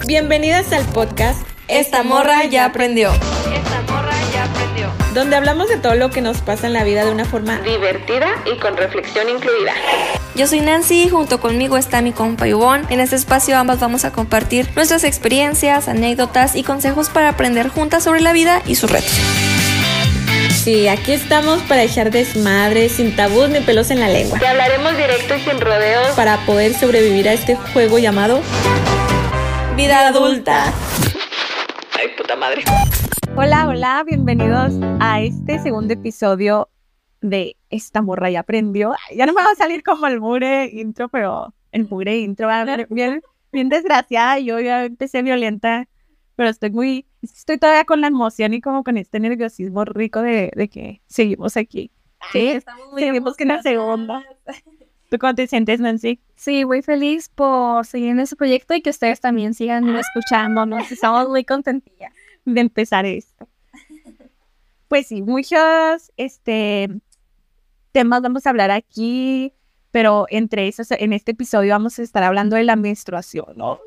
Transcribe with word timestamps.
Bienvenidas 0.00 0.72
al 0.72 0.84
podcast 0.86 1.46
Esta 1.68 2.02
morra 2.02 2.44
ya 2.44 2.64
aprendió. 2.64 3.12
Esta 3.12 3.82
morra 3.92 4.12
ya 4.32 4.44
aprendió. 4.44 4.90
donde 5.14 5.36
hablamos 5.36 5.68
de 5.68 5.76
todo 5.76 5.94
lo 5.94 6.10
que 6.10 6.20
nos 6.20 6.38
pasa 6.38 6.66
en 6.66 6.72
la 6.72 6.82
vida 6.82 7.04
de 7.04 7.12
una 7.12 7.24
forma 7.24 7.58
Divertida 7.60 8.28
y 8.52 8.58
con 8.58 8.76
reflexión 8.76 9.28
incluida. 9.28 9.72
Yo 10.34 10.46
soy 10.46 10.60
Nancy, 10.60 11.08
junto 11.08 11.40
conmigo 11.40 11.76
está 11.76 12.02
mi 12.02 12.12
compa 12.12 12.48
Ivonne. 12.48 12.84
En 12.90 13.00
este 13.00 13.16
espacio 13.16 13.56
ambas 13.56 13.78
vamos 13.80 14.04
a 14.04 14.12
compartir 14.12 14.68
nuestras 14.74 15.04
experiencias, 15.04 15.88
anécdotas 15.88 16.56
y 16.56 16.62
consejos 16.62 17.08
para 17.10 17.28
aprender 17.28 17.68
juntas 17.68 18.02
sobre 18.04 18.20
la 18.22 18.32
vida 18.32 18.62
y 18.66 18.74
sus 18.74 18.90
retos. 18.90 19.12
Sí, 20.64 20.88
aquí 20.88 21.12
estamos 21.12 21.60
para 21.62 21.82
echar 21.82 22.10
desmadre, 22.10 22.88
sin 22.88 23.14
tabús 23.16 23.48
ni 23.48 23.60
pelos 23.60 23.90
en 23.90 24.00
la 24.00 24.08
lengua, 24.08 24.38
Te 24.38 24.46
hablaremos 24.46 24.96
directo 24.96 25.34
y 25.34 25.40
sin 25.40 25.60
rodeos. 25.60 26.08
para 26.14 26.38
poder 26.46 26.72
sobrevivir 26.74 27.28
a 27.28 27.32
este 27.32 27.56
juego 27.56 27.98
llamado 27.98 28.40
Vida 29.76 30.08
adulta. 30.08 30.72
Ay, 31.98 32.08
puta 32.16 32.36
madre. 32.36 32.62
Hola, 33.36 33.66
hola, 33.68 34.04
bienvenidos 34.06 34.74
a 35.00 35.22
este 35.22 35.58
segundo 35.58 35.94
episodio 35.94 36.68
de 37.20 37.56
Esta 37.70 38.02
morra 38.02 38.30
ya 38.30 38.40
aprendió. 38.40 38.92
Ay, 39.08 39.16
Ya 39.16 39.26
no 39.26 39.32
me 39.32 39.42
va 39.42 39.50
a 39.50 39.54
salir 39.54 39.82
como 39.82 40.06
el 40.06 40.20
mure 40.20 40.66
intro, 40.72 41.08
pero 41.08 41.54
el 41.70 41.88
mure 41.88 42.18
intro 42.18 42.48
va 42.48 42.60
a 42.60 42.64
ver 42.64 42.86
bien, 42.90 43.22
bien 43.50 43.68
desgraciada. 43.68 44.38
Yo 44.38 44.60
ya 44.60 44.84
empecé 44.84 45.22
violenta, 45.22 45.88
pero 46.36 46.50
estoy 46.50 46.70
muy, 46.70 47.06
estoy 47.22 47.58
todavía 47.58 47.84
con 47.84 48.00
la 48.00 48.08
emoción 48.08 48.52
y 48.54 48.60
como 48.60 48.84
con 48.84 48.98
este 48.98 49.20
nerviosismo 49.20 49.84
rico 49.84 50.20
de, 50.20 50.52
de 50.54 50.68
que 50.68 51.02
seguimos 51.06 51.56
aquí. 51.56 51.90
Sí, 52.30 52.58
seguimos 52.96 53.36
que 53.36 53.44
en 53.44 53.48
la 53.48 53.62
segunda. 53.62 54.22
¿Tú 55.12 55.18
cómo 55.18 55.34
te 55.34 55.46
sientes, 55.46 55.78
Nancy? 55.78 56.22
Sí, 56.36 56.64
muy 56.64 56.80
feliz 56.80 57.28
por 57.28 57.84
seguir 57.84 58.12
en 58.12 58.20
ese 58.20 58.34
proyecto 58.34 58.72
y 58.72 58.80
que 58.80 58.88
ustedes 58.88 59.20
también 59.20 59.52
sigan 59.52 59.94
escuchándonos. 59.94 60.90
Estamos 60.90 61.28
muy 61.28 61.44
contentillas. 61.44 62.14
de 62.46 62.62
empezar 62.62 63.04
esto. 63.04 63.46
Pues 64.88 65.08
sí, 65.08 65.20
muchos 65.20 66.10
este, 66.16 66.88
temas 67.92 68.22
vamos 68.22 68.46
a 68.46 68.50
hablar 68.50 68.70
aquí, 68.70 69.52
pero 69.90 70.24
entre 70.30 70.66
esos, 70.66 70.90
en 70.92 71.12
este 71.12 71.32
episodio 71.32 71.74
vamos 71.74 71.98
a 71.98 72.02
estar 72.02 72.22
hablando 72.22 72.56
de 72.56 72.64
la 72.64 72.76
menstruación, 72.76 73.54
¿no? 73.54 73.80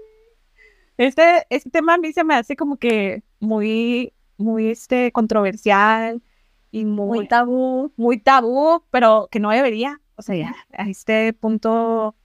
Este, 0.95 1.47
este 1.49 1.71
tema 1.71 1.95
a 1.95 1.97
mí 1.97 2.13
se 2.13 2.23
me 2.23 2.35
hace 2.35 2.55
como 2.55 2.77
que 2.77 3.23
muy, 3.39 4.13
muy 4.37 4.67
este, 4.67 5.11
controversial 5.11 6.21
y 6.69 6.85
muy, 6.85 7.17
Muy 7.17 7.27
tabú. 7.27 7.91
muy 7.97 8.19
tabú, 8.19 8.83
pero 8.91 9.27
que 9.31 9.39
no 9.39 9.49
debería. 9.49 9.99
O 10.15 10.21
sea, 10.21 10.35
ya 10.35 10.55
a 10.73 10.89
este 10.89 11.33
punto 11.33 12.15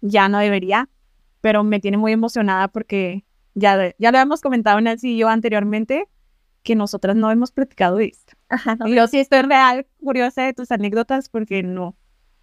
ya 0.00 0.28
no 0.28 0.38
debería, 0.38 0.88
pero 1.40 1.64
me 1.64 1.80
tiene 1.80 1.96
muy 1.96 2.12
emocionada 2.12 2.68
porque 2.68 3.24
ya, 3.54 3.94
ya 3.98 4.12
lo 4.12 4.18
hemos 4.18 4.40
comentado 4.40 4.80
Nancy 4.80 5.14
y 5.14 5.18
yo 5.18 5.28
anteriormente, 5.28 6.08
que 6.62 6.74
nosotras 6.74 7.16
no 7.16 7.30
hemos 7.30 7.52
platicado 7.52 7.96
de 7.96 8.06
esto. 8.06 8.34
Ajá, 8.48 8.76
no. 8.76 8.88
Yo 8.88 9.06
sí 9.06 9.18
estoy 9.18 9.42
real 9.42 9.86
curiosa 10.02 10.42
de 10.42 10.52
tus 10.52 10.70
anécdotas 10.70 11.28
porque 11.28 11.62
no 11.62 11.96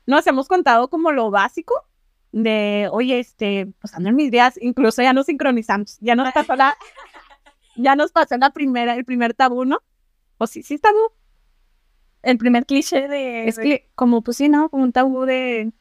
nos 0.05 0.25
hemos 0.27 0.47
contado 0.47 0.89
como 0.89 1.11
lo 1.11 1.31
básico 1.31 1.73
de, 2.31 2.89
oye, 2.91 3.19
este, 3.19 3.67
pues 3.79 3.93
ando 3.93 4.09
en 4.09 4.15
mis 4.15 4.31
días, 4.31 4.59
incluso 4.61 5.01
ya 5.01 5.13
nos 5.13 5.27
sincronizamos, 5.27 5.97
ya 6.01 6.15
nos 6.15 6.31
pasó 6.33 6.55
la, 6.55 6.75
ya 7.75 7.95
nos 7.95 8.11
pasó 8.11 8.37
la 8.37 8.51
primera, 8.51 8.95
el 8.95 9.05
primer 9.05 9.33
tabú, 9.33 9.65
¿no? 9.65 9.81
O 10.37 10.47
sí, 10.47 10.63
sí 10.63 10.77
tabú. 10.77 11.11
El 12.25 12.37
primer 12.37 12.65
cliché 12.65 13.07
de... 13.07 13.47
Es 13.47 13.57
que 13.59 13.89
como 13.95 14.21
pues 14.21 14.37
sí, 14.37 14.49
¿no? 14.49 14.69
Como 14.69 14.83
un 14.83 14.91
tabú 14.91 15.25
de, 15.25 15.71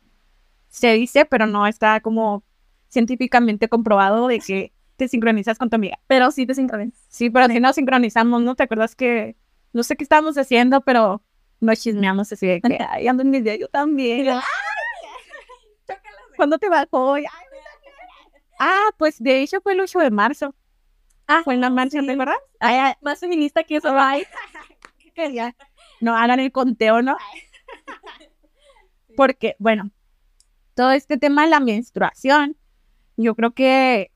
se 0.69 0.93
dice, 0.93 1.25
pero 1.25 1.47
no 1.47 1.67
está 1.67 2.01
como 2.01 2.45
científicamente 2.89 3.69
comprobado 3.69 4.29
de 4.29 4.41
que 4.41 4.73
te 4.97 5.09
sincronizas 5.09 5.59
con 5.59 5.71
tu 5.71 5.77
amiga. 5.77 5.99
Pero 6.07 6.31
sí 6.31 6.47
te 6.47 6.55
sincronizas. 6.55 7.03
Sí, 7.09 7.31
pero 7.31 7.47
si 7.49 7.61
nos 7.61 7.75
sincronizamos, 7.77 8.43
¿no? 8.43 8.55
¿Te 8.55 8.65
acuerdas 8.65 8.95
que 8.95 9.37
no 9.73 9.83
sé 9.83 9.97
qué 9.97 10.05
estábamos 10.05 10.37
haciendo, 10.37 10.83
pero 10.83 11.23
nos 11.61 11.81
chismeamos 11.81 12.31
así 12.31 12.47
de 12.47 12.61
que, 12.61 12.79
ay, 12.89 13.09
ando 13.09 13.23
en 13.23 13.31
mi 13.31 13.41
día, 13.41 13.57
yo 13.57 13.69
también. 13.69 14.39
¿Cuándo 16.37 16.59
te 16.59 16.69
bajó? 16.69 17.15
Ay, 17.15 17.25
Ah, 18.59 18.91
pues 18.99 19.23
de 19.23 19.41
hecho 19.43 19.61
fue 19.61 19.73
el 19.73 19.81
8 19.81 19.99
de 19.99 20.11
marzo. 20.11 20.55
Ah, 21.27 21.41
Fue 21.43 21.55
en 21.55 21.61
la 21.61 21.71
marcha, 21.71 22.01
¿de 22.03 22.17
verdad? 22.17 22.37
Ay, 22.61 22.77
ay, 22.77 22.95
Más 23.01 23.19
feminista 23.19 23.65
que 23.65 23.77
eso. 23.77 23.89
Ay. 23.97 24.25
ya. 25.33 25.55
No 26.05 26.17
hagan 26.17 26.41
el 26.41 26.53
conteo, 26.53 27.03
¿no? 27.03 27.17
Porque, 29.17 29.57
bueno, 29.59 29.91
todo 30.75 30.91
este 30.93 31.19
tema 31.19 31.45
de 31.45 31.51
la 31.51 31.61
menstruación, 31.61 32.57
yo 33.17 33.35
creo 33.35 33.53
que 33.55 34.11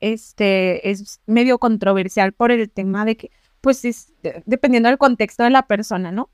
este 0.00 0.90
es 0.90 1.20
medio 1.26 1.58
controversial 1.58 2.32
por 2.32 2.52
el 2.52 2.70
tema 2.70 3.04
de 3.04 3.16
que, 3.16 3.30
pues, 3.60 3.84
es, 3.84 4.12
de- 4.22 4.42
dependiendo 4.46 4.88
del 4.88 4.98
contexto 4.98 5.42
de 5.42 5.50
la 5.50 5.66
persona, 5.66 6.12
¿no? 6.12 6.30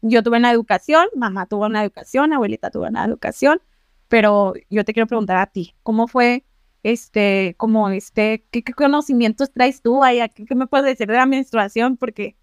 Yo 0.00 0.22
tuve 0.22 0.38
una 0.38 0.50
educación, 0.50 1.06
mamá 1.14 1.46
tuvo 1.46 1.66
una 1.66 1.82
educación, 1.82 2.32
abuelita 2.32 2.70
tuvo 2.70 2.86
una 2.86 3.04
educación, 3.04 3.60
pero 4.08 4.54
yo 4.68 4.84
te 4.84 4.92
quiero 4.92 5.06
preguntar 5.06 5.36
a 5.38 5.46
ti, 5.46 5.74
¿cómo 5.82 6.08
fue 6.08 6.44
este, 6.82 7.54
como 7.56 7.88
este, 7.90 8.44
qué, 8.50 8.62
qué 8.64 8.72
conocimientos 8.72 9.52
traes 9.52 9.80
tú 9.82 10.02
ahí? 10.02 10.20
¿Qué, 10.34 10.44
qué 10.44 10.54
me 10.54 10.66
puedes 10.66 10.86
decir 10.86 11.06
de 11.06 11.14
la 11.16 11.26
menstruación? 11.26 11.96
Porque 11.96 12.36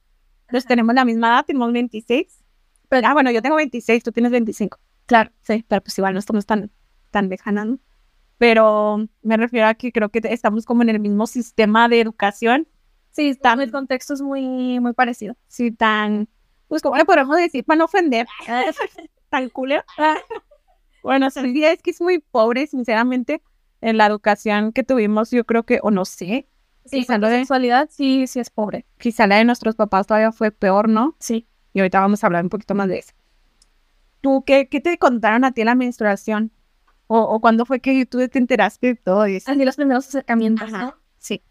los 0.51 0.65
tenemos 0.65 0.95
la 0.95 1.05
misma 1.05 1.27
edad, 1.29 1.45
tenemos 1.45 1.71
26. 1.71 2.43
Pero, 2.89 3.07
ah, 3.07 3.13
bueno, 3.13 3.31
yo 3.31 3.41
tengo 3.41 3.55
26, 3.55 4.03
tú 4.03 4.11
tienes 4.11 4.31
25. 4.31 4.79
Claro, 5.05 5.31
sí, 5.41 5.65
pero 5.67 5.81
pues 5.81 5.97
igual 5.97 6.13
no 6.13 6.19
estamos 6.19 6.45
tan, 6.45 6.71
tan 7.11 7.29
lejanas, 7.29 7.65
¿no? 7.67 7.79
Pero 8.37 9.07
me 9.21 9.37
refiero 9.37 9.67
a 9.67 9.73
que 9.73 9.91
creo 9.91 10.09
que 10.09 10.21
estamos 10.23 10.65
como 10.65 10.81
en 10.83 10.89
el 10.89 10.99
mismo 10.99 11.27
sistema 11.27 11.89
de 11.89 12.01
educación, 12.01 12.67
Sí, 13.11 13.29
está, 13.29 13.53
el 13.53 13.71
contexto 13.71 14.13
es 14.13 14.21
muy, 14.21 14.79
muy 14.79 14.93
parecido. 14.93 15.35
sí, 15.47 15.71
tan, 15.71 16.29
pues, 16.67 16.81
¿cómo 16.81 16.95
le 16.95 17.05
podemos 17.05 17.35
decir 17.37 17.65
para 17.65 17.79
no 17.79 17.85
ofender? 17.85 18.27
tan 19.29 19.49
culero. 19.49 19.83
bueno, 21.03 21.29
sí, 21.29 21.63
es 21.63 21.81
que 21.81 21.91
es 21.91 22.01
muy 22.01 22.19
pobre, 22.19 22.67
sinceramente, 22.67 23.41
en 23.81 23.97
la 23.97 24.05
educación 24.05 24.71
que 24.73 24.83
tuvimos, 24.83 25.31
yo 25.31 25.45
creo 25.45 25.63
que, 25.63 25.79
o 25.81 25.91
no 25.91 26.05
sé, 26.05 26.47
Sí, 26.89 26.99
Quizá 27.01 27.17
la 27.17 27.29
de- 27.29 27.37
sexualidad 27.39 27.89
sí, 27.91 28.27
sí 28.27 28.39
es 28.39 28.49
pobre. 28.49 28.85
quizá 28.97 29.27
la 29.27 29.37
de 29.37 29.45
nuestros 29.45 29.75
papás 29.75 30.07
todavía 30.07 30.31
fue 30.31 30.51
peor, 30.51 30.89
¿no? 30.89 31.15
Sí. 31.19 31.47
Y 31.73 31.79
ahorita 31.79 31.99
vamos 31.99 32.23
a 32.23 32.27
hablar 32.27 32.43
un 32.43 32.49
poquito 32.49 32.75
más 32.75 32.87
de 32.87 32.99
eso. 32.99 33.13
¿Tú 34.21 34.43
qué, 34.45 34.67
qué 34.67 34.81
te 34.81 34.97
contaron 34.97 35.45
a 35.45 35.51
ti 35.53 35.61
en 35.61 35.67
la 35.67 35.75
menstruación? 35.75 36.51
¿O, 37.07 37.19
o 37.21 37.39
cuándo 37.39 37.65
fue 37.65 37.79
que 37.79 38.05
tú 38.05 38.19
te 38.27 38.37
enteraste 38.37 38.87
de 38.87 38.95
todo 38.95 39.25
eso? 39.25 39.49
Así 39.51 39.63
los 39.65 39.75
primeros 39.77 40.07
acercamientos, 40.07 40.71
Ajá. 40.73 40.85
¿no? 40.85 40.95
Sí. 41.17 41.41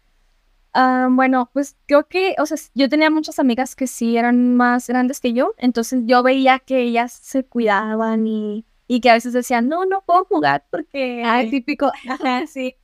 Ah, 0.73 1.07
bueno, 1.11 1.49
pues 1.51 1.75
creo 1.87 2.07
que, 2.07 2.35
o 2.37 2.45
sea, 2.45 2.57
yo 2.75 2.87
tenía 2.89 3.09
muchas 3.09 3.39
amigas 3.39 3.75
que 3.75 3.87
sí 3.87 4.17
eran 4.17 4.55
más 4.55 4.87
grandes 4.87 5.19
que 5.19 5.33
yo, 5.33 5.53
entonces 5.57 6.01
yo 6.05 6.21
veía 6.21 6.59
que 6.59 6.81
ellas 6.83 7.11
se 7.11 7.43
cuidaban 7.43 8.27
y, 8.27 8.65
y 8.87 9.01
que 9.01 9.09
a 9.09 9.13
veces 9.15 9.33
decían, 9.33 9.67
no, 9.67 9.85
no 9.85 10.03
puedo 10.05 10.25
jugar 10.25 10.65
porque... 10.69 11.23
Ay, 11.25 11.49
típico. 11.51 11.91
Ajá, 12.07 12.45
sí. 12.45 12.75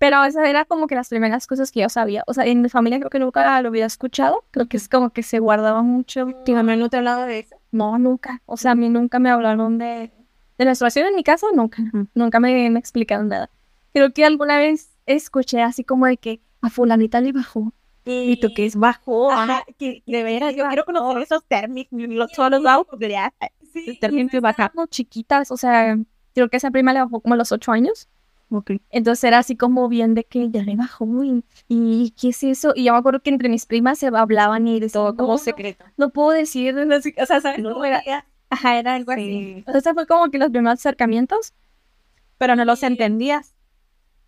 Pero 0.00 0.24
esa 0.24 0.48
era 0.48 0.64
como 0.64 0.86
que 0.86 0.94
las 0.94 1.10
primeras 1.10 1.46
cosas 1.46 1.70
que 1.70 1.80
yo 1.80 1.90
sabía. 1.90 2.24
O 2.26 2.32
sea, 2.32 2.46
en 2.46 2.62
mi 2.62 2.70
familia 2.70 2.98
creo 3.00 3.10
que 3.10 3.18
nunca 3.18 3.60
lo 3.60 3.68
había 3.68 3.84
escuchado. 3.84 4.46
Creo 4.50 4.66
que 4.66 4.78
es 4.78 4.88
como 4.88 5.10
que 5.10 5.22
se 5.22 5.40
guardaba 5.40 5.82
mucho. 5.82 6.26
¿Tu 6.46 6.54
mamá 6.54 6.74
no 6.74 6.88
te 6.88 6.96
ha 6.96 7.00
hablado 7.00 7.26
de 7.26 7.40
eso? 7.40 7.56
No, 7.70 7.98
nunca. 7.98 8.40
O 8.46 8.56
sea, 8.56 8.70
a 8.70 8.74
mí 8.74 8.88
nunca 8.88 9.18
me 9.18 9.28
hablaron 9.28 9.76
de, 9.76 10.10
de 10.56 10.64
menstruación 10.64 11.06
en 11.06 11.16
mi 11.16 11.22
casa, 11.22 11.48
nunca. 11.54 11.82
Nunca 12.14 12.40
me, 12.40 12.70
me 12.70 12.78
explicaron 12.78 13.28
nada. 13.28 13.50
Creo 13.92 14.10
que 14.14 14.24
alguna 14.24 14.56
vez 14.56 14.88
escuché 15.04 15.60
así 15.60 15.84
como 15.84 16.06
de 16.06 16.16
que 16.16 16.40
a 16.62 16.70
fulanita 16.70 17.20
le 17.20 17.32
bajó. 17.32 17.74
¿Y 18.06 18.40
tú 18.40 18.48
qué 18.56 18.64
es 18.64 18.76
bajo? 18.76 19.30
Ajá, 19.30 19.64
que 19.78 20.02
de 20.06 20.22
veras, 20.22 20.56
yo 20.56 20.66
quiero 20.66 20.86
conocer 20.86 21.22
esos 21.22 21.44
términos, 21.44 21.88
los 21.90 22.32
solo 22.32 22.58
los 22.58 22.66
hago 22.66 22.86
googlear. 22.90 23.34
Sí, 23.74 23.98
términos 24.00 24.32
de 24.32 24.40
bajar. 24.40 24.68
Estábamos 24.70 24.88
chiquitas, 24.88 25.50
o 25.50 25.58
sea, 25.58 25.98
creo 26.34 26.48
que 26.48 26.56
esa 26.56 26.70
prima 26.70 26.94
le 26.94 27.00
bajó 27.00 27.20
como 27.20 27.34
a 27.34 27.36
los 27.36 27.52
ocho 27.52 27.70
años. 27.70 28.08
Ok. 28.50 28.72
Entonces 28.90 29.22
era 29.24 29.38
así 29.38 29.56
como 29.56 29.88
bien 29.88 30.14
de 30.14 30.24
que 30.24 30.50
ya 30.50 30.62
le 30.62 30.74
bajó 30.76 31.06
y, 31.24 31.44
y 31.68 32.10
¿qué 32.20 32.30
es 32.30 32.42
eso? 32.42 32.72
Y 32.74 32.84
yo 32.84 32.92
me 32.92 32.98
acuerdo 32.98 33.20
que 33.20 33.30
entre 33.30 33.48
mis 33.48 33.64
primas 33.66 33.98
se 33.98 34.08
hablaban 34.08 34.66
y 34.66 34.80
decían, 34.80 35.04
Todo 35.04 35.14
como 35.16 35.28
"No, 35.28 35.32
no, 35.34 35.38
secreto. 35.38 35.84
No, 35.96 36.10
puedo 36.10 36.30
decir, 36.30 36.74
no 36.74 37.00
sé, 37.00 37.14
o 37.22 37.26
sea, 37.26 37.40
¿sabes? 37.40 37.60
No, 37.60 37.72
cómo 37.74 37.84
era? 37.84 38.02
Ajá, 38.50 38.78
era 38.78 38.94
algo 38.96 39.12
así. 39.12 39.62
Sí. 39.64 39.64
O 39.72 39.80
sea, 39.80 39.94
fue 39.94 40.06
como 40.06 40.28
que 40.30 40.38
los 40.38 40.50
primeros 40.50 40.80
acercamientos. 40.80 41.54
Pero 42.38 42.56
no 42.56 42.64
los 42.64 42.82
entendías. 42.82 43.54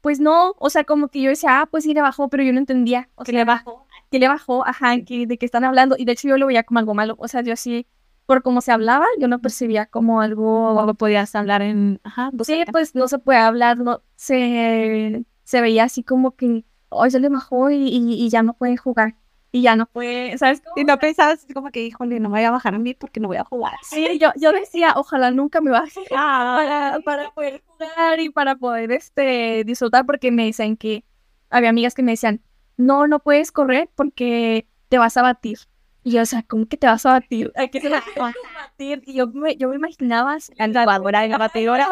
Pues 0.03 0.21
no, 0.21 0.55
o 0.59 0.71
sea, 0.71 0.85
como 0.85 1.09
que 1.09 1.23
yo 1.23 1.31
decía, 1.31 1.61
ah, 1.61 1.67
pues 1.67 1.85
sí 1.85 1.95
le 1.95 2.03
bajó, 2.03 2.29
pero 2.29 2.43
yo 2.43 2.53
no 2.53 2.59
entendía. 2.59 3.09
O 3.15 3.25
Que 3.25 3.33
sea, 3.33 3.41
le 3.41 3.45
bajó. 3.45 3.87
que 4.11 4.19
le 4.19 4.29
bajó, 4.29 4.67
ajá, 4.67 5.01
que, 5.05 5.27
de 5.27 5.39
qué 5.39 5.47
están 5.47 5.65
hablando. 5.65 5.97
Y 5.99 6.05
de 6.05 6.13
hecho 6.13 6.29
yo 6.29 6.39
lo 6.39 6.47
veía 6.47 6.63
como 6.65 6.79
algo 6.81 6.95
malo. 6.95 7.17
O 7.19 7.27
sea, 7.29 7.41
yo 7.43 7.53
así, 7.53 7.87
por 8.27 8.43
cómo 8.43 8.61
se 8.61 8.73
hablaba, 8.73 9.07
yo 9.19 9.29
lo 9.29 9.41
percibía 9.41 9.87
como 9.87 10.21
algo... 10.21 10.71
O 10.75 10.87
lo 10.87 10.95
podías 10.95 11.35
hablar 11.35 11.63
en. 11.63 12.01
Ajá, 12.05 12.31
Sí, 12.45 12.65
pues 12.71 12.95
no 12.95 13.09
se 13.09 13.19
puede 13.19 13.39
hablar, 13.39 13.79
no, 13.79 14.03
se, 14.17 15.25
se 15.45 15.61
veía 15.61 15.85
así 15.85 16.03
como 16.03 16.37
que, 16.37 16.65
hoy 16.89 17.11
se 17.11 17.21
le 17.21 17.29
bajó 17.29 17.71
y, 17.71 17.77
y- 17.89 18.15
y 18.25 18.29
ya 18.31 18.43
no 18.43 18.55
pueden 18.55 18.77
jugar. 18.77 19.17
y 19.55 19.63
ya 19.63 19.77
no 19.77 19.87
fue, 19.93 20.35
¿sabes 20.39 20.61
cómo? 20.63 20.75
Y 20.81 20.85
no 20.85 20.99
pensabas 20.99 21.47
como 21.53 21.71
que, 21.71 21.83
híjole, 21.85 22.21
no 22.21 22.29
me 22.31 22.39
voy 22.39 22.45
a 22.45 22.51
bajar 22.51 22.75
a 22.75 22.79
mí 22.79 22.95
porque 22.95 23.21
no 23.21 23.29
voy 23.29 23.37
a 23.37 23.45
jugar. 23.45 23.75
Sí, 23.83 24.19
yo, 24.21 24.31
yo 24.37 24.53
decía, 24.53 24.95
ojalá 24.97 25.31
nunca 25.31 25.61
me 25.61 25.71
baje 25.71 26.01
para, 26.09 27.01
para 27.05 27.31
poder 27.33 27.63
jugar 27.67 28.21
y 28.21 28.31
para 28.31 28.57
poder 28.57 28.93
este, 28.93 29.65
disfrutar, 29.65 30.07
porque 30.07 30.31
me 30.31 30.45
dicen 30.47 30.77
que 30.77 31.05
había 31.51 31.71
amigas 31.71 31.95
que 31.95 32.03
me 32.03 32.13
decían, 32.13 32.41
no, 32.79 33.07
no 33.07 33.19
puedes 33.19 33.53
correr 33.53 33.91
porque 33.95 34.67
te 34.89 34.97
vas 34.99 35.17
a 35.19 35.23
batir. 35.23 35.59
Y 36.05 36.13
yo, 36.13 36.23
o 36.23 36.27
sea, 36.27 36.43
¿cómo 36.43 36.67
que 36.67 36.77
te 36.77 36.87
vas 36.87 37.07
a 37.07 37.13
batir? 37.13 37.53
¿A 37.57 37.69
qué 37.69 37.81
te 37.81 37.89
vas 37.91 38.05
a 38.17 38.33
batir? 38.55 39.03
Y 39.07 39.15
yo 39.15 39.29
me, 39.29 39.57
yo 39.57 39.69
me 39.69 39.77
imaginaba 39.77 40.37
La 40.57 40.67
lavadora, 40.67 41.27
la 41.27 41.39
batidora. 41.39 41.89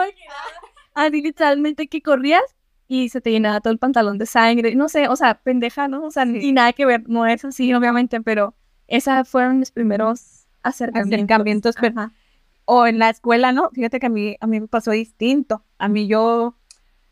así 0.94 1.22
literalmente 1.22 1.86
que 1.86 2.02
corrías 2.02 2.42
y 2.88 3.08
se 3.08 3.20
te 3.20 3.30
llenaba 3.30 3.60
todo 3.60 3.72
el 3.72 3.78
pantalón 3.78 4.18
de 4.18 4.26
sangre. 4.26 4.74
No 4.74 4.88
sé, 4.88 5.06
o 5.08 5.14
sea, 5.14 5.34
pendeja, 5.34 5.86
¿no? 5.86 6.04
O 6.04 6.10
sea, 6.10 6.26
y 6.26 6.52
nada 6.52 6.72
que 6.72 6.84
ver, 6.86 7.08
no 7.08 7.24
es 7.24 7.44
así, 7.44 7.72
obviamente, 7.72 8.20
pero 8.20 8.54
esas 8.88 9.28
fueron 9.28 9.60
mis 9.60 9.70
primeros 9.70 10.48
acercamientos. 10.64 11.14
Acercamientos, 11.14 11.74
pero-. 11.80 12.10
O 12.64 12.86
en 12.86 12.98
la 12.98 13.10
escuela, 13.10 13.52
¿no? 13.52 13.70
Fíjate 13.70 14.00
que 14.00 14.06
a 14.06 14.10
mí, 14.10 14.36
a 14.40 14.46
mí 14.46 14.60
me 14.60 14.68
pasó 14.68 14.90
distinto. 14.90 15.64
A 15.78 15.88
mí 15.88 16.08
yo, 16.08 16.56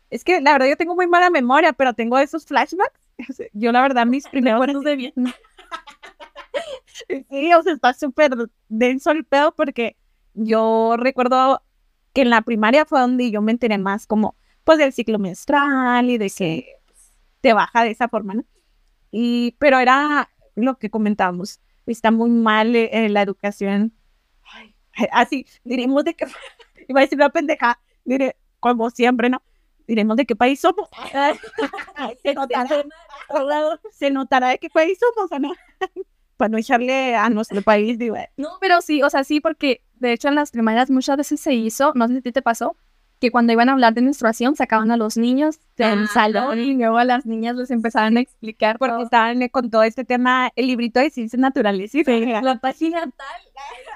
es 0.09 0.23
que 0.23 0.41
la 0.41 0.51
verdad 0.53 0.67
yo 0.67 0.77
tengo 0.77 0.95
muy 0.95 1.07
mala 1.07 1.29
memoria, 1.29 1.73
pero 1.73 1.93
tengo 1.93 2.17
esos 2.17 2.45
flashbacks. 2.45 2.99
Yo 3.53 3.71
la 3.71 3.81
verdad 3.81 4.05
mis 4.05 4.27
primeros... 4.31 4.83
de 4.83 4.95
bien. 4.95 5.13
Sí, 7.29 7.53
o 7.53 7.63
sea, 7.63 7.73
está 7.73 7.93
súper 7.93 8.31
denso 8.67 9.11
el 9.11 9.25
pedo 9.25 9.53
porque 9.55 9.97
yo 10.33 10.95
recuerdo 10.97 11.61
que 12.13 12.21
en 12.21 12.29
la 12.29 12.41
primaria 12.41 12.85
fue 12.85 12.99
donde 12.99 13.31
yo 13.31 13.41
me 13.41 13.51
enteré 13.51 13.77
más 13.77 14.07
como, 14.07 14.35
pues, 14.63 14.77
del 14.77 14.93
ciclo 14.93 15.19
menstrual 15.19 16.09
y 16.09 16.17
de 16.17 16.29
que 16.29 16.75
te 17.41 17.53
baja 17.53 17.83
de 17.83 17.91
esa 17.91 18.09
forma, 18.09 18.33
¿no? 18.33 18.43
Y, 19.11 19.55
pero 19.59 19.79
era 19.79 20.29
lo 20.55 20.77
que 20.77 20.89
comentábamos, 20.89 21.61
está 21.85 22.11
muy 22.11 22.29
mal 22.29 22.75
eh, 22.75 23.09
la 23.09 23.21
educación, 23.21 23.93
Ay, 24.51 24.75
así, 25.11 25.45
diremos 25.63 26.03
de 26.03 26.15
qué, 26.15 26.25
iba 26.87 26.99
a 26.99 27.03
decir 27.03 27.17
una 27.17 27.29
pendeja, 27.29 27.79
diré, 28.03 28.37
como 28.59 28.89
siempre, 28.89 29.29
¿no? 29.29 29.41
Diremos 29.87 30.17
de 30.17 30.25
qué 30.25 30.35
país 30.35 30.59
somos. 30.59 30.87
se, 32.21 32.33
notará, 32.35 32.85
se 33.91 34.11
notará 34.11 34.49
de 34.49 34.59
qué 34.59 34.69
país 34.69 34.99
somos, 34.99 35.31
¿o 35.31 35.39
no? 35.39 35.51
Para 36.39 36.49
no 36.49 36.57
echarle 36.57 37.15
a 37.17 37.29
nuestro 37.29 37.61
país, 37.61 37.99
digo, 37.99 38.15
eh, 38.15 38.29
No, 38.37 38.47
pero 38.61 38.79
sí, 38.79 39.03
o 39.03 39.09
sea, 39.09 39.25
sí, 39.25 39.41
porque 39.41 39.81
de 39.95 40.13
hecho 40.13 40.29
en 40.29 40.35
las 40.35 40.51
primarias 40.51 40.89
muchas 40.89 41.17
veces 41.17 41.41
se 41.41 41.53
hizo, 41.53 41.91
no 41.95 42.07
sé 42.07 42.21
si 42.21 42.31
te 42.31 42.41
pasó, 42.41 42.77
que 43.19 43.29
cuando 43.29 43.51
iban 43.51 43.67
a 43.67 43.73
hablar 43.73 43.93
de 43.93 44.01
menstruación 44.01 44.55
sacaban 44.55 44.89
a 44.91 44.95
los 44.95 45.17
niños 45.17 45.59
del 45.75 46.03
Ah, 46.05 46.07
salón 46.13 46.57
y 46.59 46.75
luego 46.75 46.97
a 46.97 47.03
las 47.03 47.25
niñas 47.25 47.57
les 47.57 47.71
empezaban 47.71 48.15
a 48.15 48.21
explicar 48.21 48.79
porque 48.79 48.93
todo. 48.93 49.03
estaban 49.03 49.41
eh, 49.41 49.49
con 49.49 49.69
todo 49.69 49.83
este 49.83 50.05
tema, 50.05 50.49
el 50.55 50.67
librito 50.67 51.01
de 51.01 51.09
ciencias 51.09 51.37
naturales. 51.41 51.91
Sí, 51.91 52.03
la 52.41 52.57
página 52.61 53.01
tal. 53.01 53.41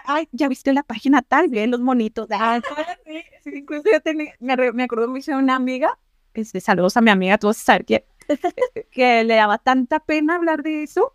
Ay, 0.03 0.27
ya 0.33 0.49
viste 0.49 0.73
la 0.73 0.83
página 0.83 1.21
tal, 1.21 1.47
bien, 1.47 1.71
los 1.71 1.79
monitos. 1.79 2.27
Ah, 2.31 2.59
sí, 3.05 3.23
sí, 3.45 3.51
incluso 3.59 3.83
yo 3.89 4.01
tenía, 4.01 4.33
me, 4.41 4.73
me 4.73 4.83
acuerdo 4.83 5.07
mucho 5.07 5.31
de 5.31 5.37
una 5.37 5.55
amiga, 5.55 5.97
este, 6.33 6.59
saludos 6.59 6.97
a 6.97 7.01
mi 7.01 7.09
amiga, 7.09 7.37
tú 7.37 7.47
vas 7.47 7.59
a 7.61 7.63
saber 7.63 7.85
quién, 7.85 8.03
que 8.91 9.23
le 9.23 9.35
daba 9.35 9.57
tanta 9.59 10.01
pena 10.01 10.35
hablar 10.35 10.61
de 10.63 10.83
eso 10.83 11.13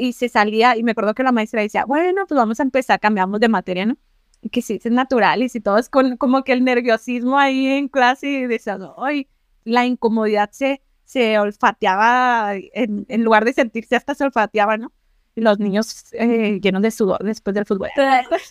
y 0.00 0.12
se 0.14 0.28
salía, 0.28 0.76
y 0.76 0.82
me 0.82 0.92
acuerdo 0.92 1.14
que 1.14 1.22
la 1.22 1.32
maestra 1.32 1.62
decía, 1.62 1.84
bueno, 1.84 2.26
pues 2.26 2.36
vamos 2.38 2.60
a 2.60 2.62
empezar, 2.62 3.00
cambiamos 3.00 3.40
de 3.40 3.48
materia, 3.48 3.86
¿no? 3.86 3.96
Y 4.42 4.48
que 4.50 4.62
ciencias 4.62 4.92
naturales 4.94 5.54
y 5.54 5.60
todo 5.60 5.78
es 5.78 5.88
con, 5.90 6.16
como 6.16 6.44
que 6.44 6.52
el 6.52 6.64
nerviosismo 6.64 7.38
ahí 7.38 7.66
en 7.66 7.88
clase 7.88 8.28
y 8.30 8.46
decía, 8.46 8.78
ay, 8.98 9.28
la 9.64 9.84
incomodidad 9.86 10.50
se, 10.52 10.82
se 11.04 11.38
olfateaba, 11.38 12.54
en, 12.56 13.04
en 13.08 13.24
lugar 13.24 13.44
de 13.44 13.52
sentirse 13.52 13.96
hasta 13.96 14.14
se 14.14 14.24
olfateaba, 14.24 14.76
¿no? 14.78 14.92
Los 15.36 15.58
niños 15.58 16.06
eh, 16.12 16.58
llenos 16.62 16.82
de 16.82 16.90
sudor 16.90 17.22
después 17.22 17.54
del 17.54 17.66
fútbol. 17.66 17.88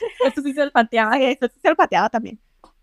Esto 0.25 0.41
sí 0.41 0.53
se 0.53 0.61
olfateaba. 0.61 1.19
Eso 1.19 1.47
sí 1.53 1.59
se 1.61 1.69
olfateaba 1.69 2.09
también. 2.09 2.39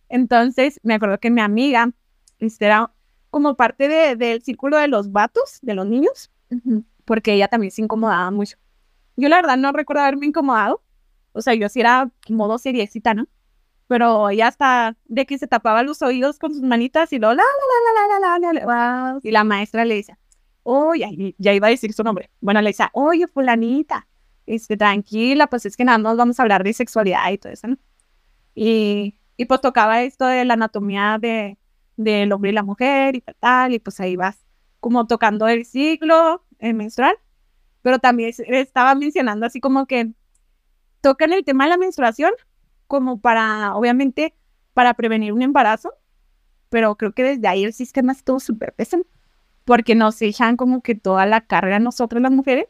Entonces, 0.09 0.79
me 0.83 0.95
acuerdo 0.95 1.19
que 1.19 1.31
mi 1.31 1.41
amiga 1.41 1.91
este, 2.39 2.67
era 2.67 2.93
como 3.31 3.57
parte 3.57 3.89
de- 3.89 4.17
del 4.17 4.43
círculo 4.43 4.77
de 4.77 4.89
los 4.89 5.13
vatos, 5.13 5.59
de 5.63 5.75
los 5.75 5.87
niños, 5.87 6.31
porque 7.07 7.33
ella 7.33 7.49
también 7.49 7.71
se 7.71 7.81
incomodaba 7.81 8.31
mucho. 8.31 8.59
Yo 9.17 9.31
la 9.31 9.37
verdad 9.37 9.57
no 9.57 9.73
recuerdo 9.73 10.03
haberme 10.03 10.27
incomodado, 10.27 10.83
o 11.33 11.41
sea, 11.41 11.55
yo 11.55 11.71
sí 11.71 11.81
era 11.81 12.11
modo 12.29 12.59
seriecita, 12.59 13.15
¿no? 13.15 13.27
Pero 13.89 14.29
ella 14.29 14.49
hasta 14.49 14.97
de 15.07 15.25
que 15.25 15.39
se 15.39 15.47
tapaba 15.47 15.83
los 15.83 16.03
oídos 16.03 16.39
con 16.39 16.53
sus 16.53 16.63
manitas 16.63 17.13
y 17.13 17.19
lo 17.19 17.33
la 17.33 17.43
la 17.45 17.95
la 17.95 18.19
la 18.19 18.39
la 18.39 18.39
la 18.39 18.53
la, 18.53 19.13
wow. 19.13 19.21
y 19.23 19.31
la 19.31 19.45
maestra 19.45 19.85
le 19.85 19.95
dice, 19.95 20.17
oye, 20.65 21.07
oh, 21.07 21.35
ya 21.39 21.53
iba 21.55 21.69
a 21.69 21.71
decir 21.71 21.93
su 21.93 22.03
nombre. 22.03 22.31
Bueno, 22.41 22.61
le 22.61 22.71
dice, 22.71 22.85
oye, 22.93 23.27
fulanita, 23.29 24.09
este, 24.45 24.77
tranquila, 24.77 25.47
pues 25.47 25.67
es 25.67 25.77
que 25.77 25.85
nada 25.85 25.99
más 25.99 26.17
vamos 26.17 26.39
a 26.39 26.43
hablar 26.43 26.65
de 26.65 26.73
sexualidad 26.73 27.31
y 27.31 27.39
todo 27.39 27.53
eso, 27.53 27.69
¿no? 27.69 27.77
Y, 28.55 29.19
y 29.37 29.45
pues 29.45 29.61
tocaba 29.61 30.03
esto 30.03 30.27
de 30.27 30.45
la 30.45 30.55
anatomía 30.55 31.19
de, 31.21 31.59
del 31.97 32.33
hombre 32.33 32.51
y 32.51 32.55
la 32.55 32.63
mujer 32.63 33.17
y 33.17 33.25
tal, 33.41 33.73
y 33.75 33.79
pues 33.79 34.01
ahí 34.01 34.17
vas 34.17 34.39
como 34.81 35.07
tocando 35.07 35.49
el 35.49 35.65
ciclo, 35.65 36.45
eh, 36.59 36.73
menstrual, 36.73 37.17
pero 37.83 37.99
también 37.99 38.33
estaba 38.49 38.95
mencionando 38.95 39.47
así 39.47 39.61
como 39.61 39.87
que 39.87 40.13
tocan 41.01 41.33
el 41.33 41.45
tema 41.45 41.65
de 41.65 41.71
la 41.71 41.77
menstruación 41.77 42.33
como 42.87 43.21
para, 43.21 43.75
obviamente, 43.75 44.35
para 44.75 44.95
prevenir 44.95 45.33
un 45.33 45.43
embarazo, 45.43 45.95
pero 46.69 46.97
creo 46.97 47.13
que 47.13 47.23
desde 47.23 47.49
ahí 47.49 47.65
el 47.65 47.73
sistema 47.73 48.13
estuvo 48.13 48.41
súper 48.41 48.75
pesado, 48.75 49.05
porque 49.65 49.95
nos 49.95 50.21
echan 50.23 50.57
como 50.57 50.83
que 50.83 50.95
toda 50.95 51.27
la 51.27 51.47
carga 51.47 51.77
a 51.77 51.81
nosotros 51.81 52.23
las 52.23 52.33
mujeres, 52.33 52.67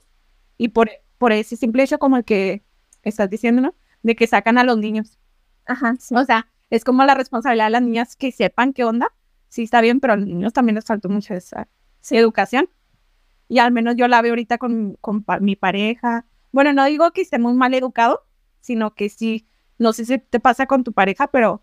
y 0.59 0.69
por, 0.69 0.91
por 1.19 1.33
ese 1.33 1.57
simple 1.57 1.83
hecho 1.83 1.99
como 1.99 2.17
el 2.17 2.25
que 2.25 2.63
estás 3.03 3.29
diciendo, 3.31 3.63
¿no? 3.63 3.75
De 4.03 4.17
que 4.17 4.27
sacan 4.27 4.59
a 4.59 4.65
los 4.65 4.79
niños. 4.79 5.19
Ajá, 5.67 5.95
sí. 5.99 6.15
O 6.15 6.25
sea, 6.25 6.49
es 6.71 6.85
como 6.85 7.05
la 7.05 7.15
responsabilidad 7.15 7.67
de 7.67 7.71
las 7.71 7.83
niñas 7.83 8.17
que 8.17 8.33
sepan 8.33 8.73
qué 8.73 8.85
onda. 8.85 9.13
Sí, 9.49 9.65
está 9.65 9.81
bien, 9.81 10.01
pero 10.01 10.15
a 10.15 10.17
los 10.17 10.27
niños 10.27 10.53
también 10.53 10.75
les 10.77 10.85
faltó 10.85 11.09
mucha 11.09 11.35
esa, 11.35 11.69
esa 12.03 12.17
educación. 12.17 12.69
Y 13.49 13.59
al 13.59 13.73
menos 13.73 13.97
yo 13.97 14.09
la 14.09 14.23
veo 14.23 14.33
ahorita 14.33 14.59
con, 14.59 14.97
con 15.01 15.23
pa- 15.23 15.41
mi 15.41 15.57
pareja. 15.57 16.27
Bueno, 16.53 16.73
no 16.73 16.85
digo 16.87 17.11
que 17.13 17.21
esté 17.23 17.39
muy 17.39 17.55
mal 17.55 17.75
educado, 17.75 18.27
sino 18.61 18.95
que 18.95 19.09
sí, 19.09 19.47
no 19.79 19.93
sé 19.93 20.05
si 20.05 20.19
te 20.19 20.41
pasa 20.41 20.67
con 20.67 20.83
tu 20.85 20.93
pareja, 20.93 21.29
pero 21.29 21.63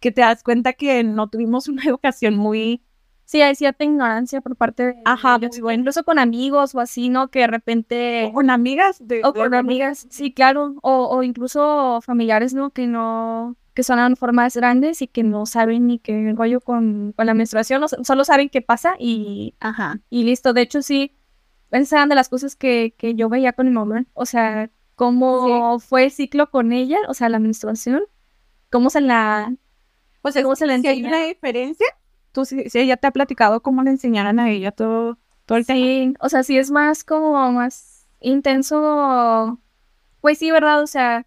que 0.00 0.10
te 0.10 0.22
das 0.22 0.42
cuenta 0.42 0.72
que 0.72 1.04
no 1.04 1.28
tuvimos 1.28 1.68
una 1.68 1.84
educación 1.84 2.36
muy... 2.36 2.82
Sí, 3.24 3.40
hay 3.40 3.54
cierta 3.54 3.84
ignorancia 3.84 4.40
por 4.40 4.56
parte 4.56 4.82
de 4.88 4.94
Ajá, 5.04 5.36
ellos, 5.36 5.52
muy 5.52 5.60
bueno. 5.62 5.80
incluso 5.82 6.02
con 6.04 6.18
amigos 6.18 6.74
o 6.74 6.80
así, 6.80 7.08
¿no? 7.08 7.28
Que 7.30 7.38
de 7.40 7.46
repente... 7.46 8.30
Con 8.34 8.50
amigas. 8.50 8.98
De, 9.00 9.22
O 9.24 9.32
con 9.32 9.54
amigas, 9.54 10.06
sí, 10.10 10.34
claro. 10.34 10.74
O, 10.82 11.06
o 11.08 11.22
incluso 11.22 12.00
familiares, 12.02 12.52
¿no? 12.52 12.70
Que 12.70 12.86
no... 12.88 13.56
Que 13.74 13.82
son 13.82 14.16
formas 14.16 14.56
grandes 14.56 15.00
y 15.00 15.08
que 15.08 15.22
no 15.22 15.46
saben 15.46 15.86
ni 15.86 15.98
qué 15.98 16.32
rollo 16.36 16.60
con, 16.60 17.12
con 17.12 17.26
la 17.26 17.34
menstruación. 17.34 17.82
solo 17.88 18.24
saben 18.24 18.50
qué 18.50 18.60
pasa 18.60 18.94
y, 18.98 19.54
Ajá. 19.60 20.00
y 20.10 20.24
listo. 20.24 20.52
De 20.52 20.60
hecho, 20.60 20.82
sí, 20.82 21.16
esas 21.70 21.92
eran 21.92 22.08
de 22.10 22.14
las 22.14 22.28
cosas 22.28 22.54
que, 22.54 22.94
que 22.98 23.14
yo 23.14 23.28
veía 23.28 23.54
con 23.54 23.66
mi 23.66 23.72
mamá. 23.72 24.04
O 24.12 24.26
sea, 24.26 24.70
cómo 24.94 25.78
fue 25.80 26.04
el 26.04 26.10
ciclo 26.10 26.50
con 26.50 26.72
ella, 26.72 26.98
o 27.08 27.14
sea, 27.14 27.28
la 27.28 27.38
menstruación. 27.38 28.02
Cómo 28.70 28.90
se 28.90 29.00
la... 29.00 29.54
Pues 30.20 30.36
es 30.36 30.42
¿Cómo 30.42 30.54
se 30.54 30.66
le 30.66 30.78
si 30.78 30.86
hay 30.86 31.04
una 31.04 31.24
diferencia, 31.24 31.86
tú 32.30 32.44
sí, 32.44 32.70
sí, 32.70 32.78
ella 32.78 32.96
te 32.96 33.08
ha 33.08 33.10
platicado 33.10 33.60
cómo 33.60 33.82
le 33.82 33.90
enseñaran 33.90 34.38
a 34.38 34.50
ella 34.50 34.70
todo, 34.70 35.18
todo 35.46 35.58
el 35.58 35.66
tema. 35.66 35.80
Sí, 35.80 36.14
o 36.20 36.28
sea, 36.28 36.44
sí 36.44 36.56
es 36.56 36.70
más 36.70 37.02
como 37.02 37.50
más 37.50 38.06
intenso. 38.20 39.58
Pues 40.20 40.38
sí, 40.38 40.52
¿verdad? 40.52 40.82
O 40.82 40.86
sea, 40.86 41.26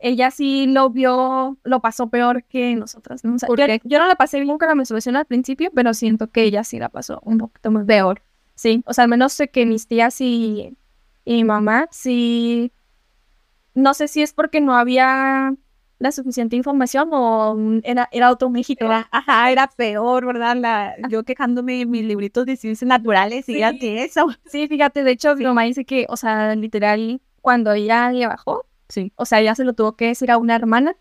ella 0.00 0.30
sí 0.30 0.66
lo 0.66 0.90
vio, 0.90 1.58
lo 1.62 1.80
pasó 1.80 2.08
peor 2.08 2.44
que 2.44 2.74
nosotras, 2.74 3.24
¿no? 3.24 3.34
O 3.34 3.38
sea, 3.38 3.46
¿Por 3.46 3.60
yo, 3.60 3.66
qué? 3.66 3.80
yo 3.84 3.98
no 3.98 4.06
la 4.06 4.16
pasé 4.16 4.40
bien 4.40 4.58
con 4.58 4.68
la 4.68 4.74
menstruación 4.74 5.16
al 5.16 5.26
principio, 5.26 5.70
pero 5.74 5.94
siento 5.94 6.30
que 6.30 6.42
ella 6.42 6.64
sí 6.64 6.78
la 6.78 6.88
pasó 6.88 7.20
un 7.24 7.38
poquito 7.38 7.70
más 7.70 7.84
peor. 7.86 8.22
Sí, 8.54 8.82
o 8.86 8.92
sea, 8.92 9.04
al 9.04 9.10
menos 9.10 9.32
sé 9.32 9.48
que 9.48 9.66
mis 9.66 9.86
tías 9.86 10.20
y, 10.20 10.76
y 11.24 11.34
mi 11.34 11.44
mamá, 11.44 11.88
sí. 11.90 12.72
No 13.74 13.94
sé 13.94 14.08
si 14.08 14.22
es 14.22 14.32
porque 14.32 14.60
no 14.60 14.74
había 14.74 15.54
la 15.98 16.12
suficiente 16.12 16.56
información 16.56 17.10
o 17.12 17.56
era, 17.84 18.08
era 18.10 18.30
otro 18.30 18.48
México. 18.48 18.86
Era, 18.86 19.06
ajá, 19.12 19.50
era 19.50 19.66
peor, 19.68 20.26
¿verdad? 20.26 20.56
La, 20.56 20.96
yo 21.10 21.24
quejándome 21.24 21.78
de 21.78 21.86
mis 21.86 22.04
libritos 22.04 22.46
de 22.46 22.56
ciencias 22.56 22.88
naturales 22.88 23.48
y 23.48 23.60
de 23.60 24.04
eso. 24.04 24.26
Sí, 24.46 24.66
fíjate, 24.66 25.04
de 25.04 25.10
hecho, 25.12 25.36
mi 25.36 25.44
mamá 25.44 25.64
dice 25.64 25.84
que, 25.84 26.06
o 26.08 26.16
sea, 26.16 26.54
literal, 26.56 27.20
cuando 27.42 27.72
ella 27.72 28.10
le 28.10 28.26
bajó, 28.26 28.64
Sí. 28.90 29.12
o 29.16 29.24
sea, 29.24 29.40
ella 29.40 29.54
se 29.54 29.64
lo 29.64 29.72
tuvo 29.72 29.96
que 29.96 30.08
decir 30.08 30.30
a 30.30 30.36
una 30.36 30.54
hermana, 30.54 30.96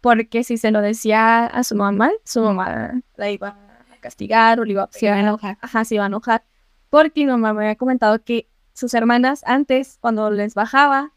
porque 0.00 0.44
si 0.44 0.58
se 0.58 0.70
lo 0.70 0.80
decía 0.80 1.46
a 1.46 1.64
su 1.64 1.76
mamá, 1.76 2.10
su 2.24 2.42
mamá 2.42 3.00
la 3.16 3.30
iba 3.30 3.48
a 3.48 3.96
castigar 4.00 4.60
o 4.60 4.64
le 4.64 4.72
iba 4.72 4.82
a 4.82 4.88
Se 4.90 5.06
iba 5.06 5.14
a 5.14 5.20
enojar. 5.20 5.58
Ajá, 5.60 5.84
se 5.84 5.94
iba 5.94 6.04
a 6.04 6.08
enojar. 6.08 6.44
Porque 6.90 7.20
mi 7.20 7.26
mamá 7.26 7.54
me 7.54 7.62
había 7.62 7.76
comentado 7.76 8.22
que 8.22 8.48
sus 8.74 8.94
hermanas 8.94 9.42
antes, 9.46 9.98
cuando 10.00 10.30
les 10.30 10.54
bajaba, 10.54 11.12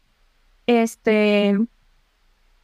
este, 0.66 1.58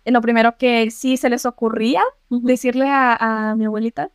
lo 0.04 0.20
primero 0.20 0.56
que 0.56 0.90
sí 0.90 1.16
se 1.16 1.28
les 1.28 1.44
ocurría 1.44 2.02
decirle 2.30 2.88
a, 2.88 3.50
a 3.50 3.56
mi 3.56 3.64
abuelita 3.64 4.10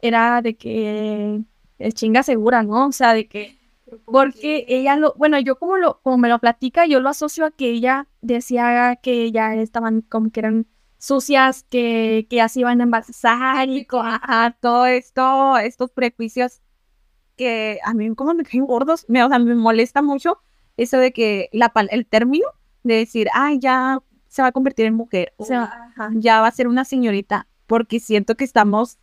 era 0.00 0.42
de 0.42 0.56
que 0.56 1.42
es 1.78 1.94
chinga 1.94 2.22
segura, 2.22 2.62
¿no? 2.62 2.88
O 2.88 2.92
sea, 2.92 3.14
de 3.14 3.28
que 3.28 3.55
Porque 4.04 4.64
ella 4.68 4.96
lo, 4.96 5.14
bueno, 5.16 5.38
yo 5.38 5.58
como 5.58 5.76
lo, 5.76 6.00
como 6.02 6.18
me 6.18 6.28
lo 6.28 6.38
platica, 6.38 6.86
yo 6.86 7.00
lo 7.00 7.08
asocio 7.08 7.46
a 7.46 7.50
que 7.50 7.70
ella 7.70 8.08
decía 8.20 8.96
que 9.02 9.30
ya 9.30 9.54
estaban 9.54 10.02
como 10.02 10.30
que 10.30 10.40
eran 10.40 10.66
sucias, 10.98 11.64
que, 11.70 12.26
que 12.28 12.36
ya 12.36 12.48
se 12.48 12.60
iban 12.60 12.80
a 12.80 12.84
embarazar 12.84 13.68
y 13.68 13.86
Ajá, 13.90 14.56
todo 14.60 14.86
esto, 14.86 15.56
estos 15.58 15.90
prejuicios 15.92 16.62
que 17.36 17.78
a 17.84 17.94
mí 17.94 18.14
como 18.14 18.34
me 18.34 18.44
caen 18.44 18.66
gordos, 18.66 19.04
me, 19.08 19.22
o 19.22 19.28
sea, 19.28 19.38
me 19.38 19.54
molesta 19.54 20.02
mucho 20.02 20.38
eso 20.76 20.98
de 20.98 21.12
que 21.12 21.48
la, 21.52 21.72
el 21.90 22.06
término 22.06 22.48
de 22.82 22.96
decir, 22.96 23.28
ay, 23.34 23.58
ya 23.60 24.00
se 24.28 24.42
va 24.42 24.48
a 24.48 24.52
convertir 24.52 24.86
en 24.86 24.94
mujer, 24.94 25.32
o 25.36 25.44
sea, 25.44 25.72
ya 26.14 26.40
va 26.40 26.48
a 26.48 26.50
ser 26.50 26.68
una 26.68 26.84
señorita, 26.84 27.48
porque 27.66 28.00
siento 28.00 28.36
que 28.36 28.44
estamos 28.44 28.98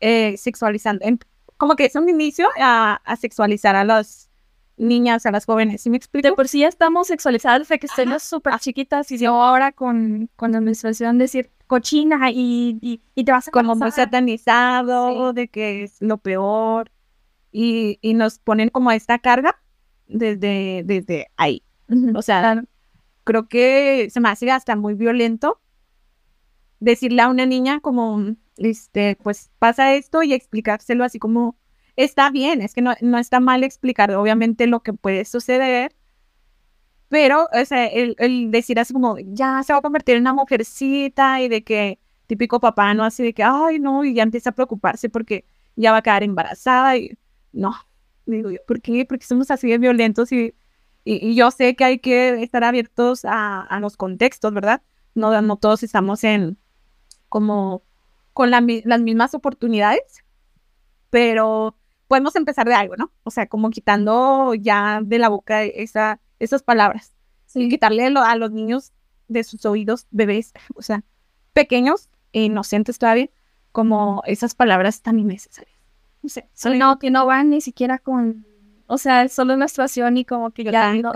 eh, 0.00 0.36
sexualizando, 0.36 1.04
em- 1.04 1.18
como 1.58 1.76
que 1.76 1.84
es 1.84 1.94
un 1.94 2.08
inicio 2.08 2.48
a, 2.58 3.00
a 3.04 3.16
sexualizar 3.16 3.76
a 3.76 3.84
las 3.84 4.30
niñas, 4.78 5.26
a 5.26 5.30
las 5.30 5.44
jóvenes, 5.44 5.82
¿sí 5.82 5.90
me 5.90 5.94
de 5.94 5.98
explico? 5.98 6.36
por 6.36 6.48
sí 6.48 6.60
ya 6.60 6.68
estamos 6.68 7.08
sexualizadas 7.08 7.60
desde 7.60 7.78
que 7.78 7.86
estemos 7.86 8.22
súper 8.22 8.58
chiquitas 8.60 9.10
y 9.10 9.18
yo 9.18 9.42
ahora 9.42 9.72
con, 9.72 10.30
con 10.36 10.52
la 10.52 10.60
menstruación 10.60 11.18
decir 11.18 11.50
cochina 11.66 12.30
y, 12.30 12.78
y, 12.80 13.02
y 13.14 13.24
te 13.24 13.32
vas 13.32 13.48
a 13.48 13.50
como 13.50 13.74
muy 13.74 13.90
satanizado, 13.90 15.32
de 15.32 15.48
que 15.48 15.82
es 15.82 16.00
lo 16.00 16.18
peor, 16.18 16.90
y, 17.52 17.98
y 18.00 18.14
nos 18.14 18.38
ponen 18.38 18.70
como 18.70 18.90
esta 18.92 19.18
carga 19.18 19.60
desde, 20.06 20.82
desde 20.84 21.26
ahí. 21.36 21.62
Ujú. 21.88 22.16
O 22.16 22.22
sea, 22.22 22.62
creo 23.24 23.48
que 23.48 24.08
se 24.10 24.20
me 24.20 24.28
hace 24.28 24.50
hasta 24.50 24.76
muy 24.76 24.94
violento 24.94 25.60
decirle 26.80 27.22
a 27.22 27.28
una 27.28 27.46
niña 27.46 27.80
como, 27.80 28.34
este, 28.56 29.16
pues 29.22 29.50
pasa 29.58 29.94
esto 29.94 30.22
y 30.22 30.32
explicárselo 30.32 31.04
así 31.04 31.18
como, 31.18 31.56
está 31.96 32.30
bien, 32.30 32.62
es 32.62 32.74
que 32.74 32.82
no, 32.82 32.94
no 33.00 33.18
está 33.18 33.40
mal 33.40 33.64
explicar 33.64 34.14
obviamente 34.14 34.66
lo 34.66 34.82
que 34.82 34.92
puede 34.92 35.24
suceder, 35.24 35.94
pero, 37.08 37.44
o 37.44 37.74
el, 37.74 38.16
el 38.18 38.50
decir 38.50 38.78
así 38.78 38.92
como, 38.92 39.16
ya 39.18 39.62
se 39.62 39.72
va 39.72 39.78
a 39.78 39.82
convertir 39.82 40.16
en 40.16 40.22
una 40.22 40.34
mujercita 40.34 41.40
y 41.40 41.48
de 41.48 41.64
que 41.64 41.98
típico 42.26 42.60
papá, 42.60 42.92
¿no? 42.94 43.04
Así 43.04 43.22
de 43.22 43.32
que, 43.32 43.42
ay, 43.42 43.78
no, 43.78 44.04
y 44.04 44.14
ya 44.14 44.22
empieza 44.22 44.50
a 44.50 44.54
preocuparse 44.54 45.08
porque 45.08 45.46
ya 45.76 45.92
va 45.92 45.98
a 45.98 46.02
quedar 46.02 46.22
embarazada 46.22 46.96
y 46.98 47.16
no, 47.52 47.74
digo 48.26 48.50
yo, 48.50 48.58
¿por 48.66 48.82
qué? 48.82 49.06
Porque 49.06 49.24
somos 49.24 49.50
así 49.50 49.68
de 49.70 49.78
violentos 49.78 50.30
y, 50.32 50.54
y, 51.04 51.28
y 51.30 51.34
yo 51.34 51.50
sé 51.50 51.74
que 51.76 51.84
hay 51.84 51.98
que 51.98 52.42
estar 52.42 52.62
abiertos 52.62 53.24
a, 53.24 53.62
a 53.62 53.80
los 53.80 53.96
contextos, 53.96 54.52
¿verdad? 54.52 54.82
No, 55.14 55.40
no 55.40 55.56
todos 55.56 55.82
estamos 55.82 56.22
en 56.24 56.58
como 57.28 57.82
con 58.32 58.50
la 58.50 58.62
las 58.84 59.00
mismas 59.00 59.34
oportunidades, 59.34 60.24
pero 61.10 61.76
podemos 62.06 62.34
empezar 62.36 62.66
de 62.66 62.74
algo, 62.74 62.96
¿no? 62.96 63.12
O 63.24 63.30
sea, 63.30 63.46
como 63.46 63.70
quitando 63.70 64.54
ya 64.54 65.00
de 65.02 65.18
la 65.18 65.28
boca 65.28 65.62
esa, 65.62 66.20
esas 66.38 66.62
palabras 66.62 67.12
y 67.54 67.68
quitarle 67.68 68.10
lo- 68.10 68.22
a 68.22 68.36
los 68.36 68.50
niños 68.50 68.92
de 69.28 69.44
sus 69.44 69.64
oídos, 69.66 70.06
bebés, 70.10 70.52
o 70.74 70.82
sea, 70.82 71.04
pequeños 71.52 72.08
e 72.32 72.44
inocentes 72.44 72.98
todavía, 72.98 73.30
como 73.72 74.22
esas 74.26 74.54
palabras 74.54 75.02
tan 75.02 75.18
innecesarias. 75.18 75.76
No 76.22 76.28
sé, 76.28 76.48
soy 76.52 76.78
No, 76.78 76.98
que 76.98 77.10
no 77.10 77.26
van 77.26 77.50
ni 77.50 77.60
siquiera 77.60 77.98
con, 77.98 78.46
o 78.86 78.98
sea, 78.98 79.28
solo 79.28 79.56
menstruación 79.56 80.16
y 80.16 80.24
como 80.24 80.50
que 80.50 80.64
ya 80.64 80.72
tan 80.72 81.02
no. 81.02 81.12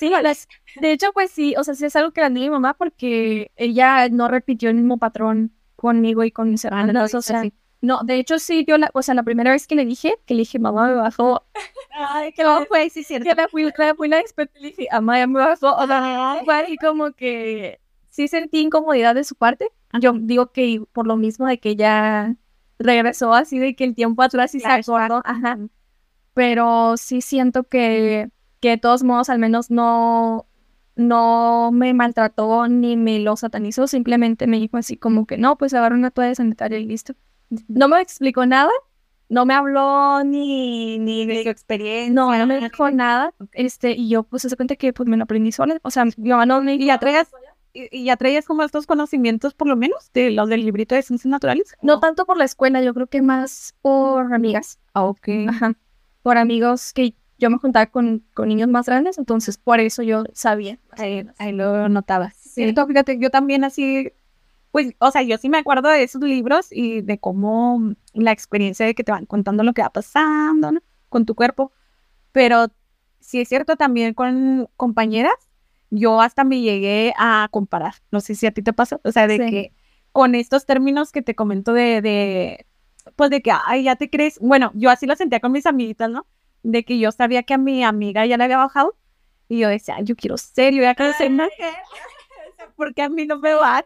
Sí, 0.00 0.08
las- 0.08 0.48
de 0.80 0.92
hecho, 0.92 1.12
pues 1.12 1.30
sí, 1.30 1.54
o 1.58 1.62
sea, 1.62 1.74
sí 1.74 1.84
es 1.84 1.94
algo 1.94 2.10
que 2.12 2.22
la 2.22 2.30
di 2.30 2.40
mi 2.40 2.48
mamá 2.50 2.72
porque 2.72 3.52
ella 3.56 4.08
no 4.08 4.28
repitió 4.28 4.70
el 4.70 4.76
mismo 4.76 4.96
patrón 4.96 5.52
conmigo 5.76 6.24
y 6.24 6.30
con 6.30 6.50
mis 6.50 6.64
hermanos, 6.64 7.14
o 7.14 7.20
sea, 7.20 7.42
sí. 7.42 7.52
no, 7.82 8.00
de 8.02 8.16
hecho 8.16 8.38
sí, 8.38 8.64
yo, 8.66 8.78
la, 8.78 8.90
o 8.94 9.02
sea, 9.02 9.14
la 9.14 9.22
primera 9.22 9.50
vez 9.50 9.66
que 9.66 9.74
le 9.74 9.84
dije, 9.84 10.14
que 10.24 10.32
le 10.34 10.40
dije, 10.40 10.58
mamá, 10.58 10.88
me 10.88 10.94
bajó, 10.94 11.44
Ay, 11.94 12.32
que 12.32 12.42
no 12.42 12.64
fue, 12.64 12.88
sí, 12.88 13.04
cierto. 13.04 13.28
que 13.28 13.34
la 13.34 13.48
fui, 13.48 13.70
la 13.76 13.94
fui, 13.94 14.08
la 14.08 14.20
y 14.20 14.24
le 14.58 14.68
dije, 14.68 14.88
mamá, 14.90 15.18
ya 15.18 15.26
me 15.26 15.38
bajó, 15.38 15.74
o 15.76 15.86
sea, 15.86 16.40
fue 16.46 16.54
así 16.62 16.76
como 16.78 17.12
que 17.12 17.78
sí 18.08 18.26
sentí 18.26 18.60
incomodidad 18.60 19.14
de 19.14 19.24
su 19.24 19.34
parte, 19.34 19.70
yo 20.00 20.14
digo 20.14 20.50
que 20.52 20.82
por 20.92 21.06
lo 21.06 21.16
mismo 21.18 21.46
de 21.46 21.60
que 21.60 21.70
ella 21.70 22.36
regresó 22.78 23.34
así 23.34 23.58
de 23.58 23.76
que 23.76 23.84
el 23.84 23.94
tiempo 23.94 24.22
atrás 24.22 24.54
y 24.54 24.60
se 24.60 24.66
acordó, 24.66 25.20
ajá, 25.26 25.58
pero 26.32 26.96
sí 26.96 27.20
siento 27.20 27.64
que, 27.64 28.30
que 28.60 28.70
de 28.70 28.78
todos 28.78 29.02
modos 29.02 29.30
al 29.30 29.38
menos 29.38 29.70
no, 29.70 30.46
no 30.96 31.70
me 31.72 31.94
maltrató 31.94 32.68
ni 32.68 32.96
me 32.96 33.18
lo 33.18 33.36
satanizó, 33.36 33.86
simplemente 33.86 34.46
me 34.46 34.58
dijo 34.58 34.76
así 34.76 34.96
como 34.96 35.26
que 35.26 35.38
no, 35.38 35.56
pues 35.56 35.74
agarra 35.74 35.96
una 35.96 36.10
toalla 36.10 36.34
sanitaria 36.34 36.78
y 36.78 36.84
listo. 36.84 37.14
No 37.68 37.88
me 37.88 38.00
explicó 38.00 38.46
nada, 38.46 38.70
no 39.28 39.46
me 39.46 39.54
habló 39.54 40.22
ni, 40.24 40.98
ni 40.98 41.26
de 41.26 41.42
su 41.42 41.48
experiencia. 41.48 42.12
no, 42.12 42.36
no 42.36 42.46
me 42.46 42.60
dijo 42.60 42.90
nada, 42.90 43.32
este, 43.52 43.92
y 43.92 44.08
yo 44.08 44.22
pues 44.22 44.42
se 44.42 44.56
cuenta 44.56 44.76
que 44.76 44.92
pues 44.92 45.08
me 45.08 45.16
lo 45.16 45.24
aprendí 45.24 45.52
sola, 45.52 45.78
o 45.82 45.90
sea, 45.90 46.04
mi 46.04 46.30
mamá 46.30 46.46
no 46.46 46.60
me 46.62 46.74
Y 46.74 46.86
ya 46.86 46.98
traías, 46.98 47.28
y, 47.72 47.88
y 47.96 48.04
ya 48.04 48.16
traías 48.16 48.44
como 48.44 48.62
estos 48.62 48.86
conocimientos, 48.86 49.54
por 49.54 49.68
lo 49.68 49.76
menos, 49.76 50.10
de 50.12 50.30
los 50.30 50.48
del 50.48 50.64
librito 50.64 50.94
de 50.94 51.02
ciencias 51.02 51.30
naturales. 51.30 51.74
no 51.82 51.98
tanto 51.98 52.26
por 52.26 52.36
la 52.36 52.44
escuela, 52.44 52.82
yo 52.82 52.92
creo 52.92 53.06
que 53.06 53.22
más 53.22 53.74
por 53.80 54.32
amigas. 54.34 54.78
Ah, 54.92 55.04
ok. 55.04 55.28
Ajá. 55.48 55.74
Por 56.22 56.36
amigos 56.36 56.92
que 56.92 57.14
yo 57.40 57.50
me 57.50 57.58
juntaba 57.58 57.86
con, 57.86 58.22
con 58.34 58.48
niños 58.48 58.68
más 58.68 58.86
grandes, 58.86 59.18
entonces 59.18 59.58
por 59.58 59.80
eso 59.80 60.02
yo 60.02 60.24
sabía. 60.34 60.78
Ahí, 60.92 61.26
ahí 61.38 61.52
lo 61.52 61.88
notabas. 61.88 62.34
Cierto, 62.36 62.86
fíjate, 62.86 63.18
yo 63.18 63.30
también 63.30 63.64
así, 63.64 64.12
pues, 64.70 64.92
o 64.98 65.10
sea, 65.10 65.22
yo 65.22 65.36
sí 65.38 65.48
me 65.48 65.58
acuerdo 65.58 65.88
de 65.88 66.02
esos 66.02 66.22
libros 66.22 66.68
y 66.70 67.00
de 67.00 67.18
cómo 67.18 67.94
la 68.12 68.30
experiencia 68.32 68.86
de 68.86 68.94
que 68.94 69.02
te 69.04 69.10
van 69.12 69.26
contando 69.26 69.62
lo 69.64 69.72
que 69.72 69.82
va 69.82 69.90
pasando, 69.90 70.70
¿no? 70.70 70.80
Con 71.08 71.24
tu 71.26 71.34
cuerpo. 71.34 71.72
Pero 72.32 72.66
sí 73.18 73.40
es 73.40 73.48
cierto 73.48 73.76
también 73.76 74.14
con 74.14 74.68
compañeras, 74.76 75.34
yo 75.90 76.20
hasta 76.20 76.44
me 76.44 76.60
llegué 76.60 77.12
a 77.18 77.48
comparar. 77.50 77.94
No 78.12 78.20
sé 78.20 78.34
si 78.34 78.46
a 78.46 78.52
ti 78.52 78.62
te 78.62 78.72
pasó, 78.72 79.00
o 79.02 79.10
sea, 79.12 79.26
de 79.26 79.38
Sí. 79.38 79.50
que 79.50 79.72
con 80.12 80.34
estos 80.34 80.66
términos 80.66 81.10
que 81.12 81.22
te 81.22 81.34
comento 81.34 81.72
de, 81.72 82.00
de, 82.02 82.66
pues 83.16 83.30
de 83.30 83.40
que, 83.42 83.52
ay, 83.66 83.84
ya 83.84 83.96
te 83.96 84.10
crees, 84.10 84.38
bueno, 84.40 84.72
yo 84.74 84.90
así 84.90 85.06
lo 85.06 85.14
sentía 85.16 85.40
con 85.40 85.52
mis 85.52 85.66
amiguitas, 85.66 86.10
¿no? 86.10 86.26
De 86.62 86.84
que 86.84 86.98
yo 86.98 87.10
sabía 87.12 87.42
que 87.42 87.54
a 87.54 87.58
mi 87.58 87.84
amiga 87.84 88.26
ya 88.26 88.36
le 88.36 88.44
había 88.44 88.58
bajado 88.58 88.96
y 89.48 89.58
yo 89.60 89.68
decía, 89.68 89.96
"Ay, 89.96 90.04
yo 90.04 90.14
quiero 90.16 90.36
ser, 90.36 90.72
yo 90.74 90.80
voy 90.80 90.86
a 90.86 91.12
ser 91.14 91.30
mujer, 91.30 91.50
porque 92.76 93.02
a 93.02 93.08
mí 93.08 93.26
no 93.26 93.38
me 93.38 93.54
baja. 93.54 93.84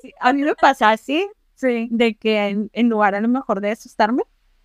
Sí, 0.00 0.12
a 0.20 0.32
mí 0.32 0.42
me 0.42 0.54
pasa 0.54 0.90
así, 0.90 1.28
sí, 1.54 1.88
de 1.90 2.14
que 2.16 2.48
en, 2.48 2.70
en 2.72 2.88
lugar 2.88 3.14
a 3.14 3.20
lo 3.20 3.28
mejor 3.28 3.60
de 3.60 3.70
asustarme, 3.70 4.22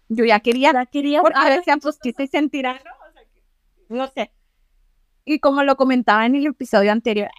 yo 0.09 0.25
ya 0.25 0.39
quería, 0.39 0.73
Ya 0.73 0.85
quería. 0.85 1.21
porque 1.21 1.49
decía, 1.49 1.77
pues, 1.77 1.97
¿qué 2.01 2.11
se 2.11 2.27
sentirá, 2.27 2.73
no? 3.89 3.97
No 3.97 4.07
sé. 4.07 4.31
Y 5.25 5.39
como 5.39 5.63
lo 5.63 5.75
comentaba 5.75 6.25
en 6.25 6.35
el 6.35 6.47
episodio 6.47 6.91
anterior, 6.91 7.29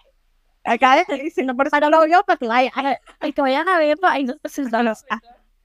acá 0.64 1.04
diciendo 1.22 1.56
por 1.56 1.66
eso 1.66 1.80
no 1.80 1.90
lo 1.90 2.00
que 2.38 2.46
vaya, 2.46 2.72
Ay, 3.18 3.32
que 3.32 3.40
vayan 3.42 3.68
a 3.68 3.78
verlo, 3.78 4.06
ahí 4.06 4.24
no 4.24 4.34
se 4.44 4.62
no, 4.62 4.82
no, 4.82 4.92
ah, 5.10 5.20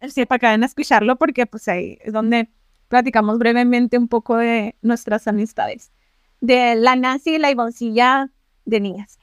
sí, 0.09 0.25
para 0.25 0.39
que 0.39 0.45
vayan 0.47 0.63
a 0.63 0.65
escucharlo, 0.67 1.15
porque 1.17 1.45
pues 1.45 1.67
ahí 1.67 1.97
es 2.01 2.13
donde 2.13 2.49
platicamos 2.87 3.37
brevemente 3.39 3.97
un 3.97 4.07
poco 4.07 4.37
de 4.37 4.75
nuestras 4.81 5.27
amistades. 5.27 5.91
De 6.41 6.75
la 6.75 6.95
Nancy 6.95 7.35
y 7.35 7.39
la 7.39 7.51
Ivoncilla 7.51 8.29
de 8.65 8.79
niñas, 8.79 9.19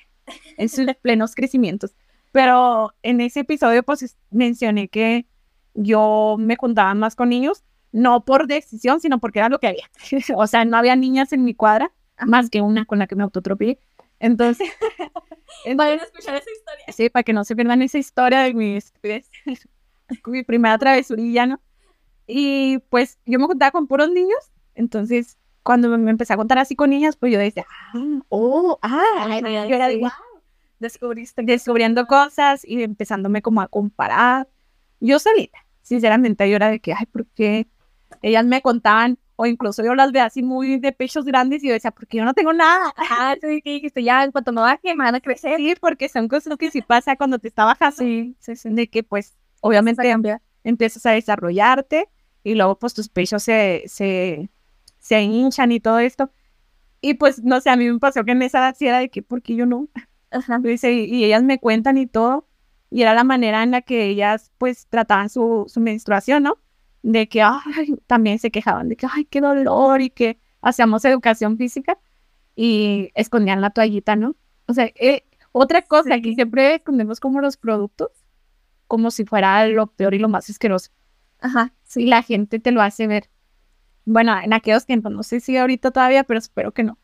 en 0.57 0.69
sus 0.69 0.87
plenos 1.03 1.35
crecimientos. 1.35 1.95
Pero 2.33 2.93
en 3.03 3.21
ese 3.21 3.41
episodio 3.41 3.83
pues 3.83 4.03
es- 4.03 4.17
mencioné 4.31 4.89
que 4.89 5.27
yo 5.75 6.37
me 6.39 6.57
juntaba 6.57 6.95
más 6.95 7.17
con 7.17 7.29
niños, 7.31 7.65
no 7.93 8.25
por 8.25 8.47
decisión, 8.47 9.01
sino 9.01 9.21
porque 9.21 9.39
era 9.41 9.49
lo 9.49 9.59
que 9.61 9.69
había. 9.69 9.91
o 10.37 10.47
sea, 10.47 10.65
no 10.65 10.77
había 10.77 10.97
niñas 10.97 11.33
en 11.33 11.45
mi 11.45 11.55
cuadra, 11.55 11.93
más 12.27 12.51
que 12.51 12.61
una 12.63 12.85
con 12.85 12.99
la 12.99 13.07
que 13.07 13.17
me 13.17 13.23
autotropillé. 13.25 13.79
Entonces, 14.21 14.69
Vayan 15.77 16.01
a 16.01 16.05
escuchar 16.05 16.37
esa 16.37 16.51
historia. 16.51 16.85
Sí, 16.93 17.11
para 17.11 17.23
que 17.23 17.33
no 17.33 17.45
se 17.45 17.55
pierdan 17.55 17.83
esa 17.83 17.99
historia 17.99 18.41
de 18.41 18.55
mi 18.55 18.79
mi 20.27 20.43
primera 20.43 20.79
travesurilla, 20.79 21.47
¿no? 21.47 21.61
Y 22.33 22.79
pues 22.89 23.19
yo 23.27 23.39
me 23.39 23.47
juntaba 23.47 23.71
con 23.71 23.87
puros 23.87 24.11
niños, 24.11 24.53
entonces 24.75 25.37
cuando 25.63 25.97
me, 25.97 26.11
empecé 26.11 26.33
a 26.33 26.37
contar 26.37 26.59
así 26.59 26.75
con 26.75 26.91
niñas, 26.91 27.17
pues 27.17 27.33
yo 27.33 27.39
decía, 27.39 27.67
ah, 27.69 28.21
oh, 28.29 28.79
ah, 28.83 29.27
Ay, 29.29 29.43
yo 29.43 29.77
era 29.77 29.89
de, 29.89 29.99
wow, 29.99 30.11
descubriste, 30.79 31.43
descubriendo 31.43 32.07
cosas 32.07 32.65
y 32.65 32.83
empezándome 32.83 33.43
como 33.43 33.61
a 33.61 33.69
comparar. 33.69 34.49
Yo 35.01 35.19
solita, 35.19 35.59
sinceramente, 35.83 36.49
yo 36.49 36.57
era 36.57 36.71
de 36.71 36.81
que, 36.81 36.93
ay, 36.93 37.07
¿por 37.07 37.27
qué? 37.27 37.69
Ellas 38.23 38.45
me 38.45 38.61
contaban, 38.61 39.19
o 39.37 39.47
incluso 39.47 39.83
yo 39.85 39.95
las 39.95 40.13
veía 40.13 40.27
así 40.27 40.43
muy 40.43 40.79
de 40.79 40.93
pechos 40.93 41.25
grandes 41.25 41.63
y 41.65 41.69
yo 41.69 41.73
decía, 41.73 41.91
porque 41.91 42.19
yo 42.19 42.25
no 42.25 42.35
tengo 42.35 42.53
nada. 42.53 42.95
Ah, 43.11 43.35
tú 43.41 43.49
que 43.63 43.71
dijiste, 43.71 44.03
ya, 44.03 44.25
en 44.25 44.33
cuanto 44.33 44.53
me 44.53 44.61
baje, 44.61 44.95
me 44.95 45.05
van 45.05 45.15
a 45.15 45.21
crecer. 45.21 45.57
Sí, 45.57 45.75
porque 45.81 46.09
son 46.09 46.29
cosas 46.29 46.57
que 46.57 46.71
sí 46.71 46.83
pasa 46.83 47.17
cuando 47.17 47.39
te 47.39 47.49
está 47.49 47.65
bajando. 47.65 47.97
Sí, 47.97 48.37
sí, 48.39 48.57
sí. 48.57 48.69
De 48.71 48.89
que 48.89 49.03
pues 49.03 49.37
obviamente 49.61 50.03
empiezas 50.65 51.07
a 51.07 51.11
desarrollarte 51.11 52.09
y 52.45 52.55
luego 52.55 52.79
pues 52.79 52.95
tus 52.95 53.09
pechos 53.09 53.43
se, 53.43 53.85
se, 53.87 54.51
se 54.99 55.23
hinchan 55.23 55.73
y 55.73 55.81
todo 55.81 55.99
esto. 55.99 56.31
Y 57.01 57.15
pues 57.15 57.43
no 57.43 57.61
sé, 57.61 57.71
a 57.71 57.77
mí 57.77 57.91
me 57.91 57.99
pasó 57.99 58.25
que 58.25 58.33
en 58.33 58.43
esa 58.43 58.59
edad 58.59 58.77
sí 58.79 58.87
era 58.87 59.01
de 59.01 59.11
que, 59.11 59.23
porque 59.23 59.57
yo 59.57 59.67
no? 59.67 59.89
Ajá. 60.31 60.61
Y, 60.65 60.89
y 60.89 61.25
ellas 61.25 61.43
me 61.43 61.59
cuentan 61.59 61.99
y 61.99 62.07
todo. 62.07 62.49
Y 62.91 63.03
era 63.03 63.15
la 63.15 63.25
manera 63.25 63.63
en 63.63 63.73
la 63.73 63.83
que 63.83 64.07
ellas 64.07 64.53
pues 64.59 64.87
trataban 64.89 65.29
su, 65.31 65.65
su 65.69 65.81
menstruación, 65.81 66.43
¿no? 66.45 66.59
De 67.03 67.29
que, 67.29 67.43
ay, 67.43 67.97
también 68.07 68.39
se 68.39 68.51
quejaban 68.51 68.89
de 68.89 68.97
que, 68.97 69.07
ay, 69.11 69.25
qué 69.25 69.41
dolor 69.41 70.01
y 70.01 70.11
que 70.11 70.39
hacíamos 70.61 71.05
educación 71.05 71.57
física 71.59 71.99
y 72.55 73.11
escondían 73.15 73.61
la 73.61 73.71
toallita, 73.71 74.15
¿no? 74.17 74.37
O 74.67 74.75
sea, 74.75 74.91
eh, 74.95 75.25
otra 75.53 75.83
cosa 75.83 76.21
que 76.21 76.35
siempre 76.35 76.77
escondemos 76.77 77.19
como 77.19 77.41
los 77.41 77.57
productos, 77.57 78.11
como 78.87 79.11
si 79.11 79.25
fuera 79.25 79.67
lo 79.67 79.87
peor 79.89 80.15
y 80.15 80.19
lo 80.19 80.29
más 80.29 80.49
asqueroso. 80.51 80.91
Ajá. 81.43 81.75
Sí, 81.85 82.07
la 82.07 82.23
gente 82.23 82.59
te 82.59 82.71
lo 82.71 82.81
hace 82.83 83.07
ver. 83.07 83.29
Bueno, 84.05 84.35
en 84.43 84.53
aquellos 84.53 84.87
tiempos, 84.87 85.13
no 85.13 85.23
sé 85.23 85.41
si 85.41 85.57
ahorita 85.57 85.91
todavía, 85.91 86.25
pero 86.25 86.39
espero 86.39 86.73
que 86.73 86.85
no. 86.85 86.99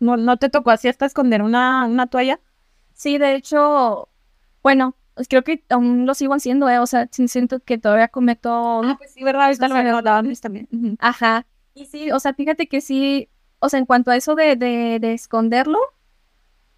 ¿No, 0.00 0.16
no 0.16 0.36
te 0.38 0.48
tocó 0.48 0.70
así 0.70 0.88
hasta 0.88 1.06
esconder 1.06 1.42
una, 1.42 1.86
una 1.86 2.06
toalla? 2.08 2.40
Sí, 2.92 3.18
de 3.18 3.34
hecho, 3.34 4.08
bueno, 4.62 4.96
pues 5.14 5.28
creo 5.28 5.44
que 5.44 5.64
aún 5.68 6.06
lo 6.06 6.14
sigo 6.14 6.34
haciendo, 6.34 6.68
¿eh? 6.68 6.78
O 6.78 6.86
sea, 6.86 7.08
siento 7.10 7.60
que 7.60 7.78
todavía 7.78 8.08
cometo... 8.08 8.82
Ah, 8.84 8.96
pues 8.98 9.12
sí, 9.12 9.22
¿verdad? 9.22 9.46
Ahorita 9.46 9.68
lo 9.68 9.96
hablábamos 9.98 10.40
también. 10.40 10.68
Ujú. 10.72 10.96
Ajá. 10.98 11.46
Y 11.74 11.86
sí, 11.86 12.10
o 12.10 12.20
sea, 12.20 12.34
fíjate 12.34 12.68
que 12.68 12.80
sí, 12.80 13.28
o 13.60 13.68
sea, 13.68 13.78
en 13.78 13.86
cuanto 13.86 14.10
a 14.10 14.16
eso 14.16 14.34
de, 14.34 14.56
de, 14.56 14.98
de 15.00 15.12
esconderlo, 15.14 15.78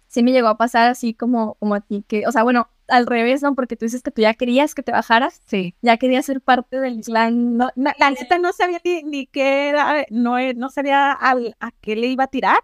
sí 0.07 0.23
me 0.23 0.31
llegó 0.31 0.47
a 0.47 0.57
pasar 0.57 0.89
así 0.89 1.13
como, 1.13 1.55
como 1.55 1.75
a 1.75 1.81
ti, 1.81 2.03
que, 2.07 2.27
o 2.27 2.31
sea, 2.31 2.43
bueno, 2.43 2.69
al 2.87 3.05
revés, 3.07 3.41
¿no? 3.43 3.53
Porque 3.55 3.75
tú 3.75 3.85
dices 3.85 4.01
que 4.03 4.11
tú 4.11 4.21
ya 4.21 4.33
querías 4.33 4.73
que 4.75 4.83
te 4.83 4.91
bajaras, 4.91 5.41
Sí. 5.45 5.75
ya 5.81 5.97
querías 5.97 6.25
ser 6.25 6.41
parte 6.41 6.79
del 6.79 7.01
clan, 7.01 7.57
No, 7.57 7.69
na- 7.75 7.95
la 7.99 8.11
neta 8.11 8.37
no 8.39 8.53
sabía 8.53 8.79
ni, 8.83 9.03
ni 9.03 9.27
qué 9.27 9.69
era, 9.69 10.05
no, 10.09 10.37
eh, 10.39 10.53
no 10.53 10.69
sabía 10.69 11.11
al- 11.11 11.55
a 11.59 11.71
qué 11.81 11.95
le 11.95 12.07
iba 12.07 12.25
a 12.25 12.27
tirar, 12.27 12.59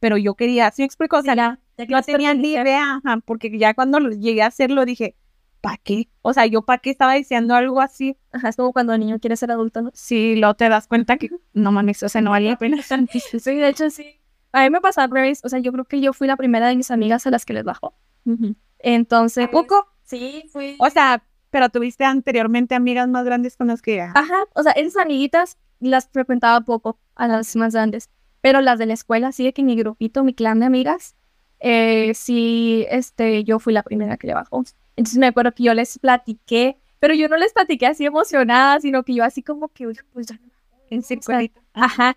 pero 0.00 0.16
yo 0.16 0.34
quería, 0.34 0.70
¿sí 0.70 0.82
me 0.82 0.86
explico? 0.86 1.16
O 1.18 1.22
sea, 1.22 1.34
ya, 1.34 1.58
ya 1.78 1.86
no 1.88 2.02
tenía 2.02 2.34
ni 2.34 2.52
idea, 2.52 3.00
ajá, 3.04 3.20
porque 3.24 3.56
ya 3.58 3.74
cuando 3.74 3.98
llegué 4.10 4.42
a 4.42 4.46
hacerlo 4.46 4.84
dije, 4.84 5.16
¿para 5.62 5.78
qué? 5.78 6.08
O 6.22 6.32
sea, 6.32 6.46
yo 6.46 6.62
para 6.62 6.78
qué 6.78 6.90
estaba 6.90 7.14
diciendo 7.14 7.54
algo 7.54 7.80
así. 7.80 8.16
Ajá, 8.32 8.50
es 8.50 8.56
como 8.56 8.72
cuando 8.72 8.92
el 8.92 9.00
niño 9.00 9.18
quiere 9.18 9.36
ser 9.36 9.50
adulto, 9.50 9.82
¿no? 9.82 9.90
Si 9.94 10.36
luego 10.36 10.54
te 10.54 10.68
das 10.68 10.86
cuenta 10.86 11.16
que 11.16 11.30
no 11.54 11.72
mames, 11.72 12.02
o 12.02 12.08
sea, 12.08 12.20
no 12.20 12.30
vale 12.30 12.50
la 12.50 12.56
pena. 12.56 12.76
Sí, 13.40 13.54
de 13.54 13.68
hecho 13.68 13.90
sí. 13.90 14.20
A 14.52 14.62
mí 14.62 14.70
me 14.70 14.80
pasó 14.80 15.00
al 15.00 15.10
revés, 15.10 15.40
o 15.44 15.48
sea, 15.48 15.58
yo 15.58 15.72
creo 15.72 15.84
que 15.84 16.00
yo 16.00 16.12
fui 16.12 16.28
la 16.28 16.36
primera 16.36 16.68
de 16.68 16.76
mis 16.76 16.90
amigas 16.90 17.26
a 17.26 17.30
las 17.30 17.44
que 17.44 17.52
les 17.54 17.64
bajó. 17.64 17.94
Ujú. 18.26 18.54
Entonces, 18.86 19.46
¿A 19.46 19.50
poco? 19.50 19.86
Sí, 20.04 20.48
fui. 20.52 20.76
O 20.78 20.88
sea, 20.90 21.24
pero 21.50 21.68
tuviste 21.70 22.04
anteriormente 22.04 22.74
amigas 22.74 23.08
más 23.08 23.24
grandes 23.24 23.56
con 23.56 23.66
las 23.66 23.82
que 23.82 23.96
ya. 23.96 24.12
Ajá, 24.14 24.44
o 24.54 24.62
sea, 24.62 24.72
esas 24.72 25.02
amiguitas 25.02 25.58
las 25.80 26.08
frecuentaba 26.08 26.60
poco 26.60 26.98
a 27.16 27.26
las 27.26 27.56
más 27.56 27.74
grandes, 27.74 28.10
pero 28.40 28.60
las 28.60 28.78
de 28.78 28.86
la 28.86 28.94
escuela, 28.94 29.32
sí, 29.32 29.44
de 29.44 29.52
que 29.52 29.62
mi 29.62 29.74
grupito, 29.74 30.22
mi 30.22 30.34
clan 30.34 30.60
de 30.60 30.66
amigas, 30.66 31.16
eh, 31.58 32.12
sí, 32.14 32.86
este, 32.88 33.42
yo 33.42 33.58
fui 33.58 33.72
la 33.72 33.82
primera 33.82 34.16
que 34.16 34.28
le 34.28 34.34
bajó. 34.34 34.62
Entonces 34.94 35.18
me 35.18 35.26
acuerdo 35.26 35.52
que 35.52 35.64
yo 35.64 35.74
les 35.74 35.98
platiqué, 35.98 36.78
pero 37.00 37.12
yo 37.14 37.28
no 37.28 37.36
les 37.36 37.52
platiqué 37.52 37.86
así 37.86 38.06
emocionada, 38.06 38.78
sino 38.80 39.02
que 39.02 39.14
yo 39.14 39.24
así 39.24 39.42
como 39.42 39.68
que, 39.68 39.86
"Oye, 39.86 40.00
pues 40.12 40.26
ya 40.26 40.36
no 40.36 40.50
en 40.90 41.02
circulito. 41.02 41.60
Ajá. 41.72 42.16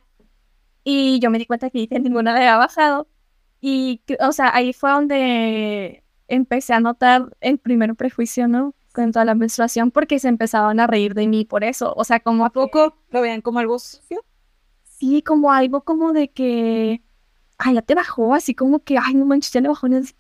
Y 0.83 1.19
yo 1.19 1.29
me 1.29 1.39
di 1.39 1.45
cuenta 1.45 1.69
que 1.69 1.87
ninguna 1.99 2.31
le 2.33 2.39
había 2.39 2.57
bajado. 2.57 3.07
Y, 3.61 4.01
o 4.19 4.31
sea, 4.31 4.55
ahí 4.55 4.71
fue 4.73 4.91
donde 4.91 6.03
empecé 6.29 6.73
a 6.73 6.79
notar 6.79 7.35
el 7.41 7.57
primer 7.57 7.95
prejuicio, 7.95 8.47
¿no? 8.47 8.73
Con 8.93 9.11
toda 9.11 9.25
la 9.25 9.35
menstruación, 9.35 9.91
porque 9.91 10.19
se 10.19 10.29
empezaban 10.29 10.79
a 10.79 10.87
reír 10.87 11.13
de 11.13 11.27
mí 11.27 11.45
por 11.45 11.63
eso. 11.63 11.93
O 11.95 12.03
sea, 12.03 12.19
como 12.19 12.45
¿A 12.45 12.51
poco 12.51 12.95
lo 13.09 13.21
veían 13.21 13.41
como 13.41 13.59
algo 13.59 13.77
sucio? 13.79 14.23
Sí, 14.83 15.21
como 15.21 15.51
algo 15.51 15.81
como 15.81 16.13
de 16.13 16.29
que, 16.29 17.01
ay, 17.57 17.75
ya 17.75 17.81
te 17.81 17.95
bajó, 17.95 18.33
así 18.33 18.55
como 18.55 18.79
que, 18.79 18.97
ay, 18.97 19.13
no 19.15 19.25
manches, 19.25 19.51
ya 19.51 19.61
le 19.61 19.69
bajó. 19.69 19.87
no 19.87 20.03
sé 20.03 20.13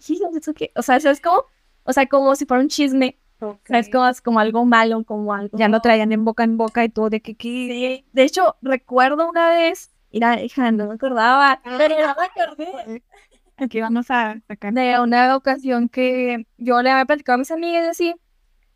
qué, 0.55 0.71
no. 0.75 0.79
O 0.79 0.81
sea, 0.81 0.99
¿sabes 0.99 1.21
cómo? 1.21 1.43
O 1.83 1.93
sea, 1.93 2.05
como 2.07 2.35
si 2.35 2.45
fuera 2.45 2.61
un 2.61 2.69
chisme. 2.69 3.17
¿Sabes? 3.65 3.89
Como, 3.89 4.11
como 4.23 4.39
algo 4.39 4.65
malo, 4.65 5.03
como 5.05 5.33
algo. 5.33 5.57
Ya 5.57 5.69
lo 5.69 5.79
traían 5.79 6.11
en 6.11 6.25
boca 6.25 6.43
en 6.43 6.57
boca 6.57 6.83
y 6.83 6.89
todo 6.89 7.09
de 7.09 7.21
que. 7.21 7.37
Sí. 7.39 8.05
De 8.11 8.23
hecho, 8.23 8.57
recuerdo 8.61 9.29
una 9.29 9.49
vez, 9.49 9.91
mira, 10.11 10.41
hija, 10.41 10.71
no 10.71 10.87
me 10.87 10.95
acordaba, 10.95 11.61
pero 11.63 11.95
no 11.95 12.15
me 12.15 12.43
acordé. 12.43 13.03
Aquí 13.61 13.81
vamos 13.81 14.09
a 14.11 14.39
sacar. 14.47 14.73
de 14.73 14.99
una 14.99 15.35
ocasión 15.35 15.89
que 15.89 16.45
yo 16.57 16.81
le 16.81 16.89
había 16.91 17.05
platicado 17.05 17.35
a 17.35 17.37
mis 17.39 17.51
amigas 17.51 17.85
y 17.85 17.89
así, 17.89 18.15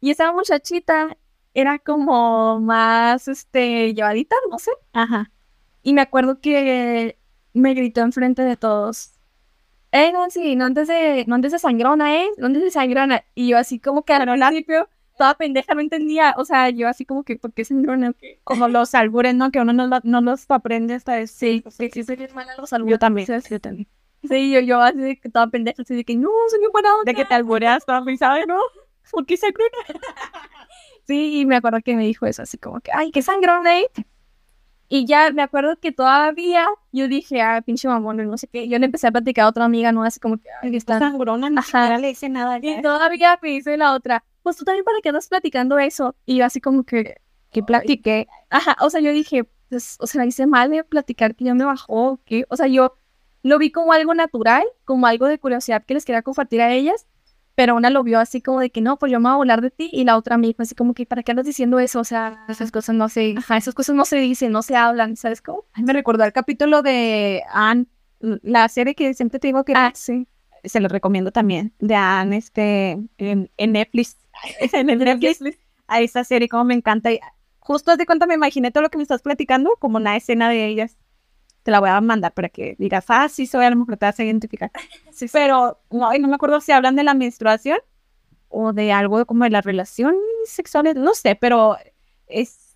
y 0.01 0.11
esa 0.11 0.31
muchachita 0.33 1.17
era 1.53 1.79
como 1.79 2.59
más, 2.59 3.27
este, 3.27 3.93
llevadita, 3.93 4.35
no 4.49 4.59
sé, 4.59 4.71
Ajá. 4.93 5.31
y 5.81 5.93
me 5.93 6.01
acuerdo 6.01 6.39
que 6.41 7.17
me 7.53 7.73
gritó 7.73 8.01
enfrente 8.01 8.41
de 8.43 8.57
todos, 8.57 9.11
eh, 9.91 10.11
Nancy, 10.11 10.55
no 10.55 10.65
andes 10.65 10.87
de, 10.87 11.23
no 11.27 11.35
andes 11.35 11.51
de 11.51 11.59
sangrona, 11.59 12.15
eh, 12.23 12.27
no 12.37 12.47
andes 12.47 12.63
de 12.63 12.71
sangrona, 12.71 13.23
y 13.35 13.49
yo 13.49 13.57
así 13.59 13.79
como 13.79 14.03
que 14.03 14.13
al 14.13 14.27
principio, 14.27 14.89
toda 15.15 15.35
pendeja, 15.35 15.75
no 15.75 15.81
entendía, 15.81 16.33
o 16.37 16.45
sea, 16.45 16.71
yo 16.71 16.87
así 16.89 17.05
como 17.05 17.23
que, 17.23 17.35
¿por 17.35 17.53
qué 17.53 17.63
sangrona? 17.63 18.15
Como 18.43 18.67
los 18.67 18.95
albures, 18.95 19.35
¿no? 19.35 19.51
Que 19.51 19.59
uno 19.61 19.71
no, 19.71 19.87
no 20.03 20.21
los 20.21 20.49
aprende 20.49 20.95
hasta 20.95 21.19
eso. 21.19 21.35
Sí, 21.37 21.63
sí, 21.69 21.89
sí, 21.93 22.03
soy 22.03 22.15
bien 22.15 22.31
mala 22.33 22.55
los 22.57 22.71
Yo 22.71 22.75
albures. 22.77 22.99
también. 22.99 23.27
Sí, 23.27 23.49
Yo 23.51 23.59
también. 23.59 23.87
Sí, 24.27 24.51
yo, 24.51 24.59
yo 24.61 24.81
así 24.81 24.97
de 24.99 25.19
que 25.19 25.29
toda 25.29 25.47
pendeja, 25.47 25.81
así 25.81 25.95
de 25.95 26.03
que 26.05 26.15
no, 26.15 26.29
soy 26.49 26.59
bien 26.59 26.71
buena 26.71 26.93
onda. 26.95 27.11
De 27.11 27.15
que 27.15 27.25
te 27.25 27.33
albureas 27.33 27.85
toda 27.85 28.03
pensada, 28.05 28.45
¿no? 28.45 28.57
¿Por 29.11 29.25
qué 29.25 29.37
se? 29.37 29.47
Sí, 31.05 31.41
y 31.41 31.45
me 31.45 31.57
acuerdo 31.57 31.79
que 31.83 31.95
me 31.95 32.05
dijo 32.05 32.25
eso, 32.25 32.43
así 32.43 32.57
como 32.57 32.79
que, 32.79 32.91
ay, 32.93 33.11
qué 33.11 33.21
sangrón, 33.21 33.67
eh. 33.67 33.87
Y 34.87 35.05
ya 35.05 35.31
me 35.31 35.41
acuerdo 35.41 35.77
que 35.79 35.91
todavía 35.91 36.67
yo 36.91 37.07
dije, 37.07 37.41
ah, 37.41 37.61
pinche 37.61 37.87
mamón, 37.87 38.17
no 38.17 38.37
sé 38.37 38.47
qué. 38.47 38.67
Yo 38.69 38.77
le 38.79 38.85
empecé 38.85 39.07
a 39.07 39.11
platicar 39.11 39.45
a 39.45 39.47
otra 39.49 39.65
amiga, 39.65 39.91
¿no? 39.91 40.03
Así 40.03 40.19
como 40.19 40.37
que, 40.37 40.47
ay, 40.61 40.75
está. 40.75 40.99
sangrona 40.99 41.49
ni 41.49 41.57
Ajá. 41.57 41.65
siquiera 41.65 41.97
le 41.97 42.07
dice 42.09 42.29
nada. 42.29 42.59
Y 42.61 42.75
ya. 42.75 42.81
todavía 42.81 43.39
me 43.41 43.49
dice 43.49 43.75
la 43.75 43.93
otra, 43.93 44.23
pues 44.43 44.55
tú 44.55 44.65
también 44.65 44.85
para 44.85 44.99
qué 45.01 45.09
andas 45.09 45.27
platicando 45.27 45.79
eso. 45.79 46.15
Y 46.25 46.37
yo 46.37 46.45
así 46.45 46.61
como 46.61 46.83
que, 46.83 47.15
Que 47.51 47.63
platiqué. 47.63 48.27
ajá, 48.49 48.77
o 48.81 48.89
sea, 48.89 49.01
yo 49.01 49.11
dije, 49.11 49.45
pues, 49.69 49.97
o 49.99 50.05
sea, 50.07 50.25
hice 50.25 50.45
mal 50.47 50.69
de 50.69 50.83
platicar 50.83 51.35
que 51.35 51.45
ya 51.45 51.53
me 51.55 51.65
bajó, 51.65 52.11
o 52.11 52.19
¿qué? 52.23 52.45
O 52.49 52.55
sea, 52.55 52.67
yo 52.67 52.95
lo 53.43 53.57
vi 53.59 53.71
como 53.71 53.93
algo 53.93 54.13
natural, 54.13 54.63
como 54.85 55.05
algo 55.07 55.27
de 55.27 55.37
curiosidad 55.39 55.83
que 55.85 55.93
les 55.93 56.05
quería 56.05 56.21
compartir 56.23 56.61
a 56.61 56.71
ellas. 56.73 57.05
Pero 57.55 57.75
una 57.75 57.91
lo 57.91 58.01
vio 58.03 58.19
así 58.19 58.41
como 58.41 58.59
de 58.61 58.71
que 58.71 58.81
no, 58.81 58.97
pues 58.97 59.11
yo 59.11 59.19
me 59.19 59.29
voy 59.29 59.33
a 59.33 59.37
volar 59.37 59.61
de 59.61 59.69
ti. 59.69 59.87
Y 59.93 60.05
la 60.05 60.17
otra 60.17 60.37
me 60.37 60.47
dijo 60.47 60.63
así 60.63 60.73
como 60.73 60.95
que, 60.95 61.05
¿para 61.05 61.21
qué 61.21 61.31
andas 61.33 61.45
diciendo 61.45 61.77
eso? 61.79 61.99
O 61.99 62.03
sea, 62.03 62.45
esas 62.49 62.71
cosas 62.71 62.95
no 62.95 63.09
se, 63.09 63.35
ajá, 63.37 63.57
esas 63.57 63.75
cosas 63.75 63.95
no 63.95 64.05
se 64.05 64.17
dicen, 64.17 64.51
no 64.51 64.63
se 64.63 64.75
hablan, 64.75 65.15
¿sabes 65.17 65.41
cómo? 65.43 65.65
Ay, 65.73 65.83
me 65.83 65.93
recordó 65.93 66.23
el 66.23 66.33
capítulo 66.33 66.81
de 66.81 67.43
Anne, 67.51 67.85
la 68.19 68.67
serie 68.69 68.95
que 68.95 69.13
siempre 69.13 69.39
te 69.39 69.47
digo 69.49 69.63
que 69.65 69.73
Ah, 69.75 69.91
sí. 69.93 70.27
se 70.63 70.79
lo 70.79 70.87
recomiendo 70.87 71.31
también, 71.31 71.73
de 71.77 71.93
Anne, 71.93 72.37
este, 72.37 72.97
en, 73.19 73.51
en 73.57 73.71
Netflix. 73.73 74.17
en 74.73 74.89
el 74.89 74.97
Netflix. 74.99 75.57
A 75.85 76.01
esa 76.01 76.23
serie, 76.23 76.47
como 76.49 76.63
me 76.63 76.73
encanta. 76.73 77.11
Y 77.11 77.19
justo 77.59 77.95
de 77.97 78.05
cuenta 78.07 78.25
me 78.25 78.33
imaginé 78.33 78.71
todo 78.71 78.81
lo 78.81 78.89
que 78.89 78.97
me 78.97 79.03
estás 79.03 79.21
platicando, 79.21 79.75
como 79.79 79.97
una 79.97 80.15
escena 80.15 80.49
de 80.49 80.65
ellas. 80.65 80.97
Te 81.63 81.71
la 81.71 81.79
voy 81.79 81.89
a 81.89 82.01
mandar 82.01 82.33
para 82.33 82.49
que 82.49 82.75
digas, 82.77 83.05
ah, 83.07 83.29
sí, 83.29 83.45
soy, 83.47 83.65
a 83.65 83.69
lo 83.69 83.77
mejor 83.77 83.97
te 83.97 84.05
vas 84.05 84.19
a 84.19 84.23
identificar. 84.23 84.71
Sí. 85.11 85.27
Pero 85.31 85.79
no, 85.91 86.13
y 86.13 86.19
no 86.19 86.27
me 86.27 86.35
acuerdo 86.35 86.59
si 86.59 86.71
hablan 86.71 86.95
de 86.95 87.03
la 87.03 87.13
menstruación 87.13 87.77
o 88.49 88.73
de 88.73 88.91
algo 88.91 89.25
como 89.27 89.43
de 89.43 89.51
las 89.51 89.63
relaciones 89.63 90.19
sexuales, 90.45 90.95
no 90.95 91.13
sé, 91.13 91.35
pero 91.35 91.77
es, 92.27 92.75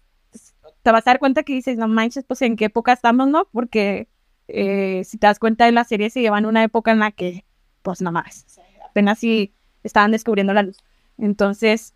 te 0.83 0.91
vas 0.91 1.05
a 1.07 1.11
dar 1.11 1.19
cuenta 1.19 1.43
que 1.43 1.53
dices, 1.53 1.77
no 1.77 1.87
manches, 1.87 2.25
pues 2.25 2.41
en 2.43 2.55
qué 2.55 2.65
época 2.65 2.93
estamos, 2.93 3.27
¿no? 3.27 3.47
Porque 3.51 4.07
eh, 4.47 5.03
si 5.03 5.17
te 5.17 5.27
das 5.27 5.39
cuenta 5.39 5.65
de 5.65 5.71
la 5.71 5.83
serie 5.83 6.09
se 6.09 6.21
llevan 6.21 6.45
una 6.45 6.63
época 6.63 6.91
en 6.91 6.99
la 6.99 7.11
que, 7.11 7.45
pues 7.81 8.01
nada 8.01 8.11
más, 8.11 8.45
apenas 8.85 9.19
si 9.19 9.53
estaban 9.83 10.11
descubriendo 10.11 10.53
la 10.53 10.63
luz. 10.63 10.77
Entonces, 11.17 11.95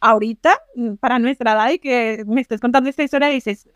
ahorita, 0.00 0.58
para 1.00 1.18
nuestra 1.18 1.52
edad 1.52 1.70
y 1.70 1.78
que 1.78 2.24
me 2.26 2.40
estés 2.40 2.60
contando 2.60 2.90
esta 2.90 3.02
historia, 3.02 3.28
dices, 3.28 3.68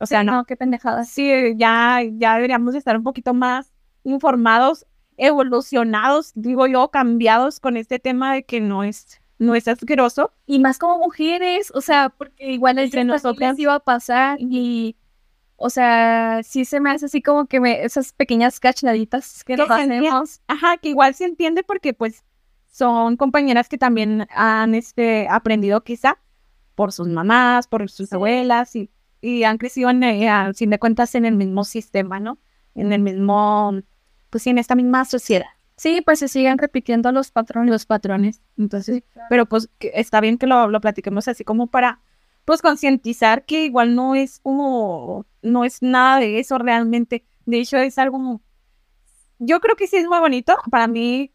o 0.00 0.06
sea, 0.06 0.20
Sí, 0.20 0.26
no, 0.26 0.44
qué 0.44 0.56
pendejada. 0.56 1.04
sí, 1.04 1.30
ya, 1.56 2.00
ya 2.12 2.34
deberíamos 2.34 2.72
de 2.72 2.78
estar 2.80 2.96
un 2.96 3.04
poquito 3.04 3.34
más 3.34 3.72
informados, 4.02 4.86
evolucionados, 5.16 6.32
digo 6.34 6.66
yo, 6.66 6.90
cambiados 6.90 7.60
con 7.60 7.76
este 7.76 7.98
tema 7.98 8.34
de 8.34 8.44
que 8.44 8.60
no 8.60 8.84
es, 8.84 9.20
no 9.38 9.54
es 9.54 9.68
asqueroso. 9.68 10.32
Y 10.46 10.58
más 10.58 10.78
como 10.78 10.98
mujeres, 10.98 11.70
o 11.74 11.80
sea, 11.80 12.08
porque 12.10 12.50
igual 12.52 12.78
entre 12.78 13.00
Entre 13.02 13.04
nosotras 13.14 13.58
iba 13.58 13.74
a 13.74 13.80
pasar 13.80 14.38
y, 14.40 14.96
o 15.56 15.70
sea, 15.70 16.40
sí 16.44 16.64
se 16.64 16.80
me 16.80 16.90
hace 16.90 17.06
así 17.06 17.22
como 17.22 17.46
que 17.46 17.60
me, 17.60 17.82
esas 17.84 18.12
pequeñas 18.12 18.60
cachnaditas 18.60 19.44
que 19.44 19.56
nos 19.56 19.70
hacemos. 19.70 20.40
Ajá, 20.48 20.76
que 20.78 20.88
igual 20.90 21.14
se 21.14 21.24
entiende 21.24 21.62
porque 21.62 21.92
pues 21.94 22.24
son 22.70 23.16
compañeras 23.16 23.68
que 23.68 23.78
también 23.78 24.26
han 24.34 24.74
este, 24.74 25.26
aprendido 25.28 25.82
quizá 25.82 26.18
por 26.74 26.92
sus 26.92 27.08
mamás, 27.08 27.66
por 27.66 27.88
sus 27.90 28.08
Sí. 28.08 28.14
abuelas 28.14 28.74
y, 28.76 28.90
y 29.20 29.44
han 29.44 29.58
crecido 29.58 29.90
en, 29.90 30.02
eh, 30.02 30.28
a 30.28 30.52
fin 30.54 30.70
de 30.70 30.78
cuentas 30.78 31.14
en 31.14 31.24
el 31.24 31.36
mismo 31.36 31.64
sistema, 31.64 32.20
¿no? 32.20 32.38
En 32.74 32.92
el 32.92 33.00
mismo, 33.00 33.72
pues 34.30 34.46
en 34.46 34.58
esta 34.58 34.74
misma 34.74 35.04
sociedad. 35.04 35.46
Sí, 35.76 36.02
pues 36.04 36.18
se 36.18 36.28
siguen 36.28 36.58
repitiendo 36.58 37.10
los 37.10 37.30
patrones. 37.30 37.70
los 37.70 37.86
patrones. 37.86 38.42
Entonces, 38.58 39.02
pero 39.28 39.46
pues 39.46 39.70
que 39.78 39.92
está 39.94 40.20
bien 40.20 40.36
que 40.36 40.46
lo, 40.46 40.68
lo 40.68 40.80
platiquemos 40.80 41.26
así 41.26 41.42
como 41.42 41.68
para, 41.68 42.00
pues 42.44 42.62
concientizar 42.62 43.44
que 43.44 43.64
igual 43.64 43.94
no 43.94 44.14
es 44.14 44.40
como, 44.40 45.26
no 45.42 45.64
es 45.64 45.82
nada 45.82 46.20
de 46.20 46.38
eso 46.38 46.58
realmente. 46.58 47.24
De 47.46 47.60
hecho, 47.60 47.78
es 47.78 47.98
algo, 47.98 48.40
yo 49.38 49.60
creo 49.60 49.74
que 49.74 49.86
sí 49.86 49.96
es 49.96 50.06
muy 50.06 50.18
bonito. 50.18 50.54
Para 50.70 50.86
mí, 50.86 51.32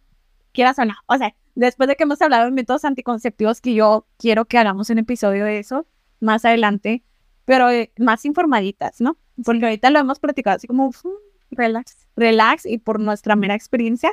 quieras 0.53 0.79
o 0.79 0.85
no. 0.85 0.93
O 1.07 1.17
sea, 1.17 1.35
después 1.55 1.89
de 1.89 1.95
que 1.95 2.03
hemos 2.03 2.21
hablado 2.21 2.45
de 2.45 2.51
métodos 2.51 2.85
anticonceptivos, 2.85 3.61
que 3.61 3.73
yo 3.73 4.07
quiero 4.17 4.45
que 4.45 4.57
hagamos 4.57 4.89
un 4.89 4.99
episodio 4.99 5.45
de 5.45 5.59
eso 5.59 5.87
más 6.19 6.45
adelante, 6.45 7.03
pero 7.45 7.69
eh, 7.69 7.91
más 7.97 8.25
informaditas, 8.25 8.99
¿no? 9.01 9.17
Porque 9.43 9.65
ahorita 9.65 9.89
lo 9.89 9.99
hemos 9.99 10.19
platicado 10.19 10.57
así 10.57 10.67
como 10.67 10.87
uf, 10.87 11.03
Relax. 11.51 12.07
relax 12.15 12.65
y 12.65 12.79
por 12.79 12.99
nuestra 12.99 13.35
mera 13.35 13.55
experiencia. 13.55 14.11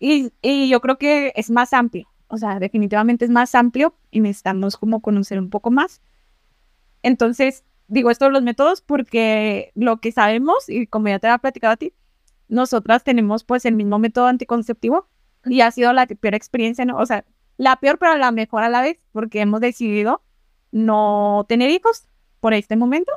Y, 0.00 0.32
y 0.42 0.68
yo 0.68 0.80
creo 0.80 0.98
que 0.98 1.32
es 1.36 1.50
más 1.50 1.72
amplio, 1.72 2.08
o 2.28 2.36
sea, 2.36 2.58
definitivamente 2.58 3.24
es 3.24 3.30
más 3.30 3.54
amplio 3.54 3.94
y 4.10 4.20
necesitamos 4.20 4.76
como 4.76 5.00
conocer 5.00 5.38
un 5.38 5.50
poco 5.50 5.70
más. 5.70 6.02
Entonces, 7.02 7.64
digo 7.88 8.10
esto 8.10 8.26
de 8.26 8.32
los 8.32 8.42
métodos 8.42 8.80
porque 8.80 9.72
lo 9.74 10.00
que 10.00 10.12
sabemos, 10.12 10.68
y 10.68 10.86
como 10.86 11.08
ya 11.08 11.18
te 11.18 11.26
había 11.26 11.38
platicado 11.38 11.72
a 11.72 11.76
ti, 11.76 11.92
nosotras 12.48 13.04
tenemos 13.04 13.44
pues 13.44 13.64
el 13.64 13.74
mismo 13.74 13.98
método 13.98 14.26
anticonceptivo 14.26 15.08
y 15.44 15.60
ha 15.60 15.70
sido 15.70 15.92
la 15.92 16.06
peor 16.06 16.34
experiencia, 16.34 16.84
¿no? 16.84 16.96
O 16.96 17.06
sea, 17.06 17.24
la 17.56 17.76
peor 17.76 17.98
pero 17.98 18.16
la 18.16 18.30
mejor 18.30 18.62
a 18.62 18.68
la 18.68 18.82
vez 18.82 19.02
porque 19.12 19.40
hemos 19.40 19.60
decidido 19.60 20.22
no 20.70 21.44
tener 21.48 21.70
hijos 21.70 22.06
por 22.40 22.54
este 22.54 22.76
momento. 22.76 23.12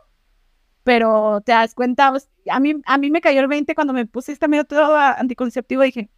Pero 0.84 1.42
te 1.42 1.52
das 1.52 1.76
cuenta, 1.76 2.10
pues, 2.12 2.30
a 2.50 2.60
mí, 2.60 2.74
a 2.86 2.98
mí 2.98 3.12
me 3.12 3.22
cayó 3.22 3.42
el 3.42 3.48
20 3.48 3.76
cuando 3.76 3.94
me 3.94 4.06
puse 4.08 4.32
este 4.32 4.48
método 4.48 4.96
anticonceptivo. 4.96 5.84
Dije, 5.84 6.10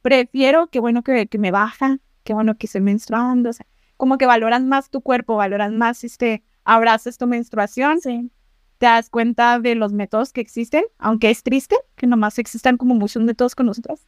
prefiero, 0.00 0.68
qué 0.68 0.80
bueno 0.80 1.02
que, 1.02 1.26
que 1.26 1.38
me 1.38 1.50
baja, 1.50 1.98
qué 2.22 2.34
bueno 2.34 2.56
que 2.56 2.66
estoy 2.66 2.82
menstruando. 2.82 3.50
O 3.50 3.52
sea, 3.52 3.66
como 3.96 4.18
que 4.18 4.26
valoran 4.26 4.68
más 4.68 4.90
tu 4.90 5.00
cuerpo, 5.00 5.36
valoran 5.36 5.76
más, 5.76 6.04
este, 6.04 6.44
abrazas 6.64 7.18
tu 7.18 7.26
menstruación. 7.26 8.00
Sí. 8.00 8.30
Te 8.78 8.86
das 8.86 9.10
cuenta 9.10 9.58
de 9.60 9.74
los 9.74 9.92
métodos 9.92 10.32
que 10.32 10.40
existen, 10.40 10.84
aunque 10.98 11.30
es 11.30 11.42
triste 11.42 11.76
que 11.96 12.06
nomás 12.06 12.38
existan 12.38 12.76
como 12.76 12.94
muchos 12.94 13.22
métodos 13.22 13.54
con 13.54 13.66
nosotros. 13.66 14.04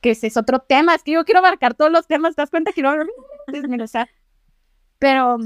Que 0.00 0.10
ese 0.12 0.26
es 0.26 0.36
otro 0.36 0.60
tema, 0.60 0.94
es 0.94 1.02
que 1.02 1.12
yo 1.12 1.24
quiero 1.24 1.40
abarcar 1.40 1.74
todos 1.74 1.92
los 1.92 2.06
temas, 2.06 2.34
¿te 2.34 2.42
das 2.42 2.50
cuenta? 2.50 2.72
Quiero 2.72 2.92
desmenuzar. 3.46 4.08
Pero 4.98 5.38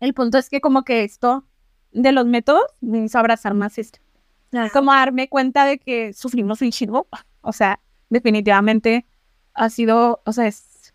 el 0.00 0.14
punto 0.14 0.38
es 0.38 0.48
que 0.48 0.60
como 0.60 0.82
que 0.82 1.04
esto 1.04 1.44
de 1.92 2.12
los 2.12 2.26
métodos 2.26 2.64
me 2.80 3.04
hizo 3.04 3.18
abrazar 3.18 3.54
más 3.54 3.78
esto. 3.78 4.00
Como 4.72 4.92
darme 4.92 5.28
cuenta 5.28 5.64
de 5.64 5.78
que 5.78 6.12
sufrimos 6.12 6.60
un 6.62 6.70
chingo. 6.70 7.06
O 7.42 7.54
sea, 7.54 7.80
definitivamente 8.10 9.06
ha 9.54 9.70
sido, 9.70 10.20
o 10.26 10.32
sea, 10.34 10.46
es 10.46 10.92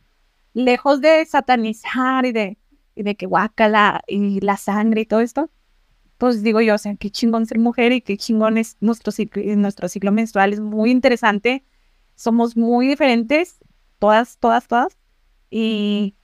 lejos 0.53 1.01
de 1.01 1.25
satanizar 1.25 2.23
y 2.27 2.33
de, 2.33 2.59
y 2.93 3.01
de 3.01 3.15
que 3.15 3.25
guácala 3.25 4.03
y 4.05 4.41
la 4.41 4.57
sangre 4.57 5.01
y 5.01 5.05
todo 5.07 5.21
esto. 5.21 5.49
Pues 6.19 6.43
digo 6.43 6.61
yo, 6.61 6.75
o 6.75 6.77
sea, 6.77 6.95
qué 6.97 7.09
chingón 7.09 7.47
ser 7.47 7.57
mujer 7.57 7.93
y 7.93 8.01
qué 8.01 8.15
chingón 8.15 8.59
es 8.59 8.77
nuestro 8.79 9.11
ciclo, 9.11 9.41
nuestro 9.55 9.89
ciclo 9.89 10.11
menstrual. 10.11 10.53
Es 10.53 10.59
muy 10.59 10.91
interesante. 10.91 11.65
Somos 12.13 12.55
muy 12.55 12.87
diferentes, 12.89 13.57
todas, 13.97 14.37
todas, 14.37 14.67
todas. 14.67 14.95
Y, 15.49 16.15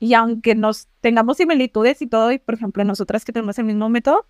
y 0.00 0.14
aunque 0.14 0.54
nos 0.54 0.88
tengamos 1.00 1.36
similitudes 1.36 2.00
y 2.02 2.06
todo, 2.06 2.32
y 2.32 2.38
por 2.38 2.54
ejemplo, 2.54 2.82
nosotras 2.84 3.24
que 3.24 3.32
tenemos 3.32 3.58
el 3.58 3.66
mismo 3.66 3.88
método, 3.90 4.26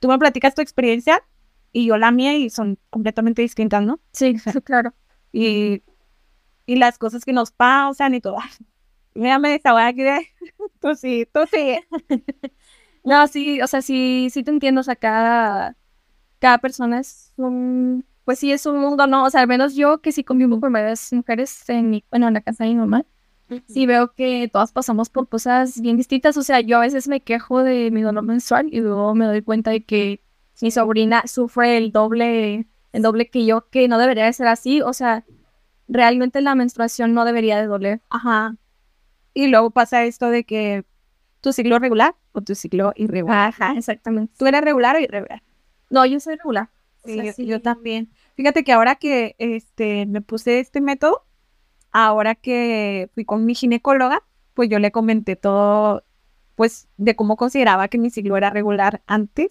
tú 0.00 0.08
me 0.08 0.18
platicas 0.18 0.54
tu 0.54 0.62
experiencia 0.62 1.22
y 1.72 1.86
yo 1.86 1.98
la 1.98 2.10
mía 2.10 2.36
y 2.36 2.48
son 2.48 2.78
completamente 2.88 3.42
distintas, 3.42 3.84
¿no? 3.84 4.00
Sí, 4.12 4.34
claro. 4.64 4.94
Y, 5.30 5.82
y 6.64 6.76
las 6.76 6.98
cosas 6.98 7.24
que 7.24 7.34
nos 7.34 7.52
pasan 7.52 8.14
y 8.14 8.20
todo. 8.22 8.38
Mira, 9.14 9.38
me 9.38 9.50
desahogué 9.50 9.82
aquí 9.82 10.02
de... 10.02 10.26
Tú 10.80 10.94
sí, 10.94 11.28
tú 11.32 11.40
sí. 11.50 11.78
No, 13.04 13.26
sí, 13.28 13.62
o 13.62 13.66
sea, 13.66 13.80
sí, 13.82 14.28
sí 14.30 14.42
te 14.42 14.50
entiendo, 14.50 14.82
o 14.82 14.84
sea, 14.84 14.94
cada, 14.94 15.74
cada 16.38 16.58
persona 16.58 17.00
es 17.00 17.32
un, 17.36 18.04
pues 18.24 18.38
sí 18.38 18.52
es 18.52 18.66
un 18.66 18.78
mundo, 18.78 19.06
¿no? 19.06 19.24
O 19.24 19.30
sea, 19.30 19.40
al 19.40 19.48
menos 19.48 19.74
yo 19.74 20.02
que 20.02 20.12
sí 20.12 20.22
convivo 20.22 20.60
con 20.60 20.72
varias 20.72 21.10
mujeres 21.12 21.66
en 21.70 21.88
mi, 21.90 22.04
bueno, 22.10 22.28
en 22.28 22.34
la 22.34 22.42
casa 22.42 22.64
de 22.64 22.70
mi 22.70 22.76
mamá, 22.76 23.06
sí 23.66 23.86
veo 23.86 24.12
que 24.14 24.48
todas 24.52 24.72
pasamos 24.72 25.08
por 25.10 25.28
cosas 25.28 25.80
bien 25.80 25.96
distintas, 25.96 26.36
o 26.36 26.42
sea, 26.42 26.60
yo 26.60 26.78
a 26.78 26.80
veces 26.80 27.08
me 27.08 27.20
quejo 27.20 27.62
de 27.62 27.90
mi 27.90 28.02
dolor 28.02 28.24
menstrual 28.24 28.68
y 28.72 28.80
luego 28.80 29.14
me 29.14 29.26
doy 29.26 29.42
cuenta 29.42 29.70
de 29.70 29.84
que 29.84 30.22
mi 30.60 30.70
sobrina 30.70 31.22
sufre 31.26 31.76
el 31.76 31.92
doble, 31.92 32.66
el 32.92 33.02
doble 33.02 33.28
que 33.30 33.46
yo, 33.46 33.68
que 33.70 33.88
no 33.88 33.98
debería 33.98 34.24
de 34.26 34.32
ser 34.32 34.46
así, 34.46 34.82
o 34.82 34.92
sea, 34.92 35.24
realmente 35.88 36.40
la 36.40 36.54
menstruación 36.54 37.14
no 37.14 37.24
debería 37.24 37.58
de 37.58 37.66
doler. 37.66 38.00
Ajá. 38.10 38.56
Y 39.34 39.48
luego 39.48 39.70
pasa 39.70 40.04
esto 40.04 40.28
de 40.30 40.44
que 40.44 40.84
tu 41.40 41.52
ciclo 41.52 41.78
regular 41.78 42.14
o 42.32 42.42
tu 42.42 42.54
ciclo 42.54 42.92
irregular. 42.96 43.48
Ajá, 43.48 43.74
exactamente. 43.76 44.32
¿Tú 44.36 44.46
eres 44.46 44.60
regular 44.62 44.96
o 44.96 45.00
irregular? 45.00 45.42
No, 45.88 46.04
yo 46.06 46.20
soy 46.20 46.36
regular. 46.36 46.68
O 47.02 47.08
Sí, 47.08 47.14
sea, 47.14 47.24
yo, 47.24 47.32
sí. 47.32 47.46
yo 47.46 47.62
también. 47.62 48.10
Fíjate 48.34 48.62
que 48.62 48.72
ahora 48.72 48.96
que 48.96 49.34
este, 49.38 50.04
me 50.06 50.20
puse 50.20 50.60
este 50.60 50.80
método, 50.80 51.24
ahora 51.92 52.34
que 52.34 53.10
fui 53.14 53.24
con 53.24 53.44
mi 53.44 53.54
ginecóloga, 53.54 54.22
pues 54.54 54.68
yo 54.68 54.78
le 54.78 54.92
comenté 54.92 55.36
todo, 55.36 56.04
pues 56.54 56.88
de 56.96 57.16
cómo 57.16 57.36
consideraba 57.36 57.88
que 57.88 57.98
mi 57.98 58.10
ciclo 58.10 58.36
era 58.36 58.50
regular 58.50 59.02
antes 59.06 59.50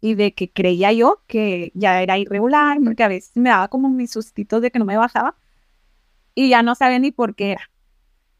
y 0.00 0.14
de 0.14 0.34
que 0.34 0.50
creía 0.50 0.92
yo 0.92 1.22
que 1.26 1.72
ya 1.74 2.02
era 2.02 2.18
irregular, 2.18 2.78
porque 2.84 3.02
a 3.02 3.08
veces 3.08 3.32
me 3.36 3.50
daba 3.50 3.68
como 3.68 3.88
mis 3.88 4.10
sustitos 4.10 4.62
de 4.62 4.70
que 4.70 4.78
no 4.78 4.84
me 4.84 4.96
bajaba 4.96 5.36
y 6.34 6.50
ya 6.50 6.62
no 6.62 6.74
sabía 6.74 6.98
ni 6.98 7.10
por 7.10 7.34
qué 7.34 7.52
era. 7.52 7.70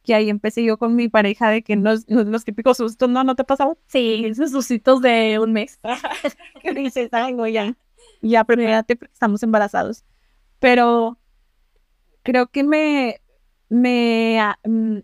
Que 0.05 0.15
ahí 0.15 0.31
empecé 0.31 0.63
yo 0.63 0.79
con 0.79 0.95
mi 0.95 1.09
pareja 1.09 1.51
de 1.51 1.63
que 1.63 1.75
los, 1.75 2.05
los, 2.09 2.45
típicos 2.45 2.77
sustos, 2.77 3.09
¿no? 3.09 3.25
¿No 3.25 3.35
te 3.35 3.43
pasaba? 3.43 3.75
Sí, 3.89 4.25
esos 4.27 4.53
susitos 4.53 5.01
de 5.03 5.41
un 5.41 5.53
mes. 5.53 5.81
que 6.63 6.73
dices, 6.73 7.09
ay, 7.13 7.33
no, 7.35 7.49
ya, 7.49 7.77
ya, 8.23 8.45
prepárate 8.45 8.95
porque 8.95 9.13
estamos 9.13 9.43
embarazados. 9.43 10.05
Pero 10.61 11.19
creo 12.23 12.47
que 12.49 12.63
me, 12.63 13.21
me, 13.69 14.41
mm, 14.65 14.99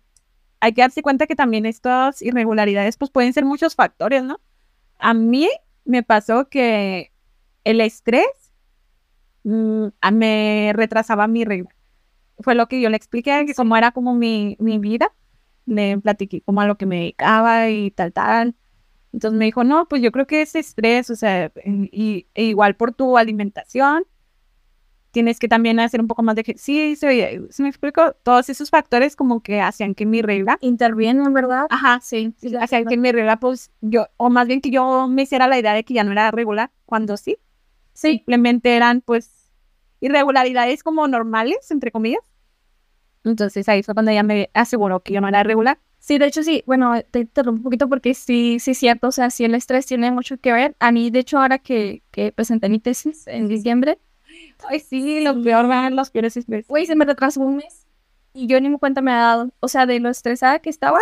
hay 0.60 0.74
que 0.74 0.82
darse 0.82 1.02
cuenta 1.02 1.26
que 1.26 1.36
también 1.36 1.66
estas 1.66 2.22
irregularidades, 2.22 2.96
pues 2.96 3.10
pueden 3.10 3.32
ser 3.32 3.44
muchos 3.44 3.74
factores, 3.76 4.24
¿no? 4.24 4.40
A 4.98 5.14
mí 5.14 5.48
me 5.84 6.02
pasó 6.04 6.48
que 6.50 7.12
el 7.64 7.80
estrés 7.82 8.26
a- 10.00 10.10
me 10.10 10.72
retrasaba 10.74 11.26
mi 11.26 11.44
regla. 11.44 11.70
Fue 12.40 12.54
lo 12.54 12.68
que 12.68 12.80
yo 12.80 12.90
le 12.90 12.96
expliqué, 12.96 13.44
que 13.46 13.54
como 13.54 13.76
era 13.76 13.92
como 13.92 14.14
mi, 14.14 14.56
mi 14.60 14.78
vida, 14.78 15.12
le 15.66 15.98
platiqué 15.98 16.42
como 16.42 16.60
a 16.62 16.66
lo 16.66 16.76
que 16.78 16.86
me 16.86 16.98
dedicaba 17.00 17.70
y 17.70 17.90
tal, 17.92 18.12
tal. 18.12 18.56
Entonces 19.12 19.38
me 19.38 19.46
dijo, 19.46 19.64
no, 19.64 19.88
pues 19.88 20.02
yo 20.02 20.12
creo 20.12 20.26
que 20.26 20.42
es 20.42 20.54
estrés, 20.56 21.10
o 21.10 21.16
sea, 21.16 21.52
y, 21.66 22.28
e 22.34 22.44
igual 22.46 22.76
por 22.76 22.94
tu 22.94 23.18
alimentación, 23.18 24.06
tienes 25.12 25.38
que 25.38 25.46
también 25.46 25.78
hacer 25.78 26.00
un 26.00 26.08
poco 26.08 26.22
más 26.22 26.34
de 26.34 26.40
ejercicio, 26.40 27.12
y 27.12 27.46
se 27.50 27.62
me 27.62 27.68
explicó, 27.68 28.14
todos 28.24 28.48
esos 28.48 28.70
factores 28.70 29.14
como 29.14 29.40
que 29.40 29.60
hacían 29.60 29.94
que 29.94 30.06
mi 30.06 30.22
regla, 30.22 30.58
Intervienen, 30.60 31.32
¿verdad? 31.32 31.66
ajá, 31.70 32.00
sí, 32.02 32.34
hacían 32.58 32.86
que 32.86 32.96
mi 32.96 33.12
regla, 33.12 33.38
pues 33.38 33.70
yo, 33.80 34.06
o 34.16 34.30
más 34.30 34.48
bien 34.48 34.60
que 34.60 34.70
yo 34.70 35.06
me 35.08 35.22
hiciera 35.22 35.46
la 35.46 35.58
idea 35.58 35.74
de 35.74 35.84
que 35.84 35.94
ya 35.94 36.02
no 36.02 36.12
era 36.12 36.30
regular, 36.30 36.70
cuando 36.86 37.16
sí, 37.16 37.38
simplemente 37.92 38.74
eran 38.74 39.02
pues 39.02 39.50
irregularidades 40.00 40.82
como 40.82 41.06
normales, 41.06 41.70
entre 41.70 41.92
comillas. 41.92 42.22
Entonces 43.24 43.68
ahí 43.68 43.82
fue 43.82 43.94
cuando 43.94 44.10
ella 44.10 44.24
me 44.24 44.50
aseguró 44.54 45.00
que 45.00 45.12
yo 45.12 45.20
no 45.20 45.28
era 45.28 45.44
regular. 45.44 45.78
Sí, 45.98 46.18
de 46.18 46.26
hecho 46.26 46.42
sí, 46.42 46.64
bueno, 46.66 46.94
te 47.12 47.20
interrumpo 47.20 47.58
un 47.58 47.62
poquito 47.62 47.88
porque 47.88 48.14
sí, 48.14 48.58
sí 48.58 48.72
es 48.72 48.78
cierto, 48.78 49.06
o 49.08 49.12
sea, 49.12 49.30
sí 49.30 49.44
el 49.44 49.54
estrés 49.54 49.86
tiene 49.86 50.10
mucho 50.10 50.36
que 50.38 50.52
ver. 50.52 50.74
A 50.80 50.90
mí, 50.90 51.10
de 51.10 51.20
hecho, 51.20 51.38
ahora 51.38 51.58
que, 51.58 52.02
que 52.10 52.32
presenté 52.32 52.68
mi 52.68 52.80
tesis 52.80 53.28
en 53.28 53.46
diciembre, 53.46 54.00
Ay, 54.68 54.80
sí, 54.80 55.22
lo 55.24 55.42
peor 55.42 55.66
van 55.68 55.96
los 55.96 56.10
peores 56.10 56.36
estrés. 56.36 56.66
güey, 56.68 56.86
se 56.86 56.94
me 56.96 57.04
retrasó 57.04 57.40
un 57.40 57.56
mes 57.56 57.86
y 58.34 58.46
yo 58.46 58.60
ni 58.60 58.68
me 58.70 58.78
cuenta 58.78 59.00
me 59.02 59.12
ha 59.12 59.16
dado. 59.20 59.50
O 59.60 59.68
sea, 59.68 59.86
de 59.86 60.00
lo 60.00 60.08
estresada 60.08 60.58
que 60.60 60.70
estaba, 60.70 60.98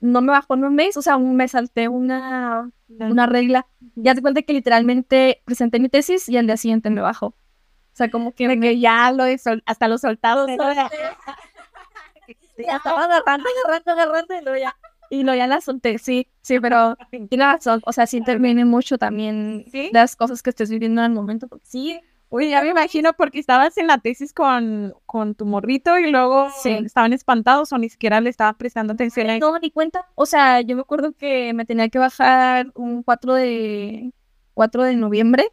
no 0.00 0.20
me 0.20 0.32
bajó 0.32 0.54
en 0.54 0.64
un 0.64 0.74
mes, 0.74 0.96
o 0.96 1.02
sea, 1.02 1.16
me 1.18 1.46
salté 1.48 1.88
una, 1.88 2.70
una 2.88 3.26
regla. 3.26 3.66
Ya 3.94 4.14
te 4.14 4.22
cuenta 4.22 4.42
que 4.42 4.52
literalmente 4.52 5.42
presenté 5.44 5.78
mi 5.78 5.88
tesis 5.88 6.28
y 6.28 6.36
al 6.36 6.46
día 6.46 6.56
siguiente 6.56 6.90
me 6.90 7.00
bajó. 7.00 7.26
O 7.26 7.94
sea, 7.94 8.10
como 8.10 8.32
que 8.32 8.48
me 8.56 8.78
ya 8.80 9.12
lo 9.12 9.24
de 9.24 9.38
sol- 9.38 9.62
hasta 9.66 9.86
los 9.86 10.00
soltados. 10.00 10.48
ya 12.58 12.76
estaba 12.76 13.04
agarrando, 13.04 13.48
agarrando, 13.66 13.90
agarrando 13.92 14.34
y 14.34 14.42
luego 14.44 14.58
ya, 14.58 14.76
y 15.10 15.22
luego 15.24 15.36
ya 15.38 15.46
la 15.46 15.60
solté, 15.60 15.98
sí, 15.98 16.28
sí, 16.42 16.58
pero 16.60 16.96
tiene 17.28 17.44
razón, 17.44 17.80
o 17.84 17.92
sea, 17.92 18.06
sí 18.06 18.16
interviene 18.18 18.64
mucho 18.64 18.98
también 18.98 19.64
¿Sí? 19.70 19.90
las 19.92 20.16
cosas 20.16 20.42
que 20.42 20.50
estés 20.50 20.70
viviendo 20.70 21.02
en 21.02 21.10
el 21.12 21.16
momento, 21.16 21.48
porque 21.48 21.66
sí, 21.66 22.00
Oye, 22.34 22.48
ya 22.50 22.62
me 22.62 22.68
imagino 22.70 23.12
porque 23.12 23.38
estabas 23.38 23.76
en 23.76 23.86
la 23.86 23.98
tesis 23.98 24.32
con, 24.32 24.94
con 25.04 25.34
tu 25.34 25.44
morrito 25.44 25.98
y 25.98 26.10
luego 26.10 26.48
Sí. 26.62 26.70
estaban 26.70 27.12
espantados 27.12 27.72
o 27.72 27.78
ni 27.78 27.88
siquiera 27.90 28.20
le 28.22 28.30
estaban 28.30 28.56
prestando 28.56 28.94
atención. 28.94 29.28
a 29.28 29.38
no 29.38 29.52
me 29.52 29.60
di 29.60 29.70
cuenta, 29.70 30.06
o 30.14 30.24
sea, 30.24 30.60
yo 30.62 30.74
me 30.74 30.80
acuerdo 30.82 31.12
que 31.12 31.52
me 31.52 31.66
tenía 31.66 31.88
que 31.90 31.98
bajar 31.98 32.72
un 32.74 33.02
4 33.02 33.34
de, 33.34 34.12
4 34.54 34.82
de 34.84 34.96
noviembre 34.96 35.44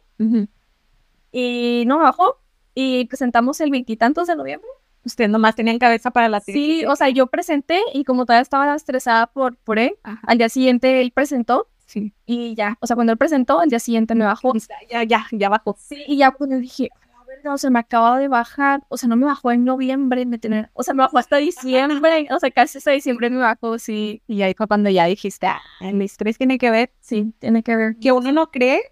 y 1.32 1.84
no 1.86 1.98
bajó, 1.98 2.38
y 2.74 3.04
presentamos 3.06 3.60
el 3.60 3.70
veintitantos 3.70 4.26
de 4.26 4.36
noviembre. 4.36 4.68
Ustedes 5.04 5.30
nomás 5.30 5.54
tenían 5.56 5.78
cabeza 5.78 6.10
para 6.10 6.28
la 6.28 6.40
tesis. 6.40 6.54
Sí, 6.54 6.84
o 6.86 6.94
sea, 6.96 7.08
yo 7.08 7.26
presenté 7.26 7.80
y 7.94 8.04
como 8.04 8.26
todavía 8.26 8.42
estaba 8.42 8.74
estresada 8.74 9.26
por, 9.28 9.56
por 9.56 9.78
él, 9.78 9.96
Ajá. 10.02 10.20
al 10.26 10.38
día 10.38 10.48
siguiente 10.48 11.00
él 11.00 11.10
presentó 11.12 11.68
Sí. 11.90 12.14
y 12.24 12.54
ya, 12.54 12.78
o 12.80 12.86
sea, 12.86 12.94
cuando 12.94 13.12
él 13.12 13.18
presentó, 13.18 13.58
al 13.58 13.68
día 13.68 13.80
siguiente 13.80 14.14
me 14.14 14.24
bajó. 14.24 14.52
Ya, 14.88 15.02
ya, 15.02 15.26
ya 15.32 15.48
bajó. 15.48 15.76
Sí, 15.76 16.04
y 16.06 16.18
ya 16.18 16.32
yo 16.38 16.46
dije, 16.46 16.88
a 16.94 17.24
ver, 17.24 17.40
no, 17.44 17.58
se 17.58 17.68
me 17.68 17.80
acaba 17.80 18.16
de 18.20 18.28
bajar, 18.28 18.84
o 18.88 18.96
sea, 18.96 19.08
no 19.08 19.16
me 19.16 19.26
bajó 19.26 19.50
en 19.50 19.64
noviembre, 19.64 20.24
me 20.24 20.38
tenía, 20.38 20.70
o 20.74 20.84
sea, 20.84 20.94
me 20.94 21.02
bajó 21.02 21.18
hasta 21.18 21.38
diciembre, 21.38 22.28
o 22.30 22.38
sea, 22.38 22.52
casi 22.52 22.78
hasta 22.78 22.92
diciembre 22.92 23.28
me 23.28 23.38
bajó, 23.38 23.76
sí, 23.80 24.22
Y 24.28 24.42
ahí 24.42 24.54
fue 24.56 24.68
cuando 24.68 24.88
ya 24.88 25.06
dijiste, 25.06 25.48
ah, 25.48 25.60
el 25.80 26.00
estrés 26.00 26.38
tiene 26.38 26.58
que 26.58 26.70
ver, 26.70 26.92
sí, 27.00 27.34
tiene 27.40 27.64
que 27.64 27.74
ver. 27.74 27.96
que 28.00 28.12
uno 28.12 28.30
no 28.30 28.52
cree, 28.52 28.82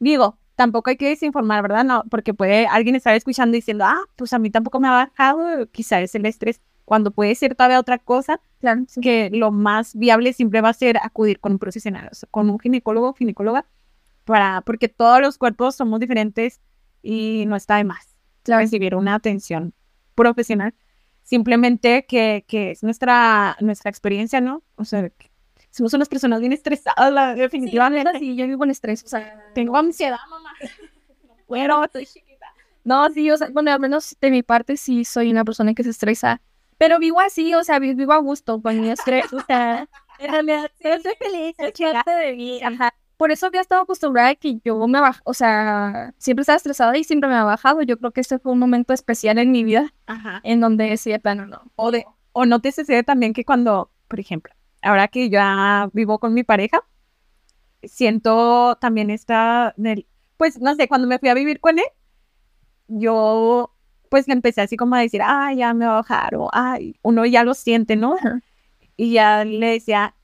digo, 0.00 0.36
tampoco 0.56 0.90
hay 0.90 0.96
que 0.96 1.10
desinformar, 1.10 1.62
¿verdad? 1.62 1.84
No, 1.84 2.02
porque 2.10 2.34
puede 2.34 2.66
alguien 2.66 2.96
estar 2.96 3.14
escuchando 3.14 3.54
diciendo, 3.54 3.84
ah, 3.86 4.02
pues 4.16 4.32
a 4.32 4.40
mí 4.40 4.50
tampoco 4.50 4.80
me 4.80 4.88
ha 4.88 4.90
bajado, 4.90 5.70
quizá 5.70 6.00
es 6.00 6.12
el 6.16 6.26
estrés, 6.26 6.60
cuando 6.88 7.10
puede 7.10 7.34
ser 7.34 7.54
todavía 7.54 7.78
otra 7.78 7.98
cosa, 7.98 8.40
Claro, 8.60 8.82
sí. 8.88 9.00
que 9.02 9.28
lo 9.30 9.50
más 9.52 9.94
viable 9.94 10.32
siempre 10.32 10.62
va 10.62 10.70
a 10.70 10.72
ser 10.72 10.96
acudir 11.02 11.38
con 11.38 11.52
un 11.52 11.58
profesional, 11.58 12.08
o 12.10 12.14
sea, 12.14 12.28
con 12.30 12.48
un 12.48 12.58
ginecólogo 12.58 13.10
o 13.10 13.12
ginecóloga, 13.14 13.66
para, 14.24 14.62
porque 14.62 14.88
todos 14.88 15.20
los 15.20 15.36
cuerpos 15.36 15.74
somos 15.76 16.00
diferentes 16.00 16.60
y 17.02 17.44
no 17.46 17.56
está 17.56 17.76
de 17.76 17.84
más 17.84 18.16
Claro. 18.42 18.62
recibir 18.62 18.94
una 18.94 19.14
atención 19.14 19.74
profesional. 20.14 20.74
Simplemente 21.22 22.06
que, 22.06 22.44
que 22.48 22.70
es 22.70 22.82
nuestra, 22.82 23.56
nuestra 23.60 23.90
experiencia, 23.90 24.40
¿no? 24.40 24.62
O 24.76 24.84
sea, 24.86 25.10
somos 25.70 25.92
unas 25.92 26.08
personas 26.08 26.40
bien 26.40 26.52
estresadas, 26.54 27.12
la- 27.12 27.34
definitivamente. 27.34 28.18
Sí, 28.18 28.34
yo 28.34 28.46
vivo 28.46 28.64
en 28.64 28.70
estrés, 28.70 29.04
o 29.04 29.08
sea, 29.08 29.38
Tengo 29.54 29.76
ansiedad, 29.76 30.16
mamá. 30.30 30.50
No 31.26 31.34
puedo, 31.46 31.84
estoy 31.84 32.06
chiquita. 32.06 32.46
No, 32.84 33.10
sí, 33.10 33.30
o 33.30 33.36
sea, 33.36 33.50
bueno, 33.50 33.70
al 33.70 33.80
menos 33.80 34.16
de 34.20 34.30
mi 34.30 34.42
parte 34.42 34.78
sí 34.78 35.04
soy 35.04 35.30
una 35.30 35.44
persona 35.44 35.74
que 35.74 35.84
se 35.84 35.90
estresa. 35.90 36.40
Pero 36.78 36.98
vivo 36.98 37.20
así, 37.20 37.54
o 37.54 37.64
sea, 37.64 37.78
vi- 37.78 37.94
vivo 37.94 38.12
a 38.12 38.18
gusto 38.18 38.62
con 38.62 38.80
mi 38.80 38.88
estrés, 38.90 39.32
o 39.32 39.40
sea, 39.40 39.88
en 40.18 40.32
realidad 40.32 40.70
sí 40.80 40.88
estoy 40.88 41.14
feliz, 41.18 41.54
es 41.58 41.72
parte 41.92 42.10
de 42.12 42.34
mí, 42.36 42.62
ajá. 42.62 42.94
Por 43.16 43.32
eso 43.32 43.46
había 43.46 43.60
estado 43.62 43.82
acostumbrada 43.82 44.28
a 44.28 44.34
que 44.36 44.60
yo 44.64 44.86
me 44.86 45.00
baj, 45.00 45.18
o 45.24 45.34
sea, 45.34 46.14
siempre 46.18 46.42
estaba 46.42 46.56
estresada 46.56 46.96
y 46.96 47.02
siempre 47.02 47.28
me 47.28 47.34
ha 47.34 47.42
bajado. 47.42 47.82
Yo 47.82 47.98
creo 47.98 48.12
que 48.12 48.20
este 48.20 48.38
fue 48.38 48.52
un 48.52 48.60
momento 48.60 48.92
especial 48.92 49.38
en 49.38 49.50
mi 49.50 49.64
vida 49.64 49.92
Ajá. 50.06 50.40
en 50.44 50.60
donde 50.60 50.84
decía, 50.88 51.14
de 51.14 51.18
plano, 51.18 51.44
no. 51.44 51.62
O, 51.74 51.90
de, 51.90 52.06
o 52.30 52.46
no 52.46 52.60
te 52.60 52.70
sucede 52.70 53.02
también 53.02 53.32
que 53.32 53.44
cuando, 53.44 53.90
por 54.06 54.20
ejemplo, 54.20 54.54
ahora 54.82 55.08
que 55.08 55.30
ya 55.30 55.90
vivo 55.92 56.20
con 56.20 56.32
mi 56.32 56.44
pareja, 56.44 56.84
siento 57.82 58.76
también 58.80 59.10
esta, 59.10 59.74
del- 59.76 60.06
pues 60.36 60.60
no 60.60 60.76
sé, 60.76 60.86
cuando 60.86 61.08
me 61.08 61.18
fui 61.18 61.28
a 61.28 61.34
vivir 61.34 61.58
con 61.58 61.80
él, 61.80 61.86
yo 62.86 63.74
pues 64.10 64.28
empecé 64.28 64.60
así 64.60 64.76
como 64.76 64.94
a 64.94 65.00
decir, 65.00 65.20
ay, 65.24 65.58
ya 65.58 65.74
me 65.74 65.86
va 65.86 65.92
a 65.92 65.96
bajar, 65.96 66.34
o 66.36 66.48
ay, 66.52 66.96
uno 67.02 67.24
ya 67.26 67.44
lo 67.44 67.54
siente, 67.54 67.96
¿no? 67.96 68.16
Y 68.96 69.12
ya 69.12 69.44
le 69.44 69.68
decía, 69.68 70.14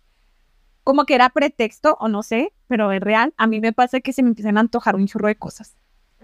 como 0.82 1.06
que 1.06 1.14
era 1.14 1.30
pretexto, 1.30 1.96
o 2.00 2.08
no 2.08 2.22
sé, 2.22 2.52
pero 2.66 2.92
es 2.92 3.00
real, 3.00 3.32
a 3.36 3.46
mí 3.46 3.60
me 3.60 3.72
pasa 3.72 4.00
que 4.00 4.12
se 4.12 4.22
me 4.22 4.28
empiezan 4.30 4.56
a 4.56 4.60
antojar 4.60 4.96
un 4.96 5.06
chorro 5.06 5.28
de 5.28 5.36
cosas. 5.36 5.76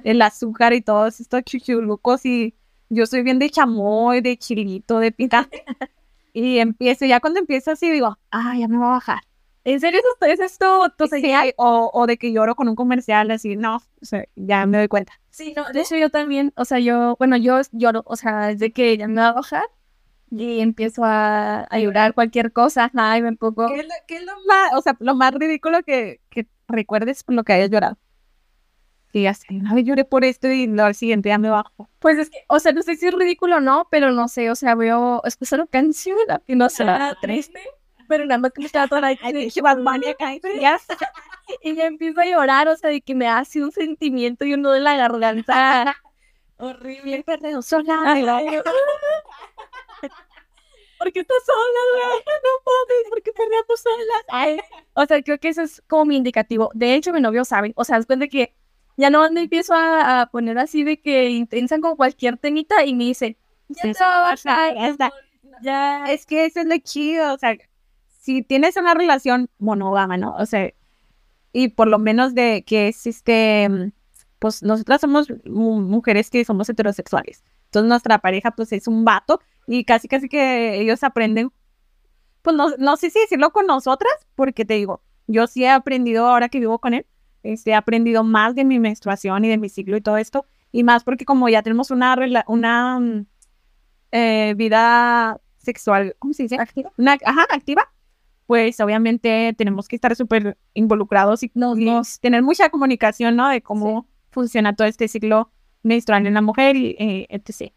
El 0.04 0.20
azúcar 0.22 0.72
y 0.72 0.80
todos 0.80 1.20
estos 1.20 1.42
chuchulucos 1.44 2.24
y 2.26 2.54
yo 2.88 3.06
soy 3.06 3.22
bien 3.22 3.38
de 3.38 3.50
chamoy, 3.50 4.20
de 4.20 4.36
chilito, 4.36 4.98
de 4.98 5.12
picante. 5.12 5.64
y 6.32 6.58
empiezo, 6.58 7.06
ya 7.06 7.20
cuando 7.20 7.40
empiezo 7.40 7.70
así 7.70 7.90
digo, 7.90 8.18
ah, 8.30 8.54
ya 8.58 8.68
me 8.68 8.78
va 8.78 8.88
a 8.88 8.92
bajar. 8.92 9.20
¿En 9.64 9.78
serio 9.80 10.00
eso 10.00 10.32
es 10.32 10.40
esto? 10.40 10.92
Sí, 11.10 11.32
o, 11.56 11.90
o 11.92 12.06
de 12.06 12.16
que 12.16 12.32
lloro 12.32 12.54
con 12.54 12.68
un 12.68 12.74
comercial 12.76 13.30
así, 13.30 13.56
no, 13.56 13.76
o 13.76 14.04
sea, 14.04 14.24
ya 14.34 14.64
me 14.66 14.78
doy 14.78 14.88
cuenta. 14.88 15.12
Sí, 15.30 15.52
no, 15.56 15.64
de 15.70 15.80
hecho 15.82 15.96
yo 15.96 16.10
también, 16.10 16.52
o 16.56 16.64
sea, 16.64 16.78
yo, 16.78 17.16
bueno, 17.18 17.36
yo 17.36 17.60
lloro, 17.72 18.02
o 18.06 18.16
sea, 18.16 18.48
desde 18.48 18.72
que 18.72 18.96
ya 18.96 19.06
me 19.06 19.20
va 19.20 19.28
a 19.28 19.32
bajar 19.32 19.64
y 20.30 20.60
empiezo 20.60 21.04
a, 21.04 21.62
a 21.64 21.78
llorar 21.78 22.14
cualquier 22.14 22.52
cosa, 22.52 22.90
ay, 22.94 23.20
me 23.22 23.34
pongo... 23.36 23.68
¿Qué 23.68 23.80
es 23.80 23.86
lo, 23.86 23.94
qué 24.06 24.16
es 24.16 24.24
lo 24.24 24.32
más, 24.46 24.72
o 24.74 24.80
sea, 24.80 24.96
lo 24.98 25.14
más 25.14 25.34
ridículo 25.34 25.82
que, 25.82 26.20
que 26.30 26.46
recuerdes 26.68 27.22
por 27.22 27.34
lo 27.34 27.44
que 27.44 27.52
hayas 27.52 27.70
llorado? 27.70 27.98
Y 29.12 29.22
ya 29.24 29.34
sé, 29.34 29.46
una 29.50 29.74
vez 29.74 29.84
lloré 29.84 30.04
por 30.04 30.24
esto 30.24 30.46
y 30.48 30.68
lo 30.68 30.84
al 30.84 30.94
siguiente 30.94 31.30
ya 31.30 31.38
me 31.38 31.50
bajo. 31.50 31.88
Pues 31.98 32.16
es 32.16 32.30
que, 32.30 32.38
o 32.48 32.60
sea, 32.60 32.72
no 32.72 32.82
sé 32.82 32.94
si 32.94 33.06
es 33.08 33.14
ridículo 33.14 33.56
o 33.56 33.60
no, 33.60 33.88
pero 33.90 34.12
no 34.12 34.28
sé, 34.28 34.50
o 34.50 34.54
sea, 34.54 34.76
veo, 34.76 35.20
escucho 35.24 35.56
una 35.56 35.66
canción 35.66 36.16
y 36.46 36.54
no 36.54 36.68
sé, 36.68 36.84
Ah, 36.84 37.16
triste, 37.20 37.60
pero 38.10 38.26
nada 38.26 38.36
más 38.38 38.52
que 38.52 38.60
me 38.60 38.66
estaba 38.66 38.88
toda 38.88 39.00
la 39.00 39.12
y 39.12 39.18
me 41.74 41.84
empiezo 41.86 42.20
a 42.20 42.26
llorar, 42.26 42.68
o 42.68 42.76
sea, 42.76 42.90
de 42.90 43.00
que 43.00 43.14
me 43.14 43.26
hace 43.28 43.62
un 43.62 43.72
sentimiento 43.72 44.44
y 44.44 44.52
un 44.54 44.62
nudo 44.62 44.74
en 44.74 44.84
la 44.84 44.96
garganta. 44.96 45.96
Horrible, 46.58 47.22
perdido 47.24 47.62
sola. 47.62 48.02
Ay, 48.04 48.26
ay, 48.26 48.60
¿Por 50.98 51.12
qué 51.12 51.20
estás 51.20 51.38
sola, 51.46 51.80
güey? 51.94 52.18
No 52.26 52.50
puedes, 52.64 53.08
¿por 53.08 53.22
qué 53.22 53.32
perdemos 53.32 53.80
solas? 53.80 54.24
Ay, 54.28 54.60
o 54.94 55.06
sea, 55.06 55.22
creo 55.22 55.38
que 55.38 55.48
eso 55.48 55.62
es 55.62 55.82
como 55.88 56.04
mi 56.04 56.16
indicativo. 56.16 56.70
De 56.74 56.94
hecho, 56.94 57.12
mi 57.12 57.20
novio 57.22 57.44
sabe, 57.46 57.72
o 57.76 57.84
sea, 57.84 57.96
después 57.96 58.18
de 58.18 58.28
que 58.28 58.54
ya 58.96 59.08
no 59.08 59.30
me 59.30 59.42
empiezo 59.42 59.72
a, 59.74 60.22
a 60.22 60.26
poner 60.30 60.58
así 60.58 60.82
de 60.84 61.00
que 61.00 61.30
intensa 61.30 61.78
con 61.80 61.96
cualquier 61.96 62.36
temita 62.36 62.84
y 62.84 62.94
me 62.94 63.04
dice, 63.04 63.38
ya 63.68 63.82
Sí, 63.82 63.92
te 63.94 64.04
va 64.04 64.32
a 64.32 64.36
sí, 64.36 64.48
bajar, 64.50 64.74
ya 64.74 64.88
está. 64.88 65.12
ya. 65.62 66.04
Es 66.12 66.26
que 66.26 66.44
eso 66.46 66.60
es 66.60 66.66
lo 66.66 66.76
chido, 66.78 67.32
o 67.34 67.38
sea, 67.38 67.56
si 68.20 68.42
tienes 68.42 68.76
una 68.76 68.94
relación 68.94 69.50
monógama, 69.58 70.16
¿no? 70.18 70.36
O 70.36 70.46
sea, 70.46 70.72
y 71.52 71.68
por 71.68 71.88
lo 71.88 71.98
menos 71.98 72.34
de 72.34 72.64
que 72.66 72.88
es 72.88 73.06
este, 73.06 73.68
mm, 73.68 73.92
pues 74.38 74.62
nosotras 74.62 75.00
somos 75.02 75.28
mu- 75.44 75.80
mujeres 75.82 76.30
que 76.30 76.44
somos 76.44 76.68
heterosexuales. 76.68 77.44
Entonces 77.66 77.88
nuestra 77.88 78.18
pareja 78.20 78.52
pues 78.52 78.72
es 78.72 78.88
un 78.88 79.04
vato 79.04 79.40
y 79.66 79.84
casi 79.84 80.08
casi 80.08 80.28
que 80.28 80.80
ellos 80.80 81.02
aprenden, 81.04 81.52
pues 82.42 82.56
no, 82.56 82.70
no 82.78 82.96
sé 82.96 83.10
si 83.10 83.20
decirlo 83.20 83.52
con 83.52 83.66
nosotras, 83.66 84.12
porque 84.36 84.64
te 84.64 84.74
digo, 84.74 85.02
yo 85.26 85.46
sí 85.46 85.64
he 85.64 85.70
aprendido 85.70 86.26
ahora 86.28 86.48
que 86.48 86.60
vivo 86.60 86.78
con 86.80 86.94
él, 86.94 87.06
este, 87.42 87.70
he 87.72 87.74
aprendido 87.74 88.24
más 88.24 88.54
de 88.54 88.64
mi 88.64 88.78
menstruación 88.80 89.44
y 89.44 89.48
de 89.48 89.58
mi 89.58 89.68
ciclo 89.68 89.96
y 89.96 90.00
todo 90.02 90.16
esto, 90.18 90.46
y 90.72 90.84
más 90.84 91.04
porque 91.04 91.24
como 91.24 91.48
ya 91.48 91.62
tenemos 91.62 91.90
una, 91.90 92.16
rela- 92.16 92.44
una 92.48 92.98
mm, 93.00 93.26
eh, 94.12 94.54
vida 94.56 95.40
sexual, 95.58 96.16
¿cómo 96.18 96.34
se 96.34 96.44
dice? 96.44 96.56
Activa. 96.56 96.92
Una, 96.96 97.18
ajá, 97.24 97.46
activa, 97.50 97.92
pues 98.50 98.80
obviamente 98.80 99.54
tenemos 99.56 99.86
que 99.86 99.94
estar 99.94 100.16
súper 100.16 100.58
involucrados 100.74 101.44
y, 101.44 101.52
Nos- 101.54 101.78
nos- 101.78 102.18
tener 102.18 102.42
mucha 102.42 102.68
comunicación, 102.68 103.36
¿no? 103.36 103.48
De 103.48 103.62
cómo 103.62 104.08
funciona 104.32 104.74
todo 104.74 104.88
este 104.88 105.06
ciclo 105.06 105.52
menstrual 105.84 106.26
en 106.26 106.34
la 106.34 106.40
mujer 106.42 106.74
y 106.74 106.96
eh, 106.98 107.26
etc. 107.28 107.72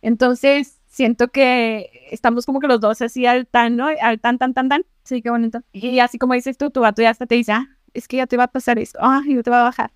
Entonces, 0.00 0.80
siento 0.86 1.28
que 1.28 1.90
estamos 2.10 2.46
como 2.46 2.58
que 2.58 2.68
los 2.68 2.80
dos 2.80 3.02
así 3.02 3.26
al 3.26 3.46
tan, 3.46 3.76
¿no? 3.76 3.88
Al 4.00 4.18
tan, 4.18 4.38
tan, 4.38 4.54
tan, 4.54 4.70
tan. 4.70 4.86
Sí, 5.02 5.20
qué 5.20 5.28
bonito. 5.28 5.60
Y 5.72 5.98
así 5.98 6.16
como 6.16 6.32
dices 6.32 6.56
tú, 6.56 6.70
tu 6.70 6.80
vato 6.80 7.02
ya 7.02 7.10
hasta 7.10 7.26
te 7.26 7.34
dice, 7.34 7.52
ah, 7.52 7.68
es 7.92 8.08
que 8.08 8.16
ya 8.16 8.26
te 8.26 8.38
va 8.38 8.44
a 8.44 8.48
pasar 8.48 8.78
esto, 8.78 8.98
ah, 9.02 9.20
y 9.26 9.42
te 9.42 9.50
va 9.50 9.60
a 9.60 9.64
bajar. 9.64 9.92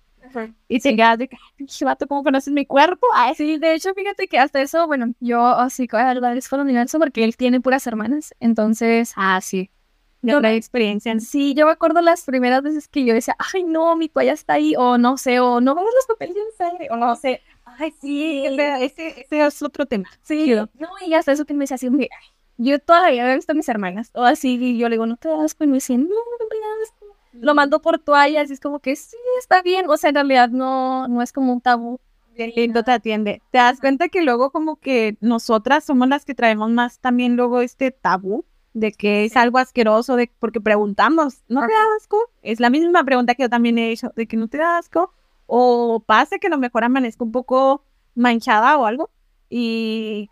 Y 0.67 0.79
te 0.79 0.95
quedas 0.95 1.17
de, 1.17 1.27
pinche 1.55 1.85
vato, 1.85 2.05
¿cómo 2.07 2.23
conoces 2.23 2.53
mi 2.53 2.67
cuerpo? 2.67 3.07
Ay, 3.15 3.33
Sí, 3.33 3.57
de 3.57 3.73
hecho, 3.73 3.95
fíjate 3.95 4.27
que 4.27 4.37
hasta 4.37 4.61
eso, 4.61 4.85
bueno, 4.85 5.11
yo 5.19 5.43
así 5.43 5.87
que 5.87 5.97
agradezco 5.97 6.55
al 6.55 6.61
universo 6.61 6.99
porque 6.99 7.23
él 7.23 7.35
tiene 7.35 7.61
puras 7.61 7.87
hermanas, 7.87 8.35
entonces, 8.39 9.13
ah, 9.15 9.39
sí. 9.41 9.71
Yo 10.21 10.39
la 10.41 10.53
experiencia. 10.53 11.11
en- 11.11 11.21
sí, 11.21 11.53
yo 11.53 11.65
me 11.65 11.71
acuerdo 11.71 12.01
las 12.01 12.23
primeras 12.25 12.61
veces 12.61 12.87
que 12.87 13.05
yo 13.05 13.13
decía, 13.13 13.35
ay, 13.53 13.63
no, 13.63 13.95
mi 13.95 14.09
toalla 14.09 14.33
está 14.33 14.53
ahí, 14.53 14.75
o 14.77 14.97
no 14.97 15.17
sé, 15.17 15.39
o 15.39 15.61
no 15.61 15.75
vamos 15.75 15.91
los 15.95 16.05
papeles 16.07 16.35
en 16.35 16.57
sangre, 16.57 16.87
o 16.91 16.95
no 16.97 17.15
sé, 17.15 17.41
Ay, 17.65 17.93
sí, 18.01 18.45
ese, 18.45 18.83
ese, 18.85 19.25
es 19.45 19.61
otro 19.61 19.85
tema. 19.85 20.09
sí, 20.23 20.53
no, 20.53 20.89
y 21.05 21.13
hasta 21.13 21.31
eso 21.31 21.45
que 21.45 21.53
me 21.53 21.63
decía 21.63 21.75
así, 21.75 21.89
"Mira, 21.89 22.15
yo 22.57 22.79
todavía 22.79 23.23
había 23.23 23.35
visto 23.35 23.51
a 23.53 23.55
mis 23.55 23.69
hermanas, 23.69 24.11
o 24.13 24.23
así, 24.23 24.57
y 24.59 24.77
yo 24.77 24.89
le 24.89 24.95
digo, 24.95 25.05
no 25.05 25.15
te 25.17 25.29
das 25.29 25.39
asco, 25.39 25.63
y 25.63 25.67
me 25.67 25.75
decían, 25.75 26.01
no, 26.03 26.09
no 26.09 26.45
me 26.49 26.59
da 26.59 26.67
asco. 26.83 27.05
Lo 27.31 27.55
mando 27.55 27.81
por 27.81 27.99
toallas, 27.99 28.49
y 28.49 28.53
es 28.53 28.59
como 28.59 28.79
que 28.79 28.95
sí, 28.95 29.15
está 29.39 29.61
bien, 29.61 29.89
o 29.89 29.95
sea, 29.97 30.09
en 30.09 30.15
realidad 30.15 30.49
no, 30.49 31.07
no 31.07 31.21
es 31.21 31.31
como 31.31 31.53
un 31.53 31.61
tabú. 31.61 31.99
Bien 32.35 32.51
lindo 32.55 32.83
te 32.83 32.91
atiende. 32.91 33.41
¿Te 33.51 33.57
das 33.59 33.79
cuenta 33.79 34.09
que 34.09 34.21
luego 34.21 34.51
como 34.51 34.77
que 34.77 35.17
nosotras 35.21 35.83
somos 35.83 36.07
las 36.07 36.25
que 36.25 36.33
traemos 36.35 36.69
más 36.71 36.99
también 36.99 37.35
luego 37.35 37.61
este 37.61 37.91
tabú 37.91 38.45
de 38.73 38.91
que 38.91 39.25
es 39.25 39.35
algo 39.37 39.57
asqueroso, 39.57 40.15
de 40.15 40.31
porque 40.39 40.61
preguntamos, 40.61 41.41
¿no 41.47 41.61
te 41.65 41.73
da 41.73 41.79
asco? 41.97 42.17
Es 42.41 42.59
la 42.59 42.69
misma 42.69 43.03
pregunta 43.03 43.35
que 43.35 43.43
yo 43.43 43.49
también 43.49 43.77
he 43.77 43.91
hecho, 43.91 44.11
de 44.15 44.27
que 44.27 44.37
no 44.37 44.47
te 44.47 44.57
da 44.59 44.77
asco, 44.77 45.13
o 45.47 46.03
pasa 46.05 46.37
que 46.37 46.47
a 46.47 46.49
lo 46.51 46.57
mejor 46.59 46.83
amanezco 46.83 47.23
un 47.25 47.31
poco 47.31 47.83
manchada 48.15 48.77
o 48.77 48.85
algo, 48.85 49.09
y 49.49 50.29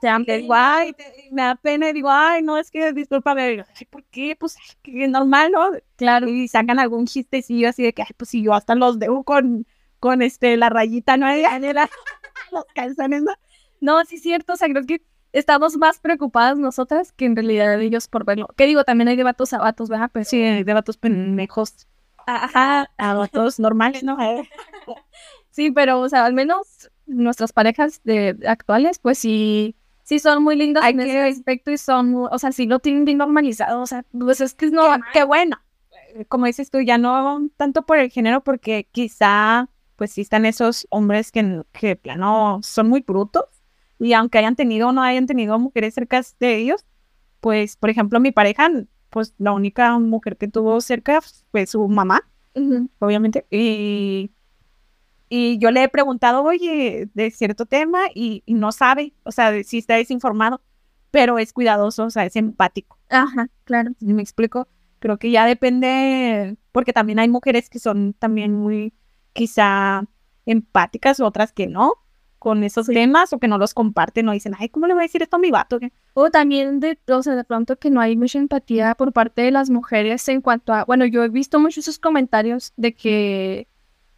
Te 0.00 0.08
amo. 0.08 0.24
te 0.24 0.38
digo, 0.38 0.54
ay, 0.54 0.92
te- 0.92 1.28
me 1.30 1.42
da 1.42 1.54
pena, 1.54 1.88
y 1.88 1.92
digo, 1.92 2.10
ay, 2.10 2.42
no, 2.42 2.58
es 2.58 2.70
que 2.70 2.92
discúlpame, 2.92 3.56
yo, 3.58 3.62
"Ay, 3.78 3.86
¿por 3.86 4.02
qué? 4.04 4.36
Pues 4.38 4.56
que 4.82 5.04
es 5.04 5.10
normal, 5.10 5.52
¿no? 5.52 5.70
Claro. 5.96 6.28
y 6.28 6.48
sacan 6.48 6.78
algún 6.78 7.06
chistecillo 7.06 7.68
así 7.68 7.82
de 7.84 7.92
que, 7.92 8.02
ay, 8.02 8.08
pues 8.16 8.30
si 8.30 8.42
yo 8.42 8.52
hasta 8.54 8.74
los 8.74 8.98
dejo 8.98 9.22
con, 9.24 9.66
con 10.00 10.20
este, 10.22 10.56
la 10.56 10.68
rayita, 10.68 11.16
¿no? 11.16 11.26
La- 11.26 11.58
los 12.52 12.64
calzones, 12.74 13.22
¿no? 13.22 13.32
No, 13.80 14.04
sí 14.04 14.16
es 14.16 14.22
cierto, 14.22 14.54
o 14.54 14.56
sea, 14.56 14.68
creo 14.68 14.84
que 14.84 15.02
estamos 15.38 15.76
más 15.76 15.98
preocupadas 15.98 16.58
nosotras 16.58 17.12
que 17.12 17.26
en 17.26 17.36
realidad 17.36 17.80
ellos 17.80 18.08
por 18.08 18.24
verlo. 18.24 18.48
Que 18.56 18.66
digo, 18.66 18.84
también 18.84 19.08
hay 19.08 19.16
de 19.16 19.22
vatos 19.22 19.52
a 19.52 19.58
vatos, 19.58 19.88
¿verdad? 19.88 20.10
Pues 20.12 20.28
Sí, 20.28 20.40
de 20.40 20.72
vatos 20.72 20.96
pendejos. 20.96 21.86
Ajá, 22.26 22.90
a 22.96 23.14
vatos 23.14 23.60
normales, 23.60 24.02
¿no? 24.02 24.16
sí, 25.50 25.70
pero, 25.70 26.00
o 26.00 26.08
sea, 26.08 26.24
al 26.24 26.32
menos 26.32 26.90
nuestras 27.06 27.52
parejas 27.52 28.00
de, 28.02 28.36
actuales, 28.46 28.98
pues 28.98 29.18
sí, 29.18 29.76
sí 30.02 30.18
son 30.18 30.42
muy 30.42 30.56
lindas 30.56 30.82
Hay 30.82 30.94
en 30.94 31.00
ese 31.00 31.22
aspecto 31.22 31.70
y 31.70 31.78
son, 31.78 32.14
o 32.16 32.38
sea, 32.38 32.50
sí 32.50 32.66
lo 32.66 32.78
tienen 32.78 33.04
bien 33.04 33.18
normalizado, 33.18 33.82
o 33.82 33.86
sea, 33.86 34.04
pues 34.18 34.40
es 34.40 34.54
que 34.54 34.66
es 34.66 34.72
no, 34.72 34.84
Qué 35.12 35.24
bueno. 35.24 35.58
Como 36.28 36.46
dices 36.46 36.70
tú, 36.70 36.80
ya 36.80 36.96
no 36.96 37.46
tanto 37.58 37.82
por 37.82 37.98
el 37.98 38.10
género, 38.10 38.42
porque 38.42 38.88
quizá 38.90 39.68
pues 39.96 40.12
sí 40.12 40.22
están 40.22 40.46
esos 40.46 40.86
hombres 40.90 41.30
que, 41.30 41.62
que 41.72 41.96
plano 41.96 42.60
son 42.62 42.88
muy 42.88 43.00
brutos 43.00 43.44
y 43.98 44.12
aunque 44.12 44.38
hayan 44.38 44.56
tenido 44.56 44.88
o 44.88 44.92
no 44.92 45.02
hayan 45.02 45.26
tenido 45.26 45.58
mujeres 45.58 45.94
cerca 45.94 46.20
de 46.38 46.56
ellos, 46.56 46.84
pues, 47.40 47.76
por 47.76 47.90
ejemplo, 47.90 48.20
mi 48.20 48.32
pareja, 48.32 48.70
pues 49.10 49.34
la 49.38 49.52
única 49.52 49.98
mujer 49.98 50.36
que 50.36 50.48
tuvo 50.48 50.80
cerca 50.80 51.20
fue 51.50 51.66
su 51.66 51.86
mamá, 51.88 52.28
obviamente, 52.98 53.46
y, 53.50 54.30
y 55.28 55.58
yo 55.58 55.70
le 55.70 55.84
he 55.84 55.88
preguntado, 55.88 56.42
oye, 56.42 57.08
de 57.14 57.30
cierto 57.30 57.66
tema 57.66 58.04
y, 58.14 58.42
y 58.46 58.54
no 58.54 58.72
sabe, 58.72 59.14
o 59.24 59.32
sea, 59.32 59.62
si 59.64 59.78
está 59.78 59.96
desinformado, 59.96 60.60
pero 61.10 61.38
es 61.38 61.52
cuidadoso, 61.52 62.04
o 62.04 62.10
sea, 62.10 62.26
es 62.26 62.36
empático. 62.36 62.98
Ajá, 63.08 63.48
claro. 63.64 63.92
¿Sí 63.98 64.06
¿Me 64.12 64.22
explico? 64.22 64.68
Creo 64.98 65.18
que 65.18 65.30
ya 65.30 65.46
depende, 65.46 66.56
porque 66.72 66.92
también 66.92 67.18
hay 67.18 67.28
mujeres 67.28 67.70
que 67.70 67.78
son 67.78 68.14
también 68.14 68.54
muy, 68.54 68.92
quizá, 69.32 70.04
empáticas, 70.46 71.20
otras 71.20 71.52
que 71.52 71.66
no, 71.66 71.94
con 72.46 72.62
esos 72.62 72.86
temas, 72.86 73.32
o 73.32 73.40
que 73.40 73.48
no 73.48 73.58
los 73.58 73.74
comparten, 73.74 74.28
o 74.28 74.32
dicen, 74.32 74.54
ay, 74.56 74.68
¿cómo 74.68 74.86
le 74.86 74.94
voy 74.94 75.00
a 75.00 75.08
decir 75.08 75.20
esto 75.20 75.34
a 75.34 75.40
mi 75.40 75.50
vato? 75.50 75.80
¿Qué? 75.80 75.90
O 76.14 76.30
también 76.30 76.78
de, 76.78 76.96
o 77.08 77.20
sea, 77.20 77.34
de 77.34 77.42
pronto 77.42 77.76
que 77.76 77.90
no 77.90 78.00
hay 78.00 78.16
mucha 78.16 78.38
empatía 78.38 78.94
por 78.94 79.12
parte 79.12 79.42
de 79.42 79.50
las 79.50 79.68
mujeres 79.68 80.28
en 80.28 80.40
cuanto 80.42 80.72
a, 80.72 80.84
bueno, 80.84 81.06
yo 81.06 81.24
he 81.24 81.28
visto 81.28 81.58
muchos 81.58 81.78
esos 81.78 81.98
comentarios 81.98 82.72
de 82.76 82.94
que 82.94 83.66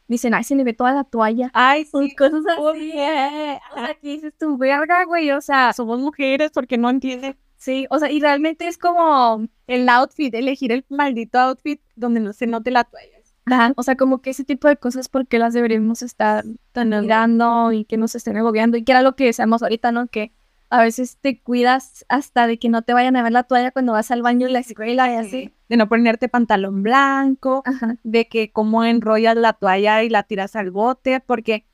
dicen, 0.09 0.35
ay, 0.35 0.45
se 0.45 0.57
le 0.57 0.65
ve 0.65 0.75
toda 0.75 0.93
la 0.93 1.05
toalla. 1.05 1.51
Ay, 1.55 1.87
Pues 1.91 2.11
sí, 2.11 2.17
cosas 2.17 2.43
¿por 2.59 2.77
así. 2.77 2.91
qué? 2.93 3.59
O 3.73 3.77
sea, 3.77 3.95
que 3.95 4.09
dices 4.09 4.35
tú, 4.39 4.59
verga, 4.59 5.07
güey, 5.07 5.31
o 5.31 5.41
sea, 5.41 5.73
somos 5.73 5.99
mujeres 5.99 6.51
porque 6.53 6.77
no 6.77 6.91
entienden 6.91 7.35
sí, 7.57 7.87
o 7.89 7.99
sea, 7.99 8.11
y 8.11 8.21
realmente 8.21 8.69
es 8.69 8.77
como, 8.77 9.49
el 9.67 9.89
outfit, 9.89 10.35
elegir 10.35 10.71
el 10.71 10.85
maldito 10.91 11.39
outfit 11.39 11.81
donde 11.97 12.21
no 12.21 12.35
se 12.35 12.47
note 12.47 12.71
la 12.71 12.85
toalla. 12.85 13.18
Ajá, 13.51 13.73
o 13.77 13.83
sea, 13.83 13.97
como 13.97 14.21
que 14.21 14.31
ese 14.31 14.45
tipo 14.45 14.69
de 14.69 14.77
cosas, 14.77 15.09
¿por 15.09 15.27
qué 15.27 15.39
las 15.39 15.55
deberíamos 15.55 16.03
estar 16.03 16.45
mirando 16.75 17.73
y 17.73 17.85
que 17.85 17.97
nos 17.97 18.15
estén 18.15 18.37
agobiando? 18.37 18.77
Y 18.77 18.85
que 18.85 18.93
era 18.93 19.03
lo 19.03 19.17
que 19.17 19.25
decíamos 19.25 19.63
ahorita, 19.63 19.93
¿no? 19.93 20.07
Que 20.09 20.33
a 20.71 20.83
veces 20.83 21.19
te 21.21 21.41
cuidas 21.41 22.05
hasta 22.09 22.47
de 22.47 22.59
que 22.59 22.69
no 22.69 22.83
te 22.83 22.93
vayan 22.93 23.17
a 23.17 23.23
ver 23.23 23.33
la 23.33 23.45
toalla 23.45 23.71
cuando 23.71 23.93
vas 23.93 24.11
al 24.11 24.23
baño 24.23 24.47
en 24.47 24.53
la 24.53 24.59
escuela 24.59 25.11
y 25.11 25.17
así. 25.17 25.55
De 25.69 25.77
no 25.77 25.89
ponerte 25.89 26.29
pantalón 26.29 26.83
blanco, 26.83 27.63
Ajá. 27.65 27.97
de 28.03 28.29
que 28.29 28.51
cómo 28.53 28.85
enrollas 28.85 29.37
la 29.37 29.55
toalla 29.55 30.03
y 30.03 30.11
la 30.11 30.23
tiras 30.25 30.57
al 30.57 30.71
bote, 30.71 31.21
porque 31.21 31.67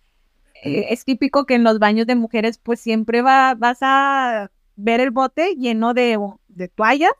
eh, 0.62 0.86
es 0.90 1.04
típico 1.04 1.44
que 1.44 1.54
en 1.54 1.64
los 1.64 1.78
baños 1.78 2.06
de 2.06 2.14
mujeres 2.14 2.58
pues 2.58 2.80
siempre 2.80 3.22
va, 3.22 3.54
vas 3.54 3.78
a 3.82 4.50
ver 4.76 5.00
el 5.00 5.10
bote 5.10 5.54
lleno 5.56 5.94
de, 5.94 6.18
de 6.48 6.68
toallas 6.68 7.12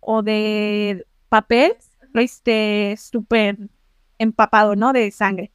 o 0.00 0.22
de 0.22 1.06
papel, 1.28 1.76
este, 2.14 2.96
súper 2.98 3.58
empapado, 4.18 4.76
¿no? 4.76 4.92
De 4.92 5.10
sangre. 5.10 5.52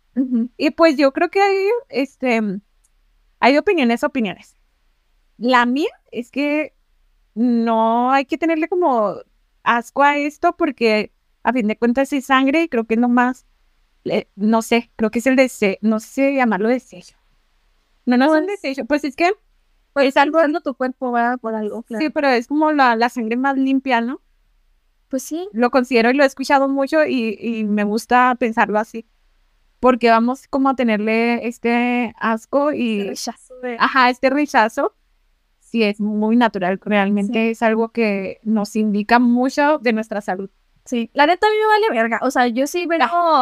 Y 0.58 0.72
pues 0.72 0.98
yo 0.98 1.14
creo 1.14 1.30
que 1.30 1.42
hay, 1.42 1.58
este, 1.90 2.42
hay 3.40 3.58
opiniones, 3.58 4.04
opiniones. 4.04 4.58
La 5.38 5.66
mía 5.66 5.90
es 6.12 6.32
que 6.32 6.74
no 7.34 8.12
hay 8.12 8.26
que 8.26 8.38
tenerle 8.38 8.68
como 8.68 9.16
asco 9.64 10.04
a 10.04 10.18
esto 10.18 10.56
porque 10.58 11.12
a 11.44 11.54
fin 11.54 11.68
de 11.68 11.78
cuentas 11.78 12.12
es 12.14 12.26
sangre 12.26 12.64
y 12.64 12.70
creo 12.70 12.86
que 12.86 12.96
es 12.96 13.00
nomás, 13.00 13.46
eh, 14.06 14.28
no 14.36 14.62
sé, 14.62 14.92
creo 14.98 15.12
que 15.12 15.20
es 15.20 15.28
el 15.28 15.36
deseo, 15.38 15.78
no 15.82 16.00
sé 16.00 16.36
llamarlo 16.36 16.68
desecho. 16.70 17.16
No, 18.06 18.18
no 18.18 18.26
es 18.26 18.32
un 18.32 18.46
Pues- 18.48 18.62
desecho, 18.62 18.86
pues 18.86 19.04
es 19.06 19.16
que, 19.16 19.32
Pues 19.94 20.18
algo 20.18 20.40
tu 20.64 20.74
cuerpo 20.76 21.12
va 21.12 21.38
por 21.38 21.56
algo, 21.56 21.84
claro. 21.84 22.04
sí, 22.04 22.10
pero 22.10 22.28
es 22.30 22.48
como 22.48 22.72
la, 22.72 22.96
la 22.96 23.10
sangre 23.10 23.38
más 23.38 23.58
limpia, 23.58 24.02
¿no? 24.02 24.22
Pues 25.12 25.24
sí. 25.24 25.48
Lo 25.52 25.70
considero 25.70 26.10
y 26.10 26.14
lo 26.14 26.24
he 26.24 26.26
escuchado 26.26 26.68
mucho 26.70 27.06
y, 27.06 27.38
y 27.40 27.66
me 27.66 27.84
gusta 27.84 28.34
pensarlo 28.40 28.80
así. 28.80 29.06
Porque 29.82 30.10
vamos 30.10 30.48
como 30.48 30.70
a 30.70 30.76
tenerle 30.76 31.46
este 31.48 32.14
asco 32.18 32.72
y... 32.72 33.10
rechazo 33.10 33.56
de- 33.60 33.76
ajá, 33.80 34.10
este 34.10 34.30
rechazo, 34.30 34.96
sí 35.60 35.84
es 35.84 36.00
muy 36.00 36.36
natural, 36.38 36.80
realmente 36.84 37.52
es 37.52 37.62
algo 37.62 37.90
que 37.90 38.40
nos 38.44 38.76
indica 38.76 39.20
mucho 39.20 39.80
de 39.80 39.92
nuestra 39.92 40.22
salud. 40.22 40.50
Sí, 40.86 41.12
la 41.14 41.28
neta 41.28 41.46
a 41.46 41.50
mí 41.50 41.56
me 41.60 41.68
vale 41.68 42.02
verga. 42.02 42.20
O 42.24 42.32
sea, 42.32 42.48
yo 42.48 42.66
sí 42.68 42.86
veo. 42.88 43.00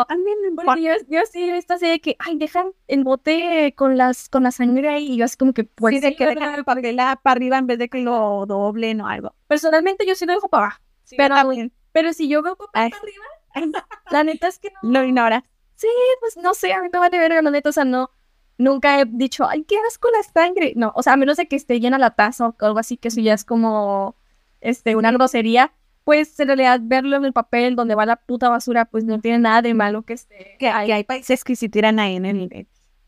También 0.08 0.38
me 0.42 0.64
Porque 0.64 0.82
yo, 0.82 0.92
yo 1.08 1.22
sí 1.32 1.52
visto 1.52 1.74
así 1.76 1.88
de 1.88 2.02
que, 2.02 2.16
ay, 2.20 2.38
dejan 2.38 2.72
el 2.88 3.04
bote 3.04 3.74
con 3.78 3.96
las 3.98 4.28
con 4.28 4.44
la 4.44 4.52
sangre 4.52 4.90
ahí. 4.90 5.14
Y 5.14 5.18
yo 5.18 5.26
así 5.26 5.38
como 5.38 5.54
que, 5.54 5.64
pues, 5.64 5.96
sí, 5.96 6.02
de 6.02 6.10
sí, 6.10 6.16
que 6.16 6.26
dejan 6.26 6.56
el 6.56 6.66
papel 6.66 6.96
para 6.98 7.20
arriba 7.24 7.58
en 7.58 7.68
vez 7.68 7.80
de 7.80 7.90
que 7.90 8.00
lo 8.00 8.46
doblen 8.46 9.02
o 9.02 9.08
algo. 9.08 9.34
Personalmente 9.48 10.06
yo 10.06 10.16
sí 10.16 10.26
lo 10.26 10.34
dejo 10.34 10.50
para 10.50 10.66
abajo. 10.66 10.82
Pero, 11.18 11.36
también 11.36 11.72
pero 11.92 12.14
si 12.14 12.28
yo 12.28 12.42
veo 12.42 12.56
para 12.56 12.86
arriba, 12.86 13.86
la 14.12 14.24
neta 14.24 14.48
es 14.48 14.60
que 14.60 14.70
no. 14.82 15.00
lo 15.00 15.04
ignora. 15.04 15.44
Sí, 15.76 15.88
pues 16.20 16.38
no 16.38 16.54
sé, 16.54 16.74
a 16.74 16.82
mí 16.82 16.90
me 16.92 17.00
vale 17.00 17.18
verga, 17.18 17.42
la 17.42 17.52
neta. 17.52 17.70
O 17.70 17.74
sea, 17.74 17.86
no. 17.86 18.12
Nunca 18.58 19.00
he 19.00 19.06
dicho, 19.06 19.48
ay, 19.48 19.64
qué 19.64 19.78
asco 19.88 20.10
la 20.12 20.22
sangre. 20.24 20.74
No, 20.76 20.92
o 20.96 21.02
sea, 21.02 21.14
a 21.14 21.18
menos 21.18 21.38
de 21.38 21.48
que 21.48 21.56
esté 21.56 21.80
llena 21.80 21.98
la 21.98 22.12
taza 22.12 22.50
o 22.50 22.56
algo 22.60 22.80
así, 22.80 22.98
que 22.98 23.08
eso 23.08 23.22
ya 23.22 23.34
es 23.34 23.46
como, 23.46 24.16
este, 24.60 24.98
una 24.98 25.12
grosería. 25.12 25.74
Pues 26.04 26.38
en 26.40 26.48
realidad 26.48 26.82
verlo 26.84 27.16
en 27.18 27.26
el 27.26 27.34
papel 27.34 27.76
donde 27.76 27.96
va 27.96 28.06
la 28.06 28.18
puta 28.18 28.50
basura, 28.50 28.86
pues 28.86 29.06
no 29.06 29.22
tiene 29.22 29.40
nada 29.40 29.62
de 29.62 29.74
malo 29.74 30.02
que 30.02 30.14
esté. 30.14 30.58
Que, 30.60 30.72
que 30.86 30.94
hay 30.94 31.04
países 31.04 31.44
que 31.44 31.56
sí 31.56 31.70
tiran 31.70 32.00
ahí 32.00 32.16
en 32.16 32.26
el, 32.26 32.68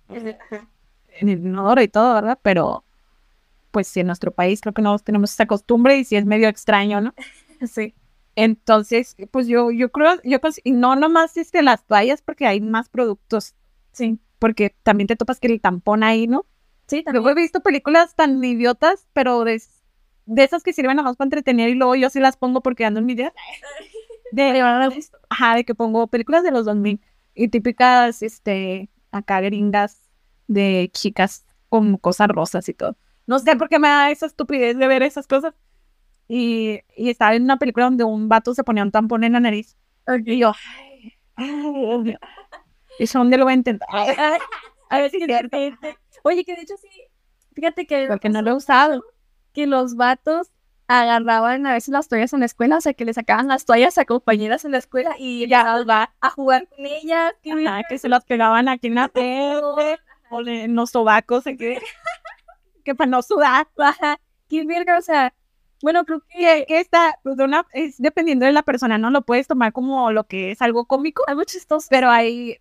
en 0.10 1.30
el 1.30 1.40
inodoro 1.40 1.82
y 1.82 1.88
todo, 1.88 2.14
¿verdad? 2.14 2.40
Pero 2.42 2.86
pues 3.72 3.88
sí, 3.88 4.02
en 4.02 4.08
nuestro 4.08 4.32
país 4.32 4.62
creo 4.62 4.74
que 4.74 4.82
no 4.82 4.98
tenemos 5.00 5.32
esa 5.32 5.48
costumbre 5.48 5.98
y 5.98 6.04
sí 6.04 6.16
es 6.16 6.26
medio 6.26 6.48
extraño, 6.48 7.02
¿no? 7.02 7.14
Sí. 7.67 7.95
Entonces, 8.36 9.15
pues 9.32 9.47
yo, 9.47 9.71
yo 9.71 9.91
creo, 9.91 10.21
yo 10.24 10.39
y 10.63 10.71
no 10.71 10.95
nomás 10.95 11.36
este, 11.38 11.62
las 11.62 11.86
toallas 11.86 12.21
porque 12.21 12.45
hay 12.47 12.62
más 12.62 12.89
productos, 12.89 13.56
Sí. 13.91 14.19
porque 14.39 14.76
también 14.84 15.08
te 15.08 15.15
topas 15.17 15.39
que 15.39 15.47
el 15.47 15.60
tampón 15.62 16.04
ahí, 16.04 16.28
¿no? 16.28 16.45
Sí, 16.88 17.04
también. 17.04 17.24
Luego 17.24 17.38
he 17.38 17.41
visto 17.41 17.62
películas 17.62 18.15
tan 18.15 18.43
idiotas, 18.43 19.08
pero 19.13 19.43
de, 19.43 19.62
de 20.26 20.43
esas 20.43 20.63
que 20.63 20.74
sirven 20.74 20.95
nomás 20.97 21.17
para 21.17 21.26
entretener 21.28 21.69
y 21.69 21.76
luego 21.76 21.95
yo 21.95 22.10
sí 22.10 22.19
las 22.19 22.38
pongo 22.38 22.62
porque 22.62 22.86
ando 22.86 23.00
en 23.00 23.06
mi 23.06 23.15
día. 23.15 23.34
De, 24.32 24.62
ajá, 25.30 25.56
de 25.56 25.65
que 25.65 25.76
pongo 25.76 26.08
películas 26.08 26.43
de 26.43 26.52
los 26.52 26.63
2000 26.63 27.02
y 27.36 27.50
típicas, 27.50 28.21
este, 28.21 28.89
acá 29.12 29.41
gringas 29.41 30.10
de 30.47 30.89
chicas 30.93 31.45
con 31.67 31.97
cosas 31.97 32.30
rosas 32.30 32.69
y 32.69 32.74
todo. 32.74 32.95
No 33.28 33.39
sé 33.39 33.58
por 33.58 33.67
qué 33.67 33.78
me 33.78 33.89
da 33.89 34.10
esa 34.10 34.28
estupidez 34.28 34.78
de 34.78 34.88
ver 34.88 35.04
esas 35.04 35.28
cosas. 35.28 35.54
Y, 36.34 36.80
y 36.96 37.10
estaba 37.10 37.36
en 37.36 37.44
una 37.44 37.58
película 37.58 37.86
donde 37.86 38.06
un 38.06 38.30
vato 38.30 38.54
se 38.54 38.63
ponía 38.63 38.84
un 38.84 38.91
tampón 38.91 39.24
en 39.26 39.34
la 39.34 39.41
nariz. 39.41 39.76
Y 40.26 40.38
yo, 40.39 40.54
ay, 40.78 41.13
ay, 41.36 41.72
Dios 41.74 42.04
mío. 42.04 42.17
¿Eso 43.00 43.20
dónde 43.20 43.38
lo 43.38 43.44
voy 43.44 43.52
a 43.52 43.56
intentar? 43.58 43.89
a 44.89 44.98
ver 44.98 45.12
si 45.12 45.17
es 45.17 45.26
cierto. 45.26 45.58
Oye, 46.24 46.46
que 46.46 46.56
de 46.56 46.62
hecho 46.62 46.76
sí, 46.78 46.88
fíjate 47.54 47.86
que, 47.86 48.08
Porque 48.08 48.30
no 48.30 48.41
lo 48.41 48.52
he 48.52 48.54
usado. 48.54 49.04
que 49.54 49.67
los 49.67 49.96
vatos 49.96 50.52
agarraban 50.88 51.65
a 51.65 51.74
veces 51.74 51.89
las 51.89 52.08
toallas 52.08 52.32
en 52.34 52.39
la 52.41 52.46
escuela, 52.46 52.78
o 52.78 52.82
sea, 52.82 52.94
que 52.94 53.04
le 53.06 53.13
sacaban 53.13 53.48
las 53.48 53.65
toallas 53.65 53.98
a 53.98 54.06
compañeras 54.06 54.63
en 54.65 54.72
la 54.72 54.78
escuela 54.78 55.15
y 55.17 55.48
ya 55.48 55.84
va 55.84 56.13
a 56.22 56.30
jugar 56.30 56.67
con 56.70 56.86
ellas. 56.86 57.34
que 57.41 57.52
Ajá, 57.52 57.82
que 57.89 57.98
se 57.98 58.08
las 58.10 58.24
pegaban 58.24 58.70
aquí 58.70 58.88
en 58.88 58.96
la 58.96 59.10
frente 59.13 60.00
o 60.30 60.41
en 60.48 60.76
los 60.76 60.91
sobacos, 60.91 61.46
aquí 61.48 61.65
de- 61.65 61.82
que 62.86 62.96
para 62.96 63.10
no 63.10 63.22
sudar. 63.22 63.67
Qué 64.48 64.65
verga, 64.65 64.98
o 64.98 65.02
sea, 65.02 65.34
bueno, 65.82 66.06
creo 66.06 66.22
que 66.30 66.65
está, 66.70 67.15
pues, 67.24 67.38
es 67.74 67.98
dependiendo 67.98 68.46
de 68.46 68.52
la 68.52 68.63
persona, 68.63 68.98
¿no? 68.98 69.10
Lo 69.10 69.24
puedes 69.24 69.48
tomar 69.48 69.74
como 69.74 70.12
lo 70.12 70.26
que 70.28 70.52
es 70.52 70.62
algo 70.62 70.86
cómico, 70.86 71.24
algo 71.28 71.44
chistoso. 71.44 71.88
pero 71.89 72.10
ahí 72.10 72.58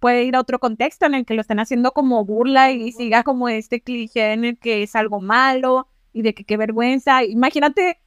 puede 0.00 0.24
ir 0.24 0.36
a 0.36 0.40
otro 0.40 0.58
contexto 0.60 1.06
en 1.06 1.14
el 1.14 1.26
que 1.26 1.34
lo 1.34 1.40
estén 1.42 1.60
haciendo 1.60 1.92
como 1.92 2.24
burla 2.24 2.72
y 2.72 2.92
siga 2.92 3.22
como 3.24 3.48
este 3.48 3.80
cliché 3.82 4.32
en 4.34 4.44
el 4.44 4.58
que 4.58 4.82
es 4.82 4.96
algo 4.96 5.20
malo 5.20 5.88
y 6.12 6.22
de 6.22 6.34
que 6.34 6.44
qué 6.44 6.56
vergüenza. 6.56 7.24
Imagínate 7.24 8.00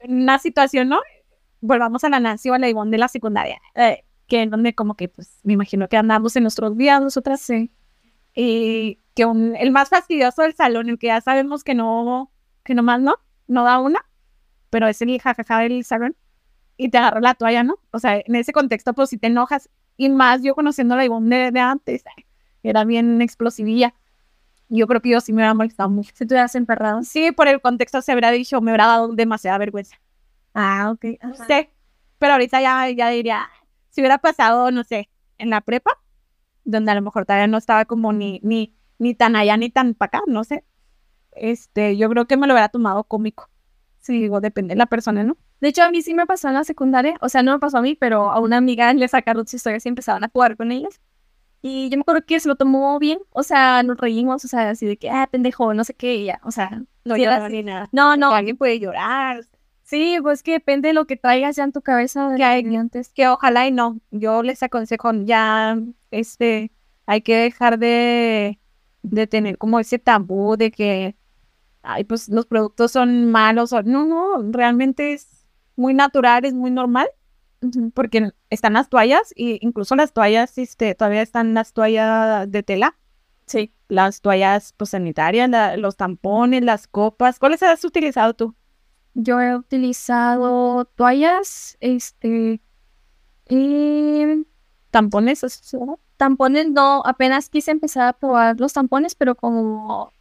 una 0.00 0.38
situación, 0.38 0.88
¿no? 0.88 1.00
Volvamos 1.60 2.04
a 2.04 2.08
la 2.08 2.20
Nancy 2.20 2.50
o 2.50 2.54
a 2.54 2.58
la 2.58 2.68
Ivonne 2.68 2.90
de 2.92 2.98
la 2.98 3.08
secundaria, 3.08 3.60
eh, 3.74 4.04
que 4.26 4.42
en 4.42 4.50
donde 4.50 4.74
como 4.74 4.94
que, 4.94 5.08
pues, 5.08 5.40
me 5.44 5.54
imagino 5.54 5.88
que 5.88 5.96
andamos 5.96 6.36
en 6.36 6.44
nuestros 6.44 6.76
días, 6.76 7.00
nosotras, 7.02 7.40
sí. 7.40 7.72
Y 8.34 9.00
que 9.14 9.26
un- 9.26 9.56
el 9.56 9.70
más 9.72 9.90
fastidioso 9.90 10.42
del 10.42 10.54
salón, 10.54 10.88
el 10.90 10.98
que 10.98 11.08
ya 11.08 11.20
sabemos 11.20 11.64
que 11.64 11.74
no, 11.74 12.32
que 12.64 12.74
nomás 12.74 13.00
no, 13.00 13.16
no 13.50 13.64
da 13.64 13.78
una, 13.78 14.04
pero 14.70 14.86
es 14.86 15.02
el 15.02 15.20
jajaja 15.20 15.58
del 15.60 15.84
salón, 15.84 16.16
y 16.76 16.88
te 16.88 16.98
agarra 16.98 17.20
la 17.20 17.34
toalla, 17.34 17.62
¿no? 17.62 17.78
O 17.90 17.98
sea, 17.98 18.22
en 18.24 18.34
ese 18.36 18.52
contexto, 18.52 18.94
pues 18.94 19.10
si 19.10 19.18
te 19.18 19.26
enojas, 19.26 19.68
y 19.96 20.08
más 20.08 20.42
yo 20.42 20.54
conociendo 20.54 20.96
la 20.96 21.04
Ivonne 21.04 21.36
de, 21.36 21.50
de 21.50 21.60
antes, 21.60 22.04
era 22.62 22.84
bien 22.84 23.20
explosivilla. 23.20 23.94
Yo 24.70 24.86
creo 24.86 25.02
que 25.02 25.10
yo 25.10 25.20
sí 25.20 25.32
me 25.32 25.38
hubiera 25.38 25.52
molestado 25.52 25.90
mucho. 25.90 26.12
Si 26.14 26.24
te 26.24 26.34
hubieras 26.34 26.54
emperrado. 26.54 27.02
Sí, 27.02 27.32
por 27.32 27.48
el 27.48 27.60
contexto 27.60 28.00
se 28.00 28.12
hubiera 28.12 28.30
dicho, 28.30 28.60
me 28.60 28.70
hubiera 28.70 28.86
dado 28.86 29.08
demasiada 29.08 29.58
vergüenza. 29.58 30.00
Ah, 30.54 30.90
ok. 30.92 31.04
No 31.22 31.34
sé, 31.34 31.70
pero 32.18 32.34
ahorita 32.34 32.60
ya, 32.60 32.88
ya 32.90 33.08
diría, 33.08 33.48
si 33.88 34.00
hubiera 34.00 34.18
pasado, 34.18 34.70
no 34.70 34.84
sé, 34.84 35.10
en 35.38 35.50
la 35.50 35.60
prepa, 35.60 35.98
donde 36.64 36.92
a 36.92 36.94
lo 36.94 37.02
mejor 37.02 37.26
todavía 37.26 37.46
no 37.46 37.58
estaba 37.58 37.84
como 37.84 38.12
ni, 38.12 38.40
ni, 38.42 38.76
ni 38.98 39.14
tan 39.14 39.36
allá 39.36 39.56
ni 39.56 39.70
tan 39.70 39.94
para 39.94 40.18
acá, 40.18 40.22
no 40.26 40.44
sé. 40.44 40.64
Este, 41.32 41.96
yo 41.96 42.08
creo 42.10 42.26
que 42.26 42.36
me 42.36 42.46
lo 42.46 42.54
hubiera 42.54 42.68
tomado 42.68 43.04
cómico. 43.04 43.48
Sí, 44.00 44.20
digo, 44.20 44.40
depende 44.40 44.74
de 44.74 44.78
la 44.78 44.86
persona, 44.86 45.22
¿no? 45.24 45.36
De 45.60 45.68
hecho, 45.68 45.82
a 45.82 45.90
mí 45.90 46.00
sí 46.02 46.14
me 46.14 46.26
pasó 46.26 46.48
en 46.48 46.54
la 46.54 46.64
secundaria. 46.64 47.16
O 47.20 47.28
sea, 47.28 47.42
no 47.42 47.52
me 47.52 47.58
pasó 47.58 47.78
a 47.78 47.82
mí, 47.82 47.94
pero 47.94 48.30
a 48.30 48.40
una 48.40 48.56
amiga 48.56 48.92
le 48.94 49.06
sacaron 49.08 49.46
sus 49.46 49.54
historias 49.54 49.84
y 49.84 49.90
empezaban 49.90 50.24
a 50.24 50.30
jugar 50.32 50.56
con 50.56 50.72
ellas. 50.72 51.00
Y 51.62 51.90
yo 51.90 51.98
me 51.98 52.00
acuerdo 52.00 52.24
que 52.26 52.40
se 52.40 52.48
lo 52.48 52.56
tomó 52.56 52.98
bien, 52.98 53.18
o 53.30 53.42
sea, 53.42 53.82
nos 53.82 53.98
reímos, 53.98 54.42
o 54.46 54.48
sea, 54.48 54.70
así 54.70 54.86
de 54.86 54.96
que, 54.96 55.10
ah, 55.10 55.28
pendejo, 55.30 55.74
no 55.74 55.84
sé 55.84 55.92
qué, 55.92 56.14
y 56.14 56.24
ya, 56.24 56.40
o 56.42 56.50
sea, 56.50 56.82
No 57.04 57.16
sí 57.16 57.24
así. 57.26 57.52
ni 57.52 57.62
nada. 57.64 57.90
No, 57.92 58.16
no, 58.16 58.32
Alguien 58.32 58.56
puede 58.56 58.80
llorar. 58.80 59.44
sí, 59.82 60.16
pues 60.22 60.42
que 60.42 60.52
depende 60.52 60.88
de 60.88 60.94
lo 60.94 61.04
que 61.04 61.16
traigas 61.16 61.56
ya 61.56 61.64
en 61.64 61.72
tu 61.72 61.82
cabeza 61.82 62.32
Que 62.34 62.44
hay- 62.44 62.76
antes. 62.76 63.10
Que 63.12 63.28
ojalá 63.28 63.66
y 63.66 63.72
no. 63.72 64.00
Yo 64.10 64.42
les 64.42 64.62
aconsejo 64.62 65.12
ya, 65.24 65.76
este, 66.10 66.72
hay 67.04 67.20
que 67.20 67.36
dejar 67.36 67.78
de, 67.78 68.58
de 69.02 69.26
tener 69.26 69.58
como 69.58 69.78
ese 69.80 69.98
tabú 69.98 70.56
de 70.56 70.70
que, 70.70 71.14
ay, 71.82 72.04
pues 72.04 72.28
los 72.28 72.46
productos 72.46 72.92
son 72.92 73.30
malos. 73.30 73.72
O, 73.72 73.82
no, 73.82 74.04
no, 74.06 74.42
realmente 74.52 75.12
es 75.12 75.46
muy 75.76 75.94
natural, 75.94 76.44
es 76.44 76.54
muy 76.54 76.70
normal. 76.70 77.08
Porque 77.94 78.30
están 78.48 78.72
las 78.72 78.88
toallas, 78.88 79.32
y 79.36 79.58
incluso 79.60 79.94
las 79.94 80.14
toallas, 80.14 80.56
este, 80.56 80.94
todavía 80.94 81.20
están 81.20 81.52
las 81.52 81.72
toallas 81.74 82.50
de 82.50 82.62
tela. 82.62 82.96
Sí. 83.46 83.74
las 83.88 84.20
toallas 84.20 84.72
pues, 84.76 84.90
sanitarias, 84.90 85.50
la- 85.50 85.76
los 85.76 85.96
tampones, 85.96 86.62
las 86.62 86.86
copas. 86.86 87.38
¿Cuáles 87.40 87.62
has 87.64 87.84
utilizado 87.84 88.32
tú? 88.34 88.54
Yo 89.14 89.40
he 89.40 89.56
utilizado 89.56 90.84
toallas, 90.84 91.76
este, 91.80 92.60
y 93.48 94.46
¿Tampones? 94.90 95.42
has 95.44 95.60
usado? 95.60 95.98
tampones 96.16 96.70
no, 96.70 97.02
apenas 97.04 97.48
quise 97.48 97.70
empezar 97.72 98.06
a 98.08 98.12
probar 98.12 98.60
los 98.60 98.72
tampones, 98.74 99.14
pero 99.14 99.34
como, 99.34 100.12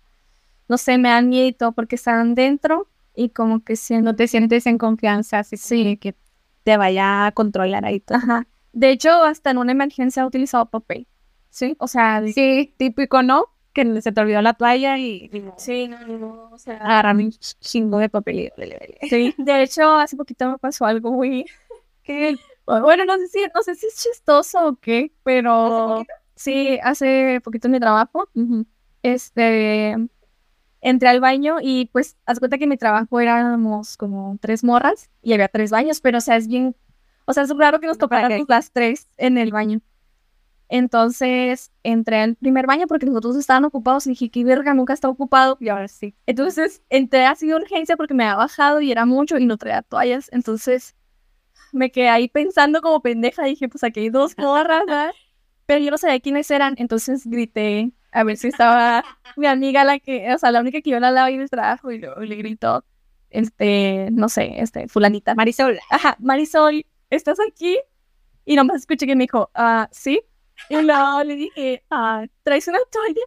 no 0.70 0.78
sé, 0.78 0.98
me 0.98 1.10
dan 1.10 1.28
miedo 1.30 1.74
porque 1.74 1.96
están 1.96 2.36
dentro 2.36 2.88
y 3.16 3.30
como 3.30 3.64
que 3.64 3.76
siento, 3.76 4.12
No 4.12 4.16
te 4.16 4.28
sientes 4.28 4.66
en 4.68 4.78
confianza, 4.78 5.40
así 5.40 5.58
Sí. 5.58 5.98
que 5.98 6.16
te 6.64 6.78
vaya 6.78 7.26
a 7.26 7.32
controlar 7.34 7.84
ahí 7.86 8.00
todo. 8.00 8.18
ajá. 8.20 8.48
De 8.72 8.92
hecho, 8.92 9.10
hasta 9.24 9.50
en 9.52 9.58
una 9.58 9.72
emergencia 9.72 10.24
he 10.24 10.26
utilizado 10.26 10.68
papel, 10.68 11.08
¿sí? 11.50 11.76
O 11.80 11.88
sea, 11.88 12.22
Sí, 12.28 12.74
típico, 12.78 13.24
¿no? 13.24 13.48
Que 13.74 14.02
se 14.02 14.12
te 14.12 14.22
olvidó 14.22 14.42
la 14.42 14.54
toalla 14.54 14.98
y, 15.00 15.30
y 15.34 15.44
sí, 15.58 15.88
no, 15.88 16.00
no, 16.06 16.18
no, 16.20 16.50
o 16.52 16.58
sea, 16.58 16.78
agarrar 16.78 17.16
un 17.16 17.32
ch- 17.32 17.58
chingo 17.60 17.98
de 17.98 18.10
papel 18.10 18.40
y 18.40 18.52
sí. 19.10 19.34
De 19.38 19.64
hecho, 19.64 19.96
hace 19.96 20.16
poquito 20.16 20.50
me 20.52 20.58
pasó 20.60 20.86
algo 20.86 21.12
muy, 21.12 21.46
que, 22.04 22.38
bueno, 22.66 23.06
no 23.06 23.18
sé 23.18 23.28
si, 23.28 23.40
no 23.56 23.62
sé 23.64 23.76
si 23.76 23.88
es 23.88 23.96
chistoso 23.96 24.68
o 24.68 24.76
qué, 24.76 25.12
pero 25.24 26.04
sí, 26.36 26.80
hace 26.84 27.42
poquito 27.44 27.68
en 27.68 27.72
mi 27.74 27.80
trabajo, 27.80 28.30
este, 29.04 29.96
entré 30.82 31.10
al 31.10 31.20
baño 31.20 31.58
y 31.62 31.90
pues, 31.92 32.18
haz 32.26 32.40
cuenta 32.40 32.58
que 32.58 32.64
en 32.66 32.70
mi 32.70 32.78
trabajo 32.78 33.20
éramos 33.20 33.98
como 33.98 34.38
tres 34.42 34.64
morras 34.64 35.10
y 35.22 35.34
había 35.34 35.48
tres 35.48 35.72
baños, 35.72 36.02
pero 36.02 36.20
o 36.20 36.22
sea, 36.22 36.38
es 36.38 36.48
bien, 36.48 36.76
o 37.26 37.34
sea, 37.34 37.44
es 37.44 37.56
raro 37.56 37.80
que 37.80 37.88
nos 37.88 37.98
topáramos 37.98 38.48
las 38.48 38.72
tres 38.72 39.08
en 39.18 39.38
el 39.38 39.52
baño. 39.52 39.82
Entonces, 40.72 41.72
entré 41.82 42.18
al 42.22 42.36
primer 42.36 42.68
baño 42.68 42.86
porque 42.88 43.08
los 43.08 43.16
otros 43.16 43.36
estaban 43.36 43.66
ocupados 43.66 44.06
y 44.06 44.12
dije, 44.12 44.30
qué 44.30 44.44
verga, 44.44 44.76
nunca 44.76 44.94
está 44.94 45.10
ocupado. 45.10 45.58
Y 45.60 45.70
ahora 45.70 45.88
sí. 45.88 46.16
Entonces, 46.28 46.84
entré 46.90 47.26
así 47.26 47.48
de 47.48 47.56
urgencia 47.56 47.98
porque 47.98 48.14
me 48.14 48.24
había 48.24 48.36
bajado 48.36 48.80
y 48.80 48.92
era 48.92 49.06
mucho 49.06 49.40
y 49.40 49.48
no 49.48 49.58
traía 49.58 49.82
toallas. 49.82 50.30
Entonces, 50.32 50.96
me 51.72 51.92
quedé 51.92 52.10
ahí 52.10 52.28
pensando 52.28 52.82
como 52.82 53.02
pendeja. 53.02 53.46
Dije, 53.46 53.68
pues 53.68 53.84
aquí 53.84 54.02
hay 54.02 54.10
dos 54.10 54.36
morras, 54.38 54.86
¿verdad? 54.86 55.12
Pero 55.66 55.84
yo 55.84 55.90
no 55.90 55.98
sabía 55.98 56.20
quiénes 56.20 56.52
eran. 56.52 56.76
Entonces, 56.78 57.26
grité 57.26 57.92
a 58.12 58.24
ver 58.24 58.38
si 58.38 58.48
estaba 58.48 59.04
mi 59.38 59.48
amiga, 59.48 59.84
la 59.84 60.00
que, 60.00 60.34
o 60.34 60.38
sea, 60.38 60.52
la 60.52 60.62
única 60.62 60.82
que 60.82 60.90
yo 60.90 61.00
la 61.00 61.12
lado 61.12 61.28
ahí 61.28 61.38
del 61.38 61.50
trabajo 61.50 61.92
y 61.92 62.00
luego 62.00 62.22
le 62.22 62.36
gritó, 62.36 62.86
este, 63.30 64.10
no 64.12 64.30
sé, 64.30 64.62
este, 64.62 64.88
fulanita. 64.88 65.36
Marisol. 65.36 65.80
Ajá, 65.90 66.18
Marisol, 66.20 66.86
¿estás 67.10 67.40
aquí? 67.40 67.78
Y 68.46 68.56
nomás 68.56 68.78
escuché 68.78 69.06
que 69.06 69.16
me 69.16 69.26
dijo, 69.26 69.52
ah, 69.54 69.88
sí. 69.92 70.22
Y 70.70 70.82
luego 70.82 71.24
le 71.24 71.36
dije, 71.36 71.84
ah, 71.90 72.26
¿traes 72.44 72.68
una 72.68 72.80
toalla? 72.92 73.22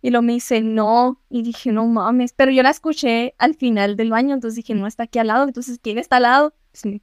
Y 0.00 0.10
luego 0.10 0.22
me 0.22 0.34
dice, 0.34 0.60
no. 0.60 1.22
Y 1.28 1.42
dije, 1.42 1.72
no 1.72 1.86
mames. 1.86 2.32
Pero 2.32 2.50
yo 2.50 2.62
la 2.62 2.70
escuché 2.70 3.34
al 3.38 3.54
final 3.54 3.96
del 3.96 4.10
baño, 4.10 4.34
entonces 4.34 4.56
dije, 4.56 4.74
no 4.74 4.86
está 4.86 5.04
aquí 5.04 5.18
al 5.18 5.28
lado. 5.28 5.44
Entonces, 5.44 5.78
¿quién 5.82 5.98
está 5.98 6.16
al 6.16 6.22
lado? 6.22 6.54
Sí. 6.72 7.02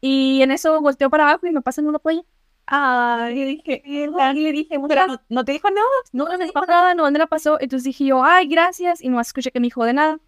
Y 0.00 0.40
en 0.42 0.50
eso 0.50 0.80
volteó 0.80 1.10
para 1.10 1.28
abajo 1.28 1.46
y 1.46 1.52
me 1.52 1.60
pasan 1.60 1.86
una 1.86 1.98
toalla. 1.98 2.22
Ay, 2.72 3.40
y 3.40 3.44
dije, 3.56 3.82
Y 3.84 4.06
le 4.06 4.52
dije, 4.52 4.68
pero 4.70 4.80
muchas 4.82 5.08
no, 5.08 5.20
no 5.28 5.44
te 5.44 5.52
dijo 5.52 5.68
nada. 5.70 5.86
no, 6.12 6.26
no 6.28 6.38
me 6.38 6.44
dijo 6.44 6.64
nada, 6.66 6.94
no, 6.94 7.02
¿dónde 7.02 7.18
la 7.18 7.26
pasó? 7.26 7.58
Entonces 7.60 7.84
dije 7.84 8.04
yo, 8.04 8.22
ay, 8.24 8.46
gracias. 8.46 9.02
Y 9.02 9.08
no 9.08 9.20
escuché 9.20 9.50
que 9.50 9.58
me 9.58 9.66
dijo 9.66 9.84
de 9.84 9.92
nada. 9.92 10.20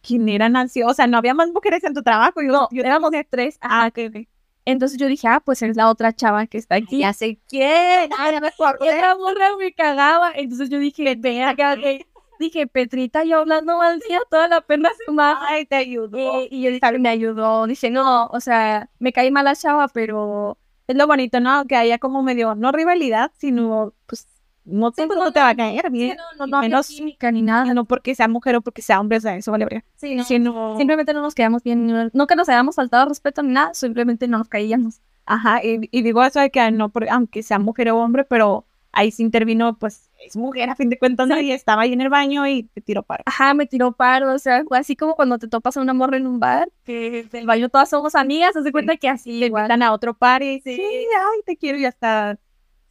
¿Quién 0.00 0.28
era 0.28 0.48
Nancy? 0.48 0.82
O 0.84 0.94
sea, 0.94 1.08
no 1.08 1.18
había 1.18 1.34
más 1.34 1.48
mujeres 1.50 1.82
en 1.82 1.94
tu 1.94 2.02
trabajo. 2.02 2.40
Yo, 2.40 2.52
No, 2.52 2.68
yo- 2.70 2.82
éramos 2.84 3.10
de 3.10 3.24
tres. 3.24 3.58
Ah, 3.60 3.88
ok, 3.90 3.98
ok. 4.14 4.28
Entonces 4.64 4.98
yo 4.98 5.06
dije, 5.08 5.26
ah, 5.26 5.40
pues 5.44 5.60
es 5.62 5.76
la 5.76 5.88
otra 5.90 6.12
chava 6.14 6.46
que 6.46 6.58
está 6.58 6.76
aquí. 6.76 6.98
Ya 7.00 7.12
sé 7.12 7.40
quién. 7.48 8.10
Ay, 8.16 8.32
ya 8.34 8.40
me 8.40 8.48
acuerdo. 8.48 8.84
Esa 8.84 9.16
morra 9.16 9.56
me 9.58 9.72
cagaba. 9.72 10.30
Entonces 10.36 10.70
yo 10.70 10.78
dije, 10.78 11.16
venga, 11.18 11.48
acá, 11.50 11.74
que-". 11.76 12.06
dije, 12.38 12.66
Petrita, 12.68 13.24
yo 13.24 13.38
hablando 13.38 13.76
mal 13.78 13.98
día 14.06 14.20
toda 14.30 14.46
la 14.46 14.60
pena 14.60 14.90
semana. 15.04 15.40
Ay, 15.48 15.64
te 15.66 15.74
ayudó. 15.74 16.42
Y, 16.44 16.48
y 16.52 16.62
yo 16.62 16.70
dije, 16.70 16.98
me 16.98 17.08
ayudó. 17.08 17.66
Dije, 17.66 17.90
no, 17.90 18.26
o 18.26 18.40
sea, 18.40 18.88
me 19.00 19.12
caí 19.12 19.30
mal 19.32 19.46
la 19.46 19.56
chava, 19.56 19.88
pero 19.88 20.56
Es 20.88 20.96
lo 20.96 21.06
bonito, 21.06 21.38
¿no? 21.38 21.64
Que 21.66 21.76
haya 21.76 21.98
como 21.98 22.22
medio, 22.22 22.54
no 22.54 22.72
rivalidad, 22.72 23.30
sino, 23.36 23.92
pues, 24.06 24.26
no 24.64 24.90
sé, 24.90 25.06
pues, 25.06 25.18
no 25.18 25.26
no, 25.26 25.32
te 25.32 25.40
va 25.40 25.50
a 25.50 25.54
caer 25.54 25.90
bien. 25.90 26.16
no, 26.38 26.46
no 26.46 26.60
menos, 26.60 26.88
química 26.88 27.30
ni 27.30 27.42
nada. 27.42 27.72
no 27.74 27.84
porque 27.84 28.14
sea 28.14 28.26
mujer 28.28 28.56
o 28.56 28.60
porque 28.62 28.82
sea 28.82 28.98
hombre, 29.00 29.18
o 29.18 29.20
sea, 29.20 29.36
eso 29.36 29.50
vale 29.52 29.64
verga. 29.66 29.84
Sí, 29.96 30.14
no. 30.14 30.24
Sino, 30.24 30.76
Simplemente 30.78 31.12
no 31.14 31.20
nos 31.22 31.34
quedamos 31.34 31.62
bien. 31.62 31.86
no- 31.86 32.10
No 32.12 32.26
que 32.26 32.36
nos 32.36 32.48
hayamos 32.48 32.74
faltado 32.76 33.06
respeto 33.08 33.42
ni 33.42 33.52
nada, 33.52 33.72
simplemente 33.74 34.26
no 34.28 34.38
nos 34.38 34.48
caíamos. 34.48 35.00
ajá, 35.26 35.62
y, 35.62 35.88
y 35.90 36.02
digo 36.02 36.22
eso 36.24 36.40
de 36.40 36.50
que 36.50 36.70
no, 36.70 36.88
por- 36.88 37.08
aunque 37.10 37.42
sea 37.42 37.58
mujer 37.58 37.90
o 37.90 37.98
hombre, 37.98 38.24
pero 38.24 38.64
ahí 38.92 39.10
sí 39.10 39.22
intervino, 39.22 39.78
pues, 39.78 40.10
es 40.24 40.36
mujer 40.36 40.70
a 40.70 40.76
fin 40.76 40.88
de 40.88 40.98
cuentas, 40.98 41.28
¿no? 41.28 41.38
y 41.40 41.52
estaba 41.52 41.82
ahí 41.82 41.92
en 41.92 42.00
el 42.00 42.08
baño 42.08 42.46
y 42.46 42.64
te 42.64 42.80
tiró 42.80 43.02
para. 43.02 43.22
Ajá, 43.26 43.54
me 43.54 43.66
tiró 43.66 43.92
paro, 43.92 44.32
o 44.32 44.38
sea, 44.38 44.64
fue 44.64 44.78
así 44.78 44.96
como 44.96 45.14
cuando 45.14 45.38
te 45.38 45.48
topas 45.48 45.76
a 45.76 45.80
una 45.80 45.94
morra 45.94 46.16
en 46.16 46.26
un 46.26 46.40
bar, 46.40 46.70
que 46.84 47.24
del 47.30 47.46
baño 47.46 47.68
todas 47.68 47.90
somos 47.90 48.14
amigas, 48.14 48.56
haz 48.56 48.64
de 48.64 48.72
cuenta 48.72 48.96
que 48.96 49.08
así 49.08 49.44
igual. 49.44 49.64
Invitan 49.64 49.82
a 49.82 49.92
otro 49.92 50.14
par 50.14 50.42
y 50.42 50.60
Sí. 50.60 50.76
sí, 50.76 50.82
ay, 50.82 51.40
te 51.44 51.56
quiero 51.56 51.78
y 51.78 51.84
hasta... 51.84 52.38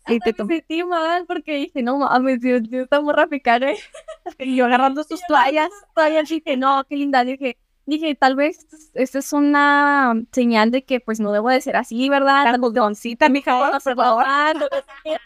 Y 0.10 0.20
te 0.20 0.34
me 0.42 0.56
sentí 0.56 0.84
mal 0.86 1.26
porque 1.28 1.56
dije, 1.56 1.84
no 1.84 1.98
mames, 1.98 2.40
Dios, 2.40 2.64
Dios, 2.64 2.88
morra 3.04 3.28
me 3.28 3.42
cae. 3.42 3.78
Y 4.40 4.56
yo 4.56 4.66
agarrando 4.66 5.04
sus 5.04 5.20
toallas. 5.28 5.70
Todavía 5.94 6.24
dije, 6.24 6.56
no, 6.56 6.86
qué 6.88 6.96
linda. 6.96 7.26
Dije, 7.26 7.58
dije, 7.86 8.16
tal 8.16 8.36
vez 8.36 8.68
esta 8.94 9.20
es 9.20 9.34
una 9.34 10.14
señal 10.32 10.72
de 10.72 10.86
que 10.86 11.00
pues 11.00 11.20
no 11.20 11.32
debo 11.32 11.50
de 11.50 11.60
ser 11.62 11.76
así, 11.76 12.08
¿verdad? 12.10 12.44
Tan 12.46 12.62
juzgoncita, 12.62 13.30
mija, 13.30 13.68
a 13.68 13.72
por 13.72 13.82
favor. 13.82 13.96
probar, 14.24 14.56
no 14.56 14.66
sé 14.66 14.84
qué. 15.04 15.18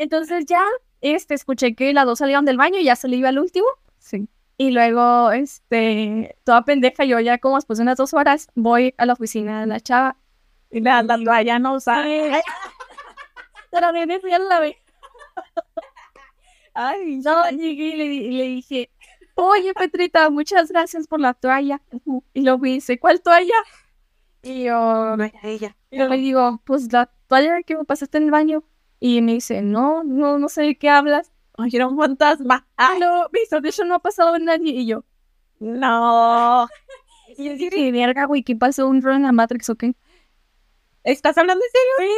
Entonces 0.00 0.46
ya, 0.46 0.64
este, 1.02 1.34
escuché 1.34 1.74
que 1.74 1.92
las 1.92 2.06
dos 2.06 2.20
salieron 2.20 2.46
del 2.46 2.56
baño 2.56 2.78
y 2.78 2.84
ya 2.84 2.96
salí 2.96 3.20
yo 3.20 3.28
al 3.28 3.38
último. 3.38 3.66
Sí. 3.98 4.26
Y 4.56 4.70
luego, 4.70 5.30
este, 5.30 6.38
toda 6.42 6.64
pendeja, 6.64 7.04
yo 7.04 7.20
ya 7.20 7.36
como 7.36 7.56
después 7.56 7.78
de 7.78 7.82
unas 7.82 7.98
dos 7.98 8.14
horas 8.14 8.48
voy 8.54 8.94
a 8.96 9.04
la 9.04 9.12
oficina 9.12 9.60
de 9.60 9.66
la 9.66 9.78
chava. 9.78 10.16
Y 10.70 10.80
la, 10.80 11.02
la 11.02 11.22
toalla 11.22 11.58
no 11.58 11.74
usada. 11.74 12.02
Pero 13.70 13.92
ya 13.92 14.38
no 14.38 14.48
la 14.48 14.60
ve. 14.60 14.78
Ay, 16.72 17.16
No, 17.18 17.50
llegué 17.50 17.88
y 17.88 17.96
le, 17.96 18.30
le 18.38 18.44
dije, 18.44 18.90
oye 19.34 19.74
Petrita, 19.74 20.30
muchas 20.30 20.70
gracias 20.70 21.08
por 21.08 21.20
la 21.20 21.34
toalla. 21.34 21.82
Y 22.32 22.40
luego 22.40 22.56
me 22.56 22.70
dice, 22.70 22.98
¿cuál 22.98 23.20
toalla? 23.20 23.62
Y 24.42 24.64
yo, 24.64 25.14
no 25.18 25.30
ella. 25.42 25.76
y 25.90 25.98
yo 25.98 26.08
le 26.08 26.16
digo, 26.16 26.62
pues 26.64 26.90
la 26.90 27.10
toalla 27.26 27.62
que 27.64 27.76
me 27.76 27.84
pasaste 27.84 28.16
en 28.16 28.24
el 28.24 28.30
baño. 28.30 28.64
Y 29.00 29.22
me 29.22 29.32
dice, 29.32 29.62
no, 29.62 30.04
no, 30.04 30.38
no 30.38 30.48
sé 30.48 30.62
de 30.62 30.76
qué 30.76 30.90
hablas. 30.90 31.32
Ay, 31.56 31.70
era 31.72 31.88
un 31.88 31.96
fantasma. 31.98 32.66
Ah, 32.76 32.94
no, 33.00 33.28
dice, 33.32 33.60
de 33.60 33.68
hecho 33.70 33.84
no 33.84 33.94
ha 33.94 33.98
pasado 33.98 34.36
en 34.36 34.44
nadie. 34.44 34.72
Y 34.72 34.86
yo, 34.86 35.04
No. 35.58 36.68
y 37.38 37.44
yo 37.44 37.52
dije, 37.54 37.90
verga, 37.92 38.26
güey, 38.26 38.42
¿qué 38.42 38.54
pasó? 38.54 38.86
¿Un 38.86 39.02
rol 39.02 39.16
en 39.16 39.22
la 39.22 39.32
Matrix 39.32 39.70
o 39.70 39.74
qué? 39.76 39.94
¿Estás 41.02 41.38
hablando 41.38 41.64
en 41.64 41.70
serio? 41.70 42.14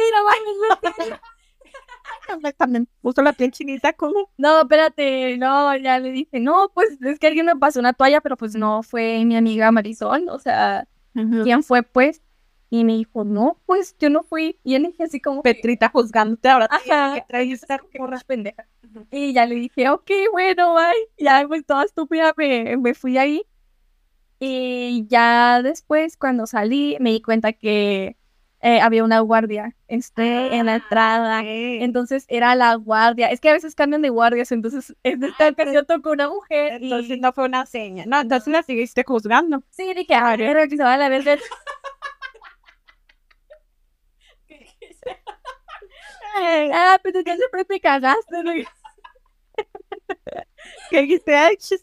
Mira, 0.81 1.19
mames, 2.29 2.41
Me 2.41 2.53
también 2.57 2.87
puso 3.01 3.21
la 3.21 3.31
piel 3.33 3.51
chinita 3.51 3.93
como. 3.93 4.29
No, 4.37 4.61
espérate, 4.61 5.37
no, 5.37 5.75
ya 5.77 5.99
le 5.99 6.11
dije, 6.11 6.39
no, 6.41 6.69
pues 6.73 6.89
es 7.01 7.17
que 7.17 7.27
alguien 7.27 7.45
me 7.45 7.55
pasó 7.55 7.79
una 7.79 7.93
toalla, 7.93 8.19
pero 8.19 8.35
pues 8.35 8.55
no 8.55 8.83
fue 8.83 9.23
mi 9.25 9.37
amiga 9.37 9.71
Marisol, 9.71 10.27
o 10.29 10.37
sea, 10.39 10.85
¿quién 11.13 11.63
fue 11.63 11.83
pues? 11.83 12.21
Y 12.75 12.85
me 12.85 12.93
dijo, 12.93 13.23
no, 13.23 13.61
pues 13.67 13.95
yo 13.99 14.09
no 14.09 14.23
fui. 14.23 14.57
Y 14.63 14.73
él 14.73 14.81
dije 14.87 15.03
así 15.03 15.21
como, 15.21 15.43
Petrita 15.43 15.89
juzgándote 15.89 16.49
ahora. 16.49 16.67
Ajá. 16.71 17.13
¿Qué 17.13 17.23
traes 17.27 17.51
esta 17.61 17.77
porra 17.95 18.19
pendeja. 18.25 18.65
Y 19.11 19.31
ya 19.31 19.45
le 19.45 19.53
dije, 19.53 19.89
ok, 19.91 20.09
bueno, 20.31 20.73
bye. 20.73 20.83
Ya, 21.23 21.45
pues 21.47 21.63
toda 21.67 21.83
estúpida 21.83 22.33
me, 22.35 22.75
me 22.77 22.95
fui 22.95 23.19
ahí. 23.19 23.43
Y 24.39 25.05
ya 25.07 25.61
después, 25.61 26.17
cuando 26.17 26.47
salí, 26.47 26.97
me 26.99 27.11
di 27.11 27.21
cuenta 27.21 27.53
que 27.53 28.17
eh, 28.61 28.81
había 28.81 29.03
una 29.03 29.19
guardia 29.19 29.75
este, 29.87 30.55
en 30.55 30.65
la 30.65 30.77
entrada. 30.77 31.41
Entonces 31.45 32.25
era 32.27 32.55
la 32.55 32.73
guardia. 32.73 33.27
Es 33.29 33.39
que 33.39 33.49
a 33.49 33.53
veces 33.53 33.75
cambian 33.75 34.01
de 34.01 34.09
guardias, 34.09 34.51
entonces 34.51 34.95
en 35.03 35.23
esta 35.23 35.49
ocasión 35.49 35.85
tocó 35.85 36.09
una 36.09 36.27
mujer. 36.27 36.81
y- 36.81 36.85
Entonces 36.85 37.19
no 37.19 37.33
fue 37.33 37.45
una 37.45 37.67
seña. 37.67 38.05
No, 38.07 38.19
entonces 38.19 38.51
la 38.51 38.63
seguiste 38.63 39.03
juzgando. 39.05 39.61
Sí, 39.69 39.93
dije, 39.93 40.15
a 40.15 40.35
ver, 40.35 40.67
que 40.67 40.75
se 40.75 40.83
va 40.83 40.95
a 40.95 40.97
la 40.97 41.09
vez 41.09 41.23
del... 41.23 41.39
Ah, 46.35 46.99
pero 47.03 47.21
ya 47.21 47.35
siempre 47.35 47.65
te 47.65 47.79
cagaste. 47.79 48.43
¿no? 48.43 48.51
Que 50.89 51.19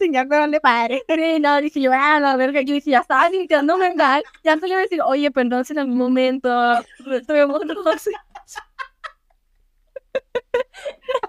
me 0.03 0.24
vale 0.24 0.61
padre. 0.61 1.03
Sí, 1.09 1.40
no, 1.40 1.61
dije 1.61 1.80
yo, 1.80 1.90
ah, 1.92 2.18
la 2.20 2.36
verga, 2.36 2.62
yo 2.62 2.74
dije, 2.74 2.90
ya 2.90 3.01
estaba 3.01 3.28
sintiéndome 3.28 3.94
mal. 3.94 4.22
Ya 4.42 4.55
se 4.57 4.62
le 4.62 4.68
iba 4.68 4.78
a 4.78 4.82
decir, 4.82 5.01
oye, 5.03 5.30
perdón 5.30 5.64
si 5.64 5.72
en 5.72 5.80
algún 5.80 5.96
momento 5.98 6.48
estuvimos 7.12 7.64
los 7.66 8.09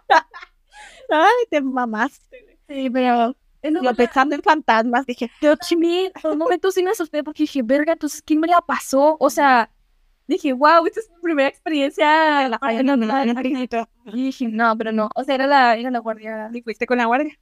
Ay, 1.09 1.45
te 1.49 1.61
mamaste. 1.61 2.59
Sí, 2.67 2.89
pero 2.89 3.35
Yo 3.63 3.93
pensando 3.95 4.35
en 4.35 4.41
fantasmas, 4.41 5.05
dije, 5.05 5.29
yo, 5.41 5.55
chimi, 5.55 6.05
en 6.23 6.31
un 6.31 6.37
momento 6.37 6.71
sí 6.71 6.83
me 6.83 6.91
asusté 6.91 7.23
porque 7.23 7.43
dije, 7.43 7.61
verga, 7.63 7.93
entonces, 7.93 8.21
¿quién 8.21 8.39
me 8.39 8.47
la 8.47 8.61
pasó? 8.61 9.17
O 9.19 9.29
sea, 9.29 9.69
dije, 10.31 10.53
wow, 10.53 10.85
esta 10.85 10.99
es 11.01 11.09
mi 11.11 11.21
primera 11.21 11.49
experiencia. 11.49 12.49
La 12.49 12.57
ay, 12.61 12.83
no, 12.83 12.97
no, 12.97 13.05
no, 13.05 13.25
no, 13.25 13.33
no, 13.33 13.41
Y 14.13 14.23
dije, 14.25 14.47
no, 14.49 14.77
pero 14.77 14.91
no, 14.91 15.09
o 15.15 15.23
sea, 15.23 15.35
era 15.35 15.47
la, 15.47 15.75
era 15.77 15.91
la 15.91 15.99
guardia. 15.99 16.49
¿Y 16.53 16.61
fuiste 16.61 16.85
con 16.87 16.97
la 16.97 17.05
guardia? 17.05 17.37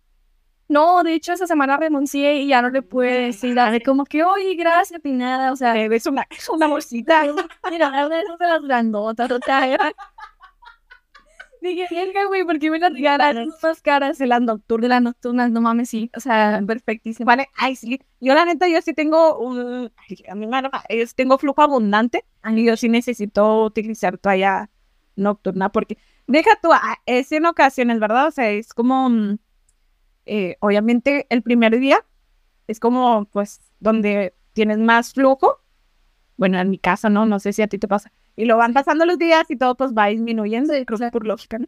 No, 0.67 1.01
de 1.03 1.15
hecho, 1.15 1.33
esa 1.33 1.47
semana 1.47 1.77
renuncié 1.77 2.35
y 2.43 2.47
ya 2.49 2.61
no 2.61 2.69
le 2.69 2.83
pude 2.83 3.07
decir 3.27 3.55
nada 3.55 3.79
como 3.79 4.05
que, 4.05 4.23
oye, 4.23 4.53
gracias, 4.55 5.01
ni 5.03 5.13
nada, 5.13 5.51
o 5.51 5.55
sea, 5.55 5.75
Es 5.85 6.05
una, 6.05 6.27
es 6.29 6.47
una 6.49 6.67
bolsita. 6.67 7.23
mira, 7.71 7.89
una 7.89 8.07
de 8.09 8.21
esas 8.21 8.61
grandotas, 8.61 9.31
o 9.31 9.39
sea, 9.43 9.67
era- 9.67 9.91
Dije, 11.61 11.87
verga, 11.91 12.25
güey, 12.27 12.45
¿por 12.45 12.57
qué 12.57 12.71
me 12.71 12.79
las 12.79 12.93
regalan 12.93 13.49
más 13.61 13.81
caras 13.81 14.17
de 14.17 14.27
las 14.27 14.41
nocturnas, 14.41 14.89
las 14.89 15.01
nocturnas? 15.01 15.51
No 15.51 15.59
mames, 15.59 15.89
sí, 15.89 16.09
o 16.15 16.19
sea, 16.21 16.61
perfectísimo. 16.65 17.25
Vale, 17.25 17.49
ay, 17.57 17.75
sí. 17.75 17.99
Yo, 18.21 18.33
la 18.33 18.45
neta, 18.45 18.69
yo 18.69 18.81
sí 18.81 18.93
tengo 18.93 19.37
un. 19.39 19.91
ay, 19.97 20.23
a 20.29 20.35
mí 20.35 20.47
me 20.47 20.61
da- 20.61 20.71
es- 20.87 21.15
tengo 21.15 21.37
flujo 21.37 21.61
abundante. 21.61 22.23
Y 22.49 22.63
yo 22.65 22.77
sí 22.77 22.87
necesito 22.87 23.65
utilizar 23.65 24.17
toalla 24.17 24.69
nocturna 25.17 25.69
porque. 25.71 25.97
Deja 26.27 26.51
tú, 26.61 26.69
ah, 26.71 26.97
es 27.05 27.31
en 27.33 27.45
ocasiones, 27.45 27.99
¿verdad? 27.99 28.27
O 28.27 28.31
sea, 28.31 28.49
es 28.51 28.73
como. 28.73 29.09
mm, 29.09 29.37
eh, 30.25 30.57
obviamente, 30.61 31.27
el 31.29 31.41
primer 31.43 31.77
día 31.79 32.05
es 32.67 32.79
como, 32.79 33.25
pues, 33.25 33.61
donde 33.79 34.35
tienes 34.53 34.77
más 34.79 35.13
flujo. 35.13 35.59
Bueno, 36.37 36.59
en 36.59 36.69
mi 36.69 36.79
caso, 36.79 37.09
¿no? 37.09 37.25
No 37.25 37.39
sé 37.39 37.53
si 37.53 37.61
a 37.61 37.67
ti 37.67 37.77
te 37.79 37.87
pasa. 37.87 38.11
Y 38.39 38.45
lo 38.45 38.55
van 38.55 38.71
pasando 38.71 39.05
los 39.05 39.17
días 39.17 39.51
y 39.51 39.57
todo, 39.57 39.75
pues, 39.75 39.91
va 39.91 40.05
disminuyendo, 40.05 40.73
creo 40.85 40.97
que 40.97 41.11
por 41.11 41.27
lógica, 41.27 41.59
¿no? 41.59 41.67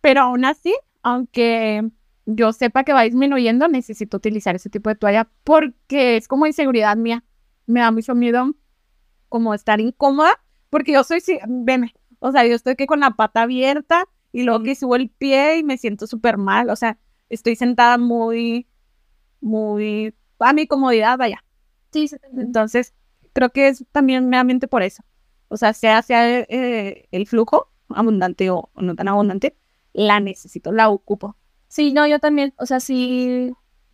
Pero 0.00 0.22
aún 0.22 0.46
así, 0.46 0.74
aunque 1.02 1.90
yo 2.24 2.54
sepa 2.54 2.84
que 2.84 2.94
va 2.94 3.02
disminuyendo, 3.02 3.68
necesito 3.68 4.16
utilizar 4.16 4.56
ese 4.56 4.70
tipo 4.70 4.88
de 4.88 4.96
toalla 4.96 5.28
porque 5.44 6.16
es 6.16 6.26
como 6.26 6.46
inseguridad 6.46 6.96
mía. 6.96 7.22
Me 7.66 7.80
da 7.80 7.90
mucho 7.90 8.14
miedo 8.14 8.54
como 9.28 9.52
estar 9.52 9.78
incómoda 9.78 10.40
porque 10.70 10.92
yo 10.92 11.04
soy, 11.04 11.20
sí, 11.20 11.38
veme, 11.46 11.92
o 12.18 12.32
sea, 12.32 12.46
yo 12.46 12.54
estoy 12.54 12.74
que 12.74 12.86
con 12.86 13.00
la 13.00 13.10
pata 13.10 13.42
abierta 13.42 14.08
y 14.32 14.42
luego 14.42 14.62
que 14.62 14.74
subo 14.74 14.96
el 14.96 15.10
pie 15.10 15.58
y 15.58 15.64
me 15.64 15.76
siento 15.76 16.06
súper 16.06 16.38
mal, 16.38 16.70
o 16.70 16.76
sea, 16.76 16.98
estoy 17.28 17.56
sentada 17.56 17.98
muy, 17.98 18.68
muy, 19.42 20.14
a 20.38 20.54
mi 20.54 20.66
comodidad, 20.66 21.18
vaya. 21.18 21.44
Sí. 21.92 22.08
Entonces, 22.38 22.94
creo 23.34 23.50
que 23.50 23.68
es 23.68 23.84
también 23.92 24.30
meramente 24.30 24.66
por 24.66 24.82
eso. 24.82 25.04
O 25.48 25.56
sea, 25.56 25.72
sea, 25.72 26.02
sea 26.02 26.40
eh, 26.40 27.08
el 27.10 27.26
flujo 27.26 27.70
abundante 27.88 28.50
o, 28.50 28.70
o 28.74 28.82
no 28.82 28.94
tan 28.94 29.08
abundante, 29.08 29.56
la 29.92 30.20
necesito, 30.20 30.72
la 30.72 30.88
ocupo. 30.88 31.36
Sí, 31.68 31.92
no, 31.92 32.06
yo 32.06 32.18
también, 32.18 32.54
o 32.58 32.66
sea, 32.66 32.80
sí, 32.80 33.52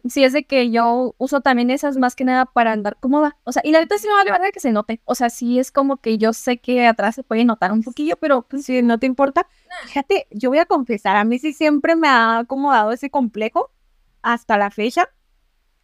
sí 0.09 0.25
es 0.25 0.33
de 0.33 0.45
que 0.45 0.71
yo 0.71 1.15
uso 1.19 1.41
también 1.41 1.71
esas 1.71 1.97
más 1.97 2.17
que 2.17 2.25
nada 2.25 2.47
para 2.47 2.73
andar 2.73 2.97
cómoda, 3.01 3.39
o 3.45 3.53
sea, 3.53 3.63
y 3.65 3.73
la 3.73 3.81
neta 3.81 3.99
sí 3.99 4.07
me 4.07 4.15
vale 4.15 4.31
verga 4.31 4.51
que 4.53 4.61
se 4.61 4.73
note, 4.73 5.01
o 5.05 5.15
sea, 5.15 5.31
sí 5.31 5.59
es 5.59 5.71
como 5.71 5.99
que 5.99 6.19
yo 6.19 6.33
sé 6.33 6.59
que 6.59 6.87
atrás 6.87 7.15
se 7.15 7.23
puede 7.23 7.45
notar 7.45 7.73
un 7.73 7.83
poquillo, 7.83 8.17
pero 8.17 8.43
pues 8.43 8.65
Si 8.67 8.83
no 8.83 8.99
te 8.99 9.07
importa, 9.07 9.47
fíjate, 9.87 10.27
yo 10.31 10.51
voy 10.51 10.59
a 10.59 10.67
confesar, 10.67 11.17
a 11.17 11.25
mí 11.25 11.39
sí 11.39 11.53
siempre 11.53 11.97
me 11.97 12.09
ha 12.09 12.39
acomodado 12.39 12.93
ese 12.93 13.11
complejo 13.11 13.71
hasta 14.23 14.57
la 14.59 14.71
fecha. 14.71 15.09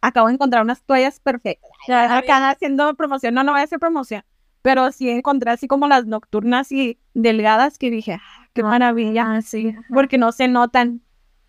Acabo 0.01 0.27
de 0.27 0.35
encontrar 0.35 0.63
unas 0.63 0.81
toallas 0.83 1.19
perfectas. 1.19 1.69
Acá 1.89 2.49
haciendo 2.49 2.93
promoción, 2.95 3.33
no, 3.33 3.43
no 3.43 3.51
voy 3.51 3.61
a 3.61 3.65
hacer 3.65 3.79
promoción, 3.79 4.23
pero 4.61 4.91
sí 4.91 5.09
encontré 5.09 5.51
así 5.51 5.67
como 5.67 5.87
las 5.87 6.05
nocturnas 6.05 6.71
y 6.71 6.99
delgadas 7.13 7.77
que 7.77 7.91
dije, 7.91 8.13
"Ah, 8.13 8.47
qué 8.53 8.63
maravilla, 8.63 9.25
ah, 9.35 9.41
sí, 9.41 9.75
porque 9.93 10.17
no 10.17 10.31
se 10.31 10.47
notan 10.47 11.01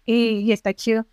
y, 0.05 0.39
y 0.41 0.53
está 0.53 0.75
chido. 0.75 1.07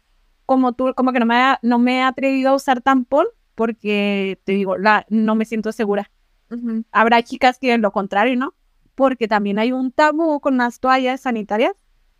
Como 0.45 0.73
tú, 0.73 0.93
como 0.95 1.11
que 1.13 1.19
no 1.19 1.25
me, 1.25 1.35
ha- 1.35 1.59
no 1.61 1.79
me 1.79 1.97
he 1.99 2.01
atrevido 2.03 2.51
a 2.51 2.55
usar 2.55 2.81
tampón 2.81 3.27
porque 3.55 4.39
te 4.45 4.53
digo, 4.53 4.77
la, 4.77 5.05
no 5.09 5.35
me 5.35 5.45
siento 5.45 5.71
segura. 5.71 6.11
ujú. 6.51 6.83
Habrá 6.91 7.23
chicas 7.23 7.57
que 7.59 7.77
lo 7.77 7.91
contrario, 7.91 8.35
¿no? 8.37 8.55
Porque 8.95 9.27
también 9.27 9.59
hay 9.59 9.71
un 9.71 9.91
tabú 9.91 10.39
con 10.39 10.57
las 10.57 10.79
toallas 10.79 11.21
sanitarias 11.21 11.73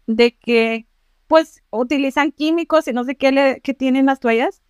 de 0.08 0.36
que, 0.38 0.88
pues, 1.28 1.64
utilizan 1.72 2.32
químicos 2.32 2.88
y 2.88 2.94
no 2.94 3.04
sé 3.04 3.16
qué, 3.18 3.32
le, 3.32 3.62
que 3.62 3.74
tienen 3.74 4.06
las 4.08 4.20
toallas 4.20 4.62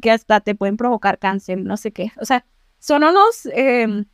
que 0.00 0.10
hasta 0.10 0.40
te 0.40 0.54
pueden 0.54 0.76
provocar 0.76 1.18
cáncer, 1.18 1.58
no 1.58 1.76
sé 1.76 1.92
qué. 1.92 2.12
O 2.20 2.24
sea, 2.24 2.44
son 2.78 3.04
unos, 3.04 3.46
em, 3.52 4.04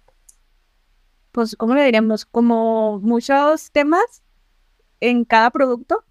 pues, 1.32 1.56
¿cómo 1.56 1.74
le 1.74 1.84
diríamos? 1.84 2.26
Como 2.26 3.00
muchos 3.00 3.72
temas 3.72 4.22
en 5.00 5.24
cada 5.24 5.50
producto 5.50 6.04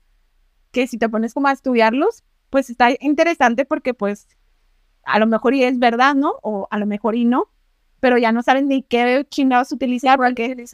que 0.72 0.88
si 0.88 0.97
te 0.97 1.09
pones 1.09 1.34
como 1.34 1.47
a 1.47 1.51
estudiarlos, 1.51 2.24
pues 2.49 2.69
está 2.69 2.89
interesante 2.99 3.65
porque, 3.65 3.93
pues, 3.93 4.28
a 5.03 5.19
lo 5.19 5.28
mejor 5.28 5.53
y 5.53 5.63
es 5.63 5.80
verdad, 5.80 6.15
¿no? 6.15 6.36
O 6.41 6.67
a 6.72 6.78
lo 6.78 6.86
mejor 6.86 7.15
y 7.15 7.26
no, 7.26 7.49
pero 7.99 8.17
ya 8.17 8.32
no 8.32 8.43
saben 8.43 8.67
ni 8.67 8.84
qué 8.84 9.26
chingados 9.30 9.72
utilizar 9.72 10.17
porque, 10.17 10.65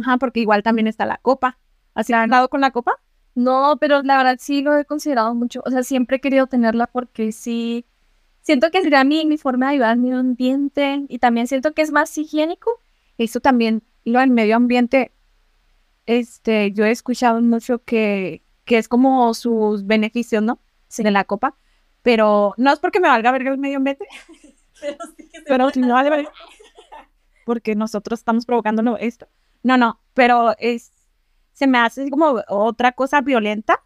ajá, 0.00 0.16
porque 0.18 0.40
igual 0.40 0.62
también 0.62 0.86
está 0.86 1.06
la 1.06 1.18
copa. 1.18 1.58
¿Has 1.94 2.08
dado 2.08 2.48
con 2.48 2.60
la 2.60 2.70
copa? 2.70 3.00
No, 3.34 3.76
pero 3.80 4.02
la 4.02 4.16
verdad 4.16 4.36
sí 4.40 4.62
lo 4.62 4.76
he 4.76 4.84
considerado 4.84 5.34
mucho, 5.34 5.62
o 5.64 5.70
sea, 5.70 5.82
siempre 5.84 6.16
he 6.16 6.20
querido 6.20 6.48
tenerla 6.48 6.88
porque 6.88 7.30
sí, 7.30 7.86
siento 8.40 8.70
que 8.70 8.82
sería 8.82 9.04
mi, 9.04 9.26
mi 9.26 9.38
forma 9.38 9.66
de 9.66 9.74
ayudar 9.74 9.90
al 9.90 9.98
medio 9.98 10.18
ambiente 10.18 11.04
y 11.08 11.18
también 11.18 11.46
siento 11.46 11.72
que 11.72 11.82
es 11.82 11.92
más 11.92 12.16
higiénico. 12.18 12.70
Eso 13.18 13.40
también, 13.40 13.82
lo 14.04 14.20
del 14.20 14.30
medio 14.30 14.56
ambiente, 14.56 15.12
este, 16.06 16.72
yo 16.72 16.84
he 16.84 16.90
escuchado 16.90 17.40
mucho 17.42 17.84
que, 17.84 18.42
que 18.64 18.78
es 18.78 18.88
como 18.88 19.34
sus 19.34 19.86
beneficios, 19.86 20.42
¿no? 20.42 20.60
De 20.96 21.10
la 21.10 21.24
copa, 21.24 21.54
pero 22.02 22.54
no 22.56 22.72
es 22.72 22.78
porque 22.78 23.00
me 23.00 23.08
valga 23.08 23.30
verga 23.30 23.50
el 23.50 23.58
medio 23.58 23.76
ambiente, 23.76 24.06
pero 25.46 25.68
si 25.70 25.80
no 25.80 25.94
vale 25.94 26.08
verga, 26.08 26.32
porque 27.44 27.74
nosotros 27.74 28.20
estamos 28.20 28.46
provocando 28.46 28.96
esto. 28.96 29.28
No, 29.62 29.76
no, 29.76 30.00
pero 30.14 30.54
es, 30.58 30.92
se 31.52 31.66
me 31.66 31.78
hace 31.78 32.08
como 32.08 32.42
otra 32.48 32.92
cosa 32.92 33.20
violenta 33.20 33.82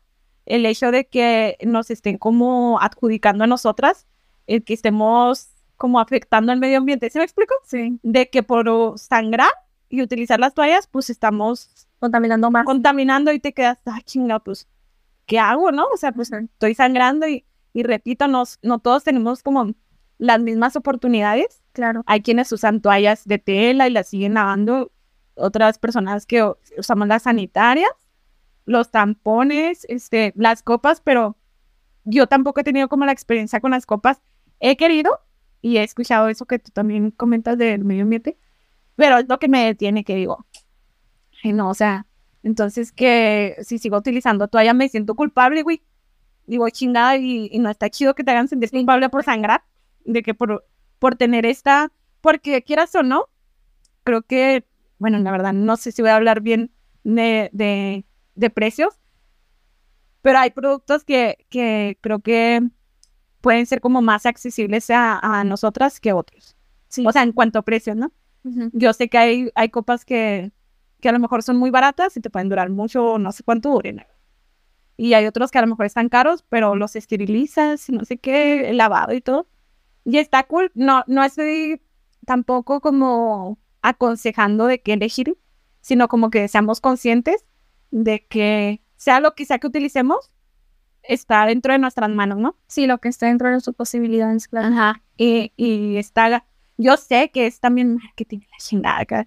el 0.47 0.66
hecho 0.66 0.91
de 0.91 1.07
que 1.07 1.57
nos 1.64 1.91
estén 1.91 2.18
como 2.18 2.78
adjudicando 2.80 3.45
a 3.45 3.47
nosotras, 3.47 4.07
el 4.47 4.64
que 4.64 4.74
estemos 4.74 5.51
como 5.83 5.99
afectando 5.99 6.53
al 6.53 6.61
medio 6.61 6.78
ambiente. 6.78 7.11
¿Se 7.11 7.18
me 7.18 7.24
explico? 7.24 7.57
Sí. 7.64 7.99
de 8.05 8.30
que 8.30 8.45
por 8.45 8.97
sangrar 9.01 9.51
y 9.89 10.01
utilizar 10.01 10.39
las 10.39 10.55
toallas, 10.55 10.87
pues 10.87 11.11
estamos 11.11 11.89
Contaminando 11.99 12.53
más. 12.53 12.64
contaminando 12.64 13.33
y 13.33 13.41
te 13.41 13.53
quedas, 13.53 13.80
ah, 13.87 13.99
chingada, 14.05 14.39
pues, 14.39 14.68
¿qué 15.26 15.41
hago, 15.41 15.72
no? 15.72 15.87
O 15.93 15.97
sea, 15.97 16.12
pues 16.12 16.30
estoy 16.30 16.76
sangrando 16.76 17.26
y, 17.26 17.45
y 17.74 17.83
repito, 17.83 18.28
nos, 18.28 18.61
no 18.62 18.78
todos 18.78 19.03
tenemos 19.03 19.43
como 19.43 19.74
las 20.18 20.39
mismas 20.39 20.76
oportunidades. 20.76 21.64
Claro. 21.72 22.05
Hay 22.07 22.22
quienes 22.22 22.53
usan 22.53 22.80
toallas 22.80 23.24
de 23.24 23.39
tela 23.39 23.89
y 23.89 23.91
las 23.91 24.07
siguen 24.07 24.35
lavando, 24.35 24.93
otras 25.35 25.80
personas 25.80 26.26
que 26.26 26.49
usamos 26.78 27.09
las 27.09 27.24
sanitarias, 27.24 27.91
los 28.66 28.93
tampones, 28.93 29.85
este, 29.89 30.33
las 30.37 30.62
copas, 30.62 31.01
pero 31.01 31.37
yo 32.05 32.28
tampoco 32.28 32.61
he 32.61 32.64
tenido 32.64 32.89
como 32.89 33.05
la 33.05 33.11
experiencia 33.11 33.59
con 33.59 33.72
las 33.72 33.85
copas. 33.85 34.22
He 34.61 34.76
querido 34.76 35.18
y 35.63 35.79
he 35.79 35.85
escuchado 35.85 36.29
eso 36.29 36.45
que 36.45 36.59
tú 36.59 36.73
también 36.73 37.13
comentas 37.13 37.57
del 37.57 37.85
medio 37.85 38.03
ambiente, 38.03 38.37
pero 38.97 39.19
es 39.19 39.29
lo 39.29 39.39
que 39.39 39.49
me 39.49 39.65
detiene 39.65 40.05
que 40.05 40.17
digo, 40.17 40.45
ay, 41.43 41.53
no, 41.53 41.71
o 41.71 41.75
sea, 41.75 42.07
entonces 42.43 42.93
que 42.93 43.57
si 43.63 43.79
sigo 43.79 43.97
utilizando 43.97 44.49
toalla 44.49 44.75
me 44.75 44.89
siento 44.89 45.15
culpable, 45.15 45.63
güey. 45.63 45.83
Digo, 46.47 46.69
chingada, 46.71 47.17
y, 47.17 47.49
y 47.53 47.61
no 47.61 47.71
está 47.71 47.89
chido 47.89 48.15
que 48.15 48.25
te 48.25 48.33
hagan 48.33 48.49
sentir 48.49 48.71
culpable 48.71 49.09
por 49.09 49.23
sangrar, 49.23 49.63
de 50.05 50.23
que 50.23 50.35
por, 50.35 50.67
por 50.99 51.15
tener 51.15 51.47
esta, 51.47 51.93
porque 52.21 52.63
quieras 52.63 52.93
o 52.97 53.05
no, 53.05 53.29
creo 54.03 54.23
que, 54.23 54.67
bueno, 54.99 55.19
la 55.21 55.31
verdad, 55.31 55.53
no 55.53 55.77
sé 55.77 55.93
si 55.93 56.03
voy 56.03 56.11
a 56.11 56.17
hablar 56.17 56.41
bien 56.41 56.73
de, 57.05 57.49
de, 57.53 58.05
de 58.35 58.51
precios, 58.51 58.99
pero 60.21 60.41
hay 60.41 60.51
productos 60.51 61.05
que, 61.05 61.47
que 61.49 61.97
creo 62.01 62.19
que 62.19 62.63
pueden 63.43 63.66
ser 63.66 63.82
como 63.82 64.01
más 64.01 64.24
accesibles 64.24 64.88
a, 64.88 65.18
a 65.18 65.45
nosotras 65.45 66.01
que 66.01 66.14
otros. 66.14 66.57
Sí. 66.88 67.05
O 67.07 67.12
sea, 67.12 67.22
en 67.22 67.32
cuanto 67.32 67.59
a 67.59 67.62
precios, 67.62 67.97
¿no? 67.97 68.12
Ujú. 68.45 68.70
Yo 68.72 68.95
sé 68.95 69.09
que 69.09 69.18
hay, 69.18 69.51
hay 69.55 69.68
copas 69.68 70.07
que, 70.07 70.53
que 71.01 71.09
a 71.09 71.12
lo 71.12 71.18
mejor 71.18 71.43
son 71.43 71.59
muy 71.59 71.70
baratas 71.70 72.16
y 72.16 72.20
te 72.20 72.30
pueden 72.30 72.49
durar 72.49 72.70
mucho, 72.70 73.18
no 73.18 73.32
sé 73.32 73.43
cuánto 73.43 73.70
duren. 73.70 74.05
Y 74.97 75.14
hay 75.14 75.26
otros 75.26 75.51
que 75.51 75.59
a 75.59 75.62
lo 75.62 75.66
mejor 75.66 75.86
están 75.86 76.09
caros, 76.09 76.45
pero 76.49 76.76
los 76.76 76.97
esterilizas 76.97 77.90
no 77.90 78.05
sé 78.05 78.18
qué, 78.18 78.70
el 78.70 78.76
lavado 78.76 79.12
y 79.12 79.20
todo. 79.20 79.49
Y 80.05 80.18
está 80.18 80.45
cool. 80.45 80.70
No, 80.74 81.05
no 81.07 81.24
estoy 81.24 81.82
tampoco 82.24 82.80
como 82.80 83.59
aconsejando 83.82 84.66
de 84.66 84.80
qué 84.80 84.95
elegir, 84.95 85.36
sino 85.80 86.09
como 86.09 86.30
que 86.30 86.47
seamos 86.49 86.80
conscientes 86.80 87.45
de 87.90 88.24
que 88.26 88.82
sea 88.97 89.20
lo 89.20 89.34
que 89.34 89.45
sea 89.45 89.59
que 89.59 89.66
utilicemos, 89.66 90.30
está 91.03 91.46
dentro 91.46 91.72
de 91.72 91.78
nuestras 91.78 92.11
manos, 92.11 92.38
¿no? 92.38 92.57
Sí, 92.66 92.86
lo 92.86 92.98
que 92.98 93.09
está 93.09 93.26
dentro 93.26 93.50
de 93.50 93.61
sus 93.61 93.74
posibilidades, 93.74 94.48
claro. 94.48 94.68
Ajá. 94.68 95.03
Y, 95.16 95.53
y 95.57 95.96
está, 95.96 96.46
yo 96.76 96.96
sé 96.96 97.30
que 97.32 97.46
es 97.46 97.61
también 97.61 97.96
marketing 97.96 98.40
la 98.40 98.59
chingada 98.59 99.26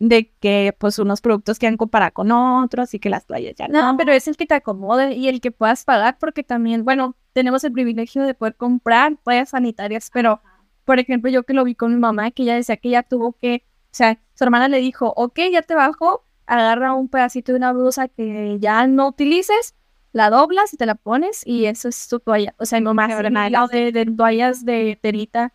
de 0.00 0.32
que 0.40 0.74
pues 0.78 0.98
unos 0.98 1.20
productos 1.20 1.58
quieran 1.58 1.76
comparar 1.76 2.12
con 2.12 2.32
otros 2.32 2.94
y 2.94 2.98
que 2.98 3.10
las 3.10 3.26
toallas 3.26 3.54
ya 3.54 3.68
No, 3.68 3.96
pero 3.98 4.12
es 4.12 4.26
el 4.28 4.36
que 4.36 4.46
te 4.46 4.54
acomode 4.54 5.12
y 5.14 5.28
el 5.28 5.42
que 5.42 5.50
puedas 5.50 5.84
pagar 5.84 6.16
porque 6.18 6.42
también, 6.42 6.84
bueno, 6.84 7.16
tenemos 7.34 7.62
el 7.64 7.72
privilegio 7.72 8.22
de 8.22 8.34
poder 8.34 8.56
comprar 8.56 9.16
toallas 9.22 9.50
sanitarias, 9.50 10.10
pero, 10.12 10.40
por 10.86 10.98
ejemplo, 10.98 11.30
yo 11.30 11.44
que 11.44 11.52
lo 11.52 11.64
vi 11.64 11.74
con 11.74 11.92
mi 11.92 11.98
mamá, 11.98 12.30
que 12.30 12.44
ella 12.44 12.54
decía 12.54 12.78
que 12.78 12.88
ella 12.88 13.02
tuvo 13.02 13.34
que, 13.34 13.66
o 13.84 13.94
sea, 13.94 14.18
su 14.34 14.44
hermana 14.44 14.68
le 14.68 14.78
dijo, 14.78 15.12
ok, 15.16 15.38
ya 15.52 15.60
te 15.62 15.74
bajo, 15.74 16.24
agarra 16.46 16.94
un 16.94 17.08
pedacito 17.08 17.52
de 17.52 17.58
una 17.58 17.72
blusa 17.72 18.08
que 18.08 18.56
ya 18.58 18.86
no 18.86 19.08
utilices, 19.08 19.76
la 20.12 20.30
doblas 20.30 20.72
y 20.74 20.76
te 20.76 20.86
la 20.86 20.94
pones 20.94 21.46
y 21.46 21.66
eso 21.66 21.88
es 21.88 22.08
tu 22.08 22.20
toalla. 22.20 22.54
O 22.58 22.66
sea, 22.66 22.78
se 22.78 22.84
buena 22.84 23.66
de, 23.68 23.92
de 23.92 24.06
toallas 24.06 24.64
de 24.64 24.98
terita, 25.00 25.52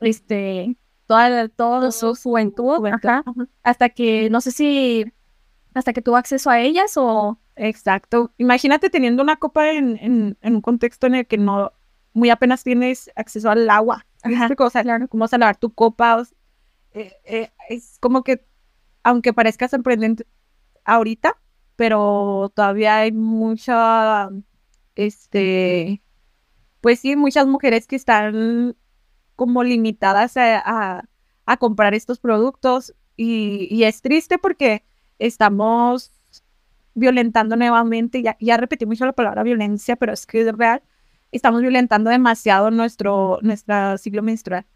este, 0.00 0.76
toda, 1.06 1.48
toda 1.48 1.92
su 1.92 2.14
juventud, 2.14 2.86
ajá, 2.86 3.24
hasta 3.62 3.88
que, 3.88 4.30
no 4.30 4.40
sé 4.40 4.50
si, 4.50 5.12
hasta 5.74 5.92
que 5.92 6.02
tuvo 6.02 6.16
acceso 6.16 6.50
a 6.50 6.60
ellas 6.60 6.96
o... 6.96 7.38
Exacto. 7.60 8.32
Imagínate 8.38 8.88
teniendo 8.88 9.20
una 9.20 9.36
copa 9.36 9.72
en, 9.72 9.98
en, 10.00 10.38
en 10.42 10.54
un 10.54 10.60
contexto 10.60 11.08
en 11.08 11.16
el 11.16 11.26
que 11.26 11.38
no 11.38 11.72
muy 12.12 12.30
apenas 12.30 12.64
tienes 12.64 13.10
acceso 13.16 13.50
al 13.50 13.68
agua. 13.70 14.06
Ajá, 14.22 14.48
O 14.58 14.70
sea, 14.70 14.84
cómo 15.08 15.22
vas 15.22 15.32
a 15.34 15.38
lavar 15.38 15.56
tu 15.56 15.72
copa. 15.72 16.16
o 16.16 16.24
eh, 16.92 17.12
eh, 17.24 17.50
es 17.68 17.98
como 18.00 18.22
que, 18.22 18.44
aunque 19.02 19.32
parezca 19.32 19.68
sorprendente 19.68 20.26
ahorita, 20.84 21.36
pero 21.78 22.52
todavía 22.56 22.98
hay 22.98 23.12
mucha, 23.12 24.30
este, 24.96 26.02
pues 26.80 27.00
sí, 27.00 27.16
muchas 27.16 27.46
mujeres 27.46 27.86
que 27.86 27.96
están 27.96 28.76
como 29.36 29.64
limitadas 29.64 30.36
a, 30.38 30.58
a- 30.98 31.04
a 31.46 31.56
comprar 31.58 31.94
estos 31.94 32.20
productos 32.20 32.94
y, 33.16 33.68
y 33.70 33.84
es 33.84 34.02
triste 34.02 34.38
porque 34.38 34.84
estamos 35.18 36.12
violentando 36.94 37.56
nuevamente, 37.56 38.22
ya, 38.22 38.36
ya 38.40 38.56
repetí 38.56 38.86
mucho 38.86 39.06
la 39.06 39.12
palabra 39.12 39.42
violencia, 39.44 39.96
pero 39.96 40.12
es 40.12 40.26
que 40.26 40.42
es 40.42 40.52
real, 40.56 40.82
estamos 41.32 41.62
violentando 41.62 42.10
demasiado 42.10 42.70
nuestro, 42.70 43.38
nuestra 43.42 43.98
ciclo 43.98 44.22
menstrual. 44.22 44.66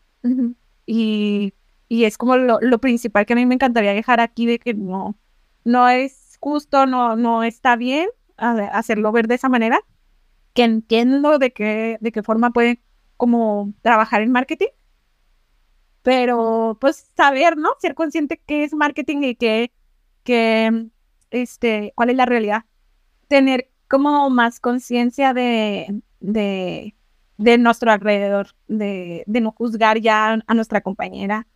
Y, 0.87 1.55
y 1.89 2.05
es 2.05 2.19
como 2.19 2.37
lo, 2.37 2.61
lo 2.61 2.79
principal 2.81 3.27
que 3.27 3.33
a 3.35 3.37
mí 3.37 3.47
me 3.47 3.55
encantaría 3.55 3.93
dejar 3.95 4.21
aquí 4.21 4.47
de 4.47 4.59
que 4.59 4.75
no, 4.75 5.17
no 5.65 5.89
es 5.89 6.22
justo, 6.43 6.86
no, 6.86 7.14
no 7.14 7.45
está 7.45 7.76
bien 7.76 8.09
hacerlo 8.36 9.12
ver 9.12 9.28
de 9.28 9.36
esa 9.36 9.49
manera, 9.49 9.80
que 10.55 10.64
entiendo 10.64 11.38
de 11.38 11.53
qué, 11.53 11.99
de 12.01 12.11
qué 12.11 12.24
forma 12.24 12.51
puede 12.51 12.82
como 13.16 13.72
trabajar 13.80 14.22
en 14.22 14.32
marketing, 14.32 14.70
pero 16.03 16.76
pues 16.80 17.09
saber, 17.16 17.57
¿no? 17.57 17.70
Ser 17.78 17.95
consciente 17.95 18.43
qué 18.45 18.64
es 18.64 18.74
marketing 18.74 19.22
y 19.22 19.36
qué, 19.36 19.72
qué, 20.24 20.88
este, 21.30 21.93
cuál 21.95 22.11
es 22.11 22.16
la 22.16 22.26
realidad. 22.26 22.64
Tener 23.28 23.70
como 23.86 24.28
más 24.28 24.59
conciencia 24.59 25.34
de, 25.34 26.03
de, 26.18 26.97
de 27.36 27.59
nuestro 27.59 27.93
alrededor, 27.93 28.49
de, 28.66 29.22
de 29.28 29.40
no 29.40 29.53
juzgar 29.53 30.01
ya 30.01 30.43
a 30.45 30.55
nuestra 30.55 30.80
compañera, 30.80 31.47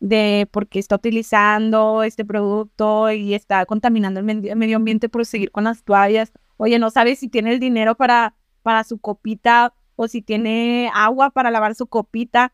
de 0.00 0.48
por 0.50 0.68
qué 0.68 0.78
está 0.78 0.96
utilizando 0.96 2.02
este 2.02 2.24
producto 2.24 3.10
y 3.10 3.34
está 3.34 3.64
contaminando 3.66 4.20
el 4.20 4.26
medio, 4.26 4.76
ambiente 4.76 5.08
por 5.08 5.24
seguir 5.26 5.50
con 5.50 5.64
las 5.64 5.82
toallas. 5.82 6.32
Oye, 6.56 6.78
no 6.78 6.90
sabes 6.90 7.18
si 7.18 7.28
tiene 7.28 7.52
el 7.52 7.60
dinero 7.60 7.94
para, 7.96 8.34
para 8.62 8.84
su 8.84 8.98
copita 8.98 9.74
o 9.96 10.08
si 10.08 10.22
tiene 10.22 10.90
agua 10.94 11.30
para 11.30 11.50
lavar 11.50 11.74
su 11.74 11.86
copita. 11.86 12.52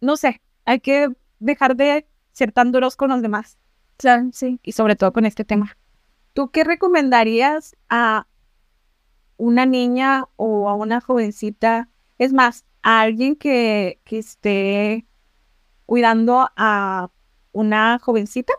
No 0.00 0.16
sé, 0.16 0.42
hay 0.64 0.80
que 0.80 1.08
dejar 1.38 1.76
de 1.76 2.06
ser 2.32 2.52
tan 2.52 2.72
duros 2.72 2.96
con 2.96 3.10
los 3.10 3.22
demás 3.22 3.58
Claro, 3.96 4.30
sí. 4.32 4.58
y 4.62 4.72
sobre 4.72 4.96
todo 4.96 5.12
con 5.12 5.26
este 5.26 5.44
tema. 5.44 5.76
¿Tú 6.32 6.50
qué 6.50 6.64
recomendarías 6.64 7.76
a 7.88 8.26
una 9.36 9.66
niña 9.66 10.24
o 10.36 10.68
a 10.68 10.74
una 10.74 11.00
jovencita? 11.00 11.88
Es 12.18 12.32
más, 12.32 12.64
a 12.82 13.00
alguien 13.02 13.36
que, 13.36 14.00
que 14.04 14.18
esté 14.18 15.06
cuidando 15.92 16.48
a 16.56 17.10
una 17.52 17.98
jovencita 17.98 18.54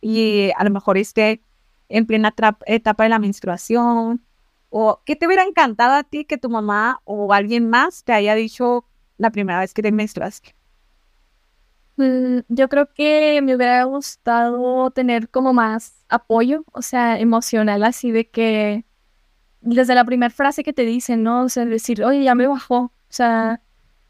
y 0.00 0.50
a 0.56 0.64
lo 0.64 0.70
mejor 0.70 0.96
esté 0.96 1.42
en 1.90 2.06
plena 2.06 2.34
etapa 2.64 3.02
de 3.02 3.10
la 3.10 3.18
menstruación. 3.18 4.24
¿O 4.70 5.02
qué 5.04 5.14
te 5.14 5.26
hubiera 5.26 5.44
encantado 5.44 5.92
a 5.92 6.02
ti 6.02 6.24
que 6.24 6.38
tu 6.38 6.48
mamá 6.48 7.02
o 7.04 7.34
alguien 7.34 7.68
más 7.68 8.04
te 8.04 8.14
haya 8.14 8.34
dicho 8.34 8.86
la 9.18 9.30
primera 9.30 9.60
vez 9.60 9.74
que 9.74 9.82
te 9.82 9.92
menstruaste? 9.92 10.54
Mm, 11.98 12.38
Yo 12.48 12.70
creo 12.70 12.88
que 12.94 13.42
me 13.42 13.54
hubiera 13.54 13.84
gustado 13.84 14.90
tener 14.92 15.28
como 15.28 15.52
más 15.52 16.06
apoyo, 16.08 16.64
o 16.72 16.80
sea, 16.80 17.18
emocional, 17.20 17.84
así 17.84 18.12
de 18.12 18.30
que 18.30 18.86
desde 19.60 19.94
la 19.94 20.06
primera 20.06 20.30
frase 20.30 20.64
que 20.64 20.72
te 20.72 20.86
dicen, 20.86 21.22
¿no? 21.22 21.42
O 21.42 21.48
sea, 21.50 21.66
decir, 21.66 22.02
oye, 22.02 22.24
ya 22.24 22.34
me 22.34 22.46
bajó, 22.46 22.76
o 22.78 22.92
sea, 23.10 23.60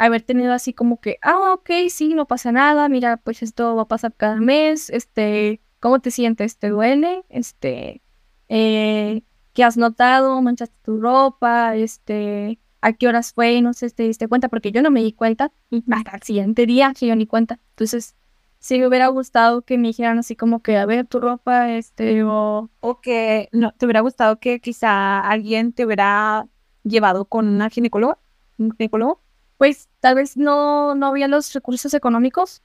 haber 0.06 0.22
tenido 0.22 0.52
así 0.52 0.72
como 0.72 1.00
que, 1.00 1.18
ah, 1.22 1.52
ok, 1.54 1.70
sí, 1.88 2.14
no 2.14 2.26
pasa 2.26 2.52
nada, 2.52 2.88
mira, 2.88 3.18
pues 3.18 3.42
esto 3.42 3.76
va 3.76 3.82
a 3.82 3.88
pasar 3.88 4.14
cada 4.16 4.36
mes, 4.36 4.90
este, 4.90 5.60
¿cómo 5.80 6.00
te 6.00 6.10
sientes? 6.10 6.58
¿Te 6.58 6.68
duele? 6.70 7.24
Este, 7.28 8.02
eh, 8.48 9.22
¿qué 9.52 9.64
has 9.64 9.76
notado? 9.76 10.40
¿Manchaste 10.42 10.76
tu 10.82 11.00
ropa? 11.00 11.76
Este, 11.76 12.58
¿a 12.80 12.92
qué 12.92 13.08
horas 13.08 13.32
fue? 13.32 13.60
No 13.62 13.72
sé, 13.72 13.90
¿te 13.90 14.02
diste 14.02 14.28
cuenta? 14.28 14.48
Porque 14.48 14.72
yo 14.72 14.82
no 14.82 14.90
me 14.90 15.02
di 15.02 15.12
cuenta 15.12 15.52
hasta 15.90 16.16
el 16.16 16.22
siguiente 16.22 16.66
día 16.66 16.92
que 16.98 17.06
yo 17.06 17.16
ni 17.16 17.26
cuenta. 17.26 17.58
Entonces, 17.70 18.16
sí 18.58 18.78
me 18.78 18.86
hubiera 18.88 19.08
gustado 19.08 19.62
que 19.62 19.78
me 19.78 19.88
dijeran 19.88 20.18
así 20.18 20.36
como 20.36 20.62
que, 20.62 20.76
a 20.76 20.86
ver, 20.86 21.06
tu 21.06 21.20
ropa, 21.20 21.70
este, 21.72 22.24
o... 22.24 22.70
O 22.80 23.00
que 23.00 23.48
no, 23.52 23.72
te 23.72 23.86
hubiera 23.86 24.00
gustado 24.00 24.38
que 24.40 24.60
quizá 24.60 25.20
alguien 25.20 25.72
te 25.72 25.86
hubiera 25.86 26.46
llevado 26.84 27.24
con 27.26 27.48
una 27.48 27.70
ginecóloga, 27.70 28.18
un 28.58 28.72
ginecólogo. 28.72 29.21
Pues 29.58 29.88
tal 30.00 30.16
vez 30.16 30.36
no, 30.36 30.94
no 30.94 31.06
había 31.06 31.28
los 31.28 31.52
recursos 31.52 31.94
económicos, 31.94 32.62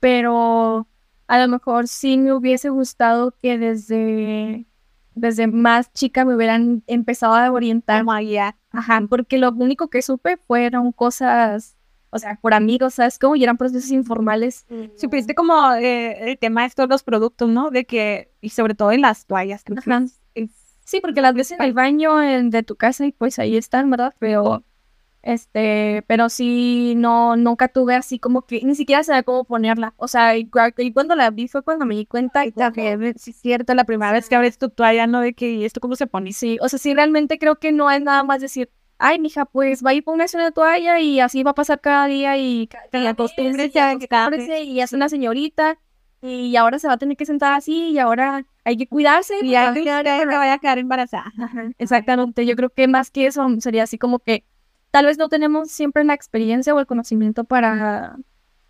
pero 0.00 0.86
a 1.26 1.38
lo 1.38 1.48
mejor 1.48 1.88
sí 1.88 2.16
me 2.18 2.32
hubiese 2.32 2.68
gustado 2.68 3.32
que 3.42 3.58
desde, 3.58 4.66
desde 5.14 5.46
más 5.48 5.92
chica 5.92 6.24
me 6.24 6.34
hubieran 6.36 6.82
empezado 6.86 7.34
a 7.34 7.50
orientar. 7.50 8.04
Como. 8.04 8.16
Ajá, 8.70 9.02
porque 9.08 9.38
lo 9.38 9.50
único 9.52 9.88
que 9.88 10.02
supe 10.02 10.36
fueron 10.36 10.92
cosas, 10.92 11.76
o 12.10 12.18
sea, 12.18 12.38
por 12.40 12.54
amigos, 12.54 12.94
¿sabes 12.94 13.18
cómo? 13.18 13.34
Y 13.36 13.42
eran 13.42 13.56
procesos 13.56 13.90
informales. 13.90 14.66
Supiste 14.96 15.34
como 15.34 15.72
eh, 15.74 16.30
el 16.30 16.38
tema 16.38 16.60
de 16.62 16.68
estos 16.68 16.88
los 16.88 17.02
productos, 17.02 17.48
¿no? 17.48 17.70
De 17.70 17.84
que, 17.86 18.30
y 18.40 18.50
sobre 18.50 18.74
todo 18.74 18.92
en 18.92 19.00
las 19.00 19.26
toallas, 19.26 19.64
creo 19.64 19.82
que 19.82 19.90
Ajá. 19.90 20.04
es- 20.04 20.20
es- 20.34 20.50
Sí, 20.84 21.00
porque 21.00 21.20
las 21.20 21.34
ves 21.34 21.50
en 21.50 21.60
el 21.62 21.72
baño 21.72 22.22
en- 22.22 22.50
de 22.50 22.62
tu 22.62 22.76
casa 22.76 23.04
y 23.06 23.10
pues 23.10 23.40
ahí 23.40 23.56
están, 23.56 23.90
¿verdad? 23.90 24.14
Pero, 24.20 24.62
este, 25.26 26.04
pero 26.06 26.28
sí, 26.28 26.94
no, 26.96 27.34
nunca 27.36 27.66
tuve 27.66 27.96
así 27.96 28.20
como 28.20 28.42
que, 28.42 28.60
ni 28.62 28.76
siquiera 28.76 29.02
sabía 29.02 29.24
cómo 29.24 29.42
ponerla. 29.44 29.92
O 29.96 30.06
sea, 30.06 30.36
y, 30.36 30.44
cua- 30.48 30.72
y 30.78 30.92
cuando 30.92 31.16
la 31.16 31.30
vi 31.30 31.48
fue 31.48 31.62
cuando 31.64 31.84
me 31.84 31.96
di 31.96 32.06
cuenta 32.06 32.40
Ay, 32.40 32.52
también, 32.52 33.18
sí 33.18 33.32
es 33.32 33.36
cierto, 33.40 33.74
la 33.74 33.82
primera 33.84 34.12
vez 34.12 34.28
que 34.28 34.36
abres 34.36 34.56
tu 34.56 34.68
toalla, 34.70 35.08
¿no? 35.08 35.20
De 35.20 35.34
que, 35.34 35.50
¿y 35.50 35.64
esto 35.64 35.80
cómo 35.80 35.96
se 35.96 36.06
pone? 36.06 36.32
Sí, 36.32 36.58
o 36.60 36.68
sea, 36.68 36.78
sí, 36.78 36.94
realmente 36.94 37.38
creo 37.40 37.56
que 37.56 37.72
no 37.72 37.90
es 37.90 38.00
nada 38.02 38.22
más 38.22 38.40
decir, 38.40 38.70
ay, 38.98 39.18
mija, 39.18 39.44
pues 39.46 39.84
va 39.84 39.94
y 39.94 40.00
póngase 40.00 40.36
una 40.36 40.52
toalla 40.52 41.00
y 41.00 41.18
así 41.18 41.42
va 41.42 41.50
a 41.50 41.54
pasar 41.54 41.80
cada 41.80 42.06
día 42.06 42.38
y 42.38 42.68
mes, 42.92 43.06
acostúmbrese 43.08 43.66
y 43.66 43.98
que 43.98 44.62
y 44.64 44.80
es 44.80 44.92
una 44.92 45.08
señorita 45.08 45.78
y 46.22 46.54
ahora 46.56 46.78
se 46.78 46.86
va 46.88 46.94
a 46.94 46.98
tener 46.98 47.16
que 47.16 47.26
sentar 47.26 47.52
así 47.52 47.90
y 47.90 47.98
ahora 47.98 48.46
hay 48.64 48.76
que 48.76 48.86
cuidarse. 48.86 49.34
Y 49.34 49.38
porque 49.38 49.50
ya 49.50 49.62
va 49.64 49.70
a 49.70 49.74
que 49.74 49.82
quedar 49.84 49.98
usted 50.04 50.12
embarazada". 50.22 50.38
vaya 50.38 50.52
a 50.54 50.58
quedar 50.58 50.78
embarazada. 50.78 51.32
Exactamente. 51.78 52.46
Yo 52.46 52.56
creo 52.56 52.70
que 52.70 52.88
más 52.88 53.10
que 53.10 53.26
eso 53.26 53.46
sería 53.60 53.82
así 53.84 53.98
como 53.98 54.18
que 54.20 54.44
tal 54.90 55.06
vez 55.06 55.18
no 55.18 55.28
tenemos 55.28 55.70
siempre 55.70 56.04
la 56.04 56.14
experiencia 56.14 56.74
o 56.74 56.80
el 56.80 56.86
conocimiento 56.86 57.44
para, 57.44 58.16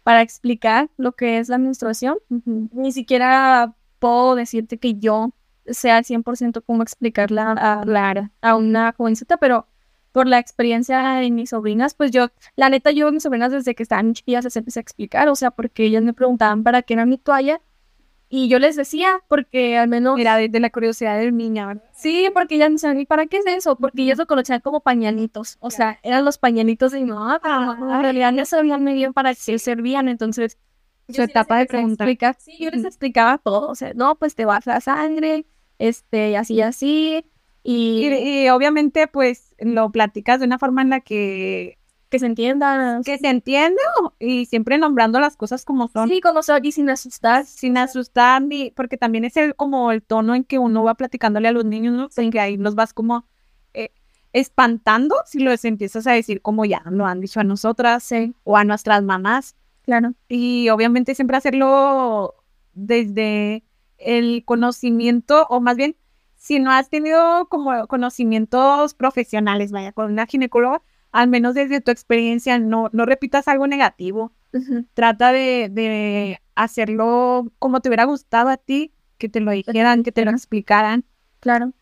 para 0.03 0.23
explicar 0.23 0.91
lo 0.97 1.13
que 1.13 1.39
es 1.39 1.49
la 1.49 1.59
menstruación. 1.59 2.19
Ni 2.29 2.93
siquiera 2.93 3.75
puedo 3.99 4.35
decirte 4.35 4.79
que 4.79 4.95
yo 4.95 5.31
sea 5.67 5.97
al 5.99 6.05
100% 6.05 6.63
cómo 6.63 6.83
explicarla 6.83 7.53
a, 7.53 7.85
la- 7.85 8.31
a 8.41 8.57
una 8.57 8.93
jovencita, 8.93 9.37
pero 9.39 9.67
por 10.13 10.27
la 10.27 10.39
experiencia 10.39 11.03
de 11.21 11.31
mis 11.31 11.51
sobrinas, 11.51 11.95
pues 11.95 12.11
yo, 12.11 12.29
la 12.57 12.71
neta, 12.71 12.91
yo 12.91 13.09
a 13.09 13.13
mis 13.13 13.23
sobrinas 13.23 13.53
desde 13.53 13.75
que 13.75 13.83
estaban 13.83 14.15
chiquillas 14.15 14.45
les 14.45 14.57
empecé 14.57 14.79
a 14.81 14.83
explicar, 14.83 15.29
o 15.29 15.35
sea, 15.37 15.51
porque 15.51 15.85
ellas 15.85 16.03
me 16.03 16.15
preguntaban 16.15 16.63
para 16.63 16.83
qué 16.83 16.95
era 16.95 17.05
mi 17.05 17.19
toalla 17.19 17.61
y 18.29 18.49
yo 18.49 18.59
les 18.59 18.77
decía, 18.77 19.21
porque 19.29 19.77
al 19.79 19.89
menos... 19.89 20.17
Mira, 20.17 20.37
desde 20.37 20.59
la 20.61 20.71
curiosidad 20.71 21.19
del 21.19 21.37
niño, 21.37 21.67
¿verdad? 21.69 21.83
Sí, 21.95 22.29
porque 22.35 22.57
ellas 22.57 22.69
me 22.71 22.75
decían, 22.75 22.99
¿y 23.01 23.07
para 23.07 23.27
qué 23.27 23.39
es 23.39 23.47
eso? 23.47 23.77
Porque 23.77 24.03
ellas 24.03 24.19
lo 24.19 24.27
conocían 24.27 24.61
como 24.61 24.81
pañalitos. 24.81 25.57
O 25.61 25.71
sea, 25.71 25.99
eran 26.03 26.25
los 26.25 26.39
pañalitos 26.39 26.93
de 26.93 27.01
mi 27.01 27.07
mamá, 27.13 27.39
pero 27.43 27.55
Ah. 27.55 27.77
en 27.97 28.03
realidad 28.03 28.33
no 28.33 28.45
sabían 28.45 28.83
muy 28.83 28.95
bien 28.95 29.13
para 29.13 29.35
qué 29.35 29.59
servían. 29.59 30.09
Entonces, 30.09 30.59
su 31.09 31.23
etapa 31.23 31.59
de 31.59 31.67
preguntar. 31.67 32.09
sí, 32.39 32.57
yo 32.59 32.71
les 32.71 32.85
explicaba 32.85 33.39
todo, 33.39 33.69
o 33.69 33.75
sea, 33.77 33.93
no, 33.95 34.17
pues 34.17 34.35
te 34.35 34.45
vas 34.45 34.67
la 34.67 34.81
sangre, 34.81 35.47
este, 35.79 36.31
y 36.31 36.35
así 36.35 36.55
y 36.55 36.61
así, 36.63 37.25
Y, 37.63 38.07
y, 38.09 38.45
y 38.45 38.49
obviamente, 38.51 39.07
pues, 39.09 39.55
lo 39.59 39.91
platicas 39.91 40.39
de 40.41 40.47
una 40.47 40.59
forma 40.59 40.83
en 40.83 40.91
la 40.91 41.01
que, 41.01 41.79
que 42.09 42.19
se 42.19 42.27
entienda. 42.27 43.01
que 43.05 43.19
se 43.19 43.29
entienda 43.29 43.81
y 44.19 44.47
siempre 44.47 44.79
nombrando 44.79 45.19
las 45.21 45.37
cosas 45.37 45.65
como 45.65 45.89
son. 45.89 46.09
Sí, 46.09 46.21
como 46.21 46.43
soy 46.43 46.61
y 46.63 46.73
sin 46.73 46.89
asustar. 46.91 47.45
sin 47.45 47.77
asustar 47.79 48.43
ni 48.43 48.71
porque 48.71 48.97
también 48.97 49.25
es 49.25 49.37
el 49.37 49.55
como 49.57 49.91
el 49.93 50.03
tono 50.03 50.35
en 50.35 50.45
que 50.45 50.59
uno 50.59 50.85
va 50.85 50.95
platicándole 50.95 51.49
a 51.49 51.53
los 51.53 51.65
niños, 51.65 51.95
¿no? 51.95 52.23
En 52.23 52.31
que 52.31 52.41
ahí 52.41 52.57
los 52.57 52.75
vas 52.75 52.93
como 52.93 53.27
eh, 53.75 53.91
espantando 54.33 55.17
si 55.27 55.41
los 55.41 55.65
empiezas 55.65 56.07
a 56.07 56.13
decir 56.13 56.43
como 56.43 56.65
ya 56.65 56.83
lo 56.87 57.07
han 57.07 57.21
dicho 57.21 57.41
a 57.41 57.45
nosotras 57.45 58.03
Sí, 58.05 58.35
o 58.45 58.57
a 58.57 58.65
nuestras 58.65 59.03
mamás 59.03 59.57
claro. 59.83 60.13
y 60.29 60.69
obviamente 60.69 61.15
siempre 61.15 61.37
hacerlo 61.37 62.35
desde 62.75 63.65
el 63.99 64.45
conocimiento 64.45 65.47
o 65.49 65.61
más 65.61 65.77
bien 65.77 65.97
si 66.37 66.61
no 66.61 66.71
has 66.71 66.89
tenido 66.91 67.49
como 67.49 67.87
conocimientos 67.89 68.95
profesionales, 68.95 69.73
vaya, 69.73 69.93
con 69.93 70.13
una 70.13 70.27
ginecóloga, 70.27 70.83
al 71.21 71.29
menos 71.29 71.55
desde 71.55 71.81
tu 71.81 71.91
experiencia, 71.91 72.59
no, 72.59 72.89
no 72.93 73.07
repitas 73.07 73.49
algo 73.49 73.67
negativo 73.67 74.33
trata 74.95 75.33
de, 75.33 75.69
de 75.71 76.41
hacerlo 76.55 77.53
como 77.59 77.81
te 77.81 77.91
hubiera 77.91 78.05
gustado 78.05 78.49
a 78.49 78.57
ti, 78.57 78.91
que 79.19 79.29
te 79.29 79.41
lo 79.41 79.51
dijeran, 79.51 80.03
que 80.03 80.13
te 80.13 80.25
lo 80.25 80.31
explicaran. 80.31 81.05
Claro. 81.41 81.73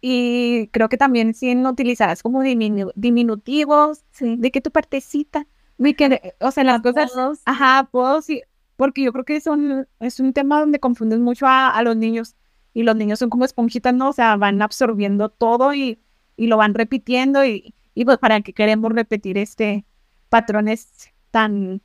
Y 0.00 0.68
creo 0.72 0.88
que 0.88 0.96
también 0.96 1.34
sin 1.34 1.66
utilizarás 1.66 2.22
como 2.22 2.42
diminu- 2.42 2.92
diminutivos, 2.94 4.04
Sí. 4.10 4.36
de 4.36 4.50
que 4.50 4.60
tu 4.60 4.70
partecita, 4.70 5.46
de 5.78 5.94
que, 5.94 6.34
o 6.40 6.50
sea, 6.50 6.64
las 6.64 6.80
cosas, 6.80 7.12
Apodos. 7.12 7.40
ajá, 7.44 7.78
apodos, 7.80 8.24
sí, 8.24 8.42
porque 8.76 9.02
yo 9.02 9.12
creo 9.12 9.24
que 9.24 9.36
es 9.36 9.46
un, 9.46 9.86
es 10.00 10.18
un 10.18 10.32
tema 10.32 10.60
donde 10.60 10.80
confundes 10.80 11.20
mucho 11.20 11.46
a, 11.46 11.68
a 11.68 11.82
los 11.82 11.96
niños 11.96 12.36
y 12.74 12.82
los 12.84 12.96
niños 12.96 13.18
son 13.18 13.30
como 13.30 13.44
esponjitas, 13.44 13.94
¿no? 13.94 14.08
O 14.08 14.12
sea, 14.12 14.36
van 14.36 14.62
absorbiendo 14.62 15.28
todo 15.28 15.74
y, 15.74 15.98
y 16.36 16.46
lo 16.46 16.56
van 16.56 16.74
repitiendo 16.74 17.44
y, 17.44 17.74
y 17.94 18.04
pues 18.04 18.18
para 18.18 18.40
qué 18.40 18.52
queremos 18.52 18.92
repetir 18.92 19.38
este 19.38 19.84
patrones 20.28 21.10
tan, 21.30 21.82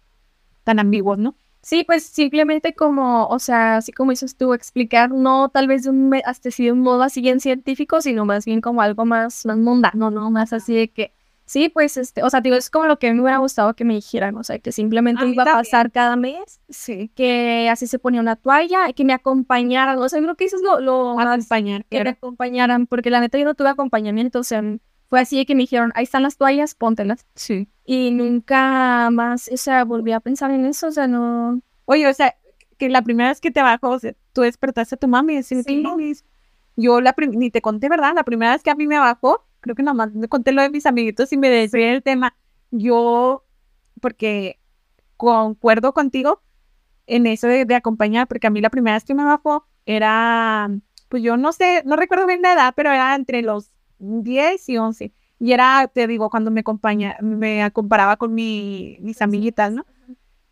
tan 0.63 0.79
ambiguos, 0.79 1.17
¿no? 1.17 1.35
Sí, 1.61 1.83
pues 1.83 2.03
simplemente 2.03 2.73
como, 2.75 3.27
o 3.27 3.39
sea, 3.39 3.77
así 3.77 3.91
como 3.91 4.11
dices 4.11 4.37
tú, 4.37 4.53
explicar, 4.53 5.11
no 5.11 5.49
tal 5.49 5.67
vez 5.67 5.83
de 5.83 5.89
un, 5.89 6.13
hasta 6.25 6.47
así 6.49 6.63
de 6.65 6.71
un 6.71 6.79
modo 6.79 7.03
así 7.03 7.19
bien 7.19 7.41
científico, 7.41 7.99
sino 7.99 8.23
más 8.25 8.45
bien 8.45 8.61
como 8.61 8.81
algo 8.81 9.05
más, 9.05 9.45
más 9.45 9.57
mundano, 9.57 10.09
¿no? 10.09 10.31
Más 10.31 10.53
así 10.53 10.73
de 10.73 10.87
que, 10.89 11.13
sí, 11.45 11.67
pues, 11.67 11.97
este, 11.97 12.23
o 12.23 12.29
sea, 12.29 12.39
digo, 12.39 12.55
es 12.55 12.69
como 12.69 12.85
lo 12.85 12.99
que 12.99 13.07
a 13.07 13.11
mí 13.11 13.15
me 13.17 13.23
hubiera 13.23 13.39
gustado 13.39 13.73
que 13.73 13.83
me 13.83 13.95
dijeran, 13.95 14.37
o 14.37 14.43
sea, 14.45 14.59
que 14.59 14.71
simplemente 14.71 15.25
A 15.25 15.27
iba 15.27 15.43
a 15.43 15.45
pasar 15.45 15.91
cada 15.91 16.15
mes, 16.15 16.61
Sí. 16.69 17.11
que 17.15 17.67
así 17.69 17.85
se 17.87 17.99
ponía 17.99 18.21
una 18.21 18.37
toalla, 18.37 18.87
y 18.89 18.93
que 18.93 19.03
me 19.03 19.11
acompañaran, 19.13 19.97
o 19.97 20.07
sea, 20.07 20.21
creo 20.21 20.35
que 20.35 20.45
eso 20.45 20.55
es 20.57 20.61
lo, 20.61 20.79
lo 20.79 21.15
más, 21.15 21.25
Acompañar. 21.27 21.83
que 21.89 22.01
me 22.01 22.11
acompañaran, 22.11 22.87
porque 22.87 23.09
la 23.09 23.19
neta 23.19 23.37
yo 23.37 23.43
no 23.45 23.55
tuve 23.55 23.69
acompañamiento, 23.69 24.39
o 24.39 24.43
sea, 24.43 24.63
fue 25.09 25.19
así 25.21 25.37
de 25.37 25.45
que 25.45 25.55
me 25.55 25.63
dijeron, 25.63 25.91
ahí 25.95 26.03
están 26.03 26.23
las 26.23 26.37
toallas, 26.37 26.75
póntelas. 26.75 27.25
Sí. 27.35 27.69
Y 27.85 28.11
nunca 28.11 29.09
más, 29.11 29.49
o 29.51 29.57
sea, 29.57 29.83
volví 29.85 30.11
a 30.11 30.19
pensar 30.19 30.51
en 30.51 30.65
eso, 30.65 30.87
o 30.87 30.91
sea, 30.91 31.07
no... 31.07 31.61
Oye, 31.85 32.07
o 32.07 32.13
sea, 32.13 32.35
que 32.77 32.89
la 32.89 33.01
primera 33.01 33.29
vez 33.29 33.39
que 33.39 33.51
te 33.51 33.61
bajó, 33.61 33.89
o 33.91 33.99
sea, 33.99 34.13
tú 34.33 34.41
despertaste 34.41 34.95
a 34.95 34.97
tu 34.97 35.07
mami 35.07 35.33
y 35.33 35.35
decir, 35.37 35.63
Sí. 35.63 35.83
Yo 36.79 37.01
la 37.01 37.15
ni 37.17 37.49
te 37.49 37.61
conté, 37.61 37.89
¿verdad? 37.89 38.13
La 38.13 38.23
primera 38.23 38.51
vez 38.51 38.61
que 38.61 38.69
a 38.69 38.75
mí 38.75 38.85
me 38.85 38.99
bajó, 38.99 39.47
creo 39.61 39.75
que 39.75 39.81
nomás 39.81 40.13
me 40.13 40.27
conté 40.27 40.51
lo 40.51 40.61
de 40.61 40.69
mis 40.69 40.85
amiguitos 40.85 41.33
y 41.33 41.37
me 41.37 41.49
decía 41.49 41.91
el 41.91 42.03
tema. 42.03 42.37
Yo, 42.69 43.45
porque 43.99 44.59
concuerdo 45.15 45.93
contigo 45.93 46.43
en 47.07 47.25
eso 47.25 47.47
de, 47.47 47.65
de 47.65 47.73
acompañar, 47.73 48.27
porque 48.27 48.45
a 48.45 48.49
mí 48.51 48.61
la 48.61 48.69
primera 48.69 48.95
vez 48.95 49.05
que 49.05 49.15
me 49.15 49.23
bajó 49.23 49.65
era, 49.87 50.69
pues 51.09 51.23
yo 51.23 51.35
no 51.35 51.51
sé, 51.51 51.81
no 51.83 51.95
recuerdo 51.95 52.27
bien 52.27 52.43
la 52.43 52.53
edad, 52.53 52.73
pero 52.75 52.91
era 52.91 53.15
entre 53.15 53.41
los 53.41 53.71
10 53.99 54.69
y 54.69 54.77
11. 54.77 55.13
Y 55.39 55.51
era, 55.51 55.87
te 55.93 56.07
digo, 56.07 56.29
cuando 56.29 56.51
me 56.51 56.61
acompaña, 56.61 57.17
me 57.21 57.69
comparaba 57.71 58.17
con 58.17 58.33
mi, 58.33 58.97
mis 59.01 59.21
amiguitas, 59.21 59.71
¿no? 59.71 59.85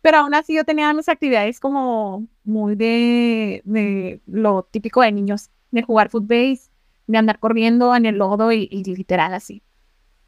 Pero 0.00 0.18
aún 0.18 0.34
así 0.34 0.54
yo 0.54 0.64
tenía 0.64 0.92
mis 0.94 1.08
actividades 1.08 1.58
como 1.58 2.28
muy 2.44 2.76
de, 2.76 3.62
de 3.64 4.20
lo 4.26 4.62
típico 4.70 5.02
de 5.02 5.10
niños, 5.10 5.50
de 5.72 5.82
jugar 5.82 6.10
footbase, 6.10 6.70
de 7.08 7.18
andar 7.18 7.40
corriendo 7.40 7.94
en 7.96 8.06
el 8.06 8.18
lodo 8.18 8.52
y, 8.52 8.68
y 8.70 8.84
literal 8.84 9.34
así. 9.34 9.62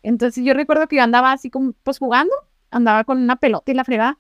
Entonces 0.03 0.45
yo 0.45 0.55
recuerdo 0.55 0.89
que 0.89 0.97
yo 0.97 1.03
andaba 1.03 1.33
así 1.33 1.51
como, 1.51 1.75
pues 1.85 1.99
jugando, 1.99 2.35
andaba 2.71 3.05
con 3.05 3.19
una 3.23 3.37
pelota 3.37 3.71
y 3.71 3.75
la 3.75 3.85
fregada, 3.85 4.19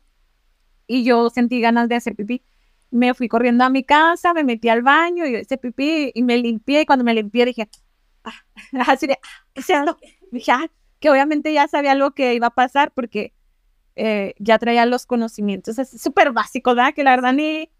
y 0.86 1.04
yo 1.04 1.30
sentí 1.30 1.60
ganas 1.60 1.88
de 1.88 1.96
hacer 1.96 2.16
pipí. 2.16 2.42
Me 2.90 3.12
fui 3.14 3.28
corriendo 3.28 3.64
a 3.64 3.68
mi 3.70 3.84
casa, 3.84 4.32
me 4.32 4.44
metí 4.44 4.68
al 4.68 4.82
baño 4.82 5.26
y 5.26 5.36
hice 5.36 5.58
pipí 5.58 6.10
y 6.14 6.22
me 6.22 6.36
limpié, 6.38 6.82
y 6.82 6.86
cuando 6.86 7.04
me 7.04 7.14
limpié 7.14 7.44
dije, 7.44 7.68
ah, 8.28 8.34
así 8.92 9.06
de, 9.06 9.18
ah. 9.74 9.96
Dije, 10.30 10.52
ah, 10.52 10.70
que 11.00 11.10
obviamente 11.10 11.52
ya 11.52 11.68
sabía 11.68 11.94
lo 11.94 12.12
que 12.12 12.34
iba 12.34 12.48
a 12.48 12.54
pasar 12.54 12.92
porque 12.92 13.34
eh, 13.96 14.34
ya 14.38 14.58
traía 14.58 14.86
los 14.86 15.06
conocimientos 15.06 15.78
así 15.78 15.98
súper 15.98 16.32
básicos, 16.32 16.74
¿verdad? 16.76 16.94
Que 16.94 17.04
la 17.04 17.10
verdad 17.10 17.32
ni, 17.32 17.70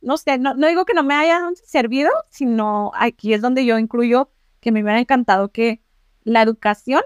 no 0.00 0.16
sé, 0.16 0.38
no, 0.38 0.54
no 0.54 0.66
digo 0.66 0.84
que 0.84 0.94
no 0.94 1.02
me 1.02 1.14
hayan 1.14 1.54
servido, 1.56 2.10
sino 2.30 2.92
aquí 2.94 3.34
es 3.34 3.42
donde 3.42 3.64
yo 3.64 3.78
incluyo 3.78 4.30
que 4.60 4.72
me 4.72 4.82
hubiera 4.82 5.00
encantado 5.00 5.50
que 5.52 5.82
la 6.24 6.42
educación, 6.42 7.02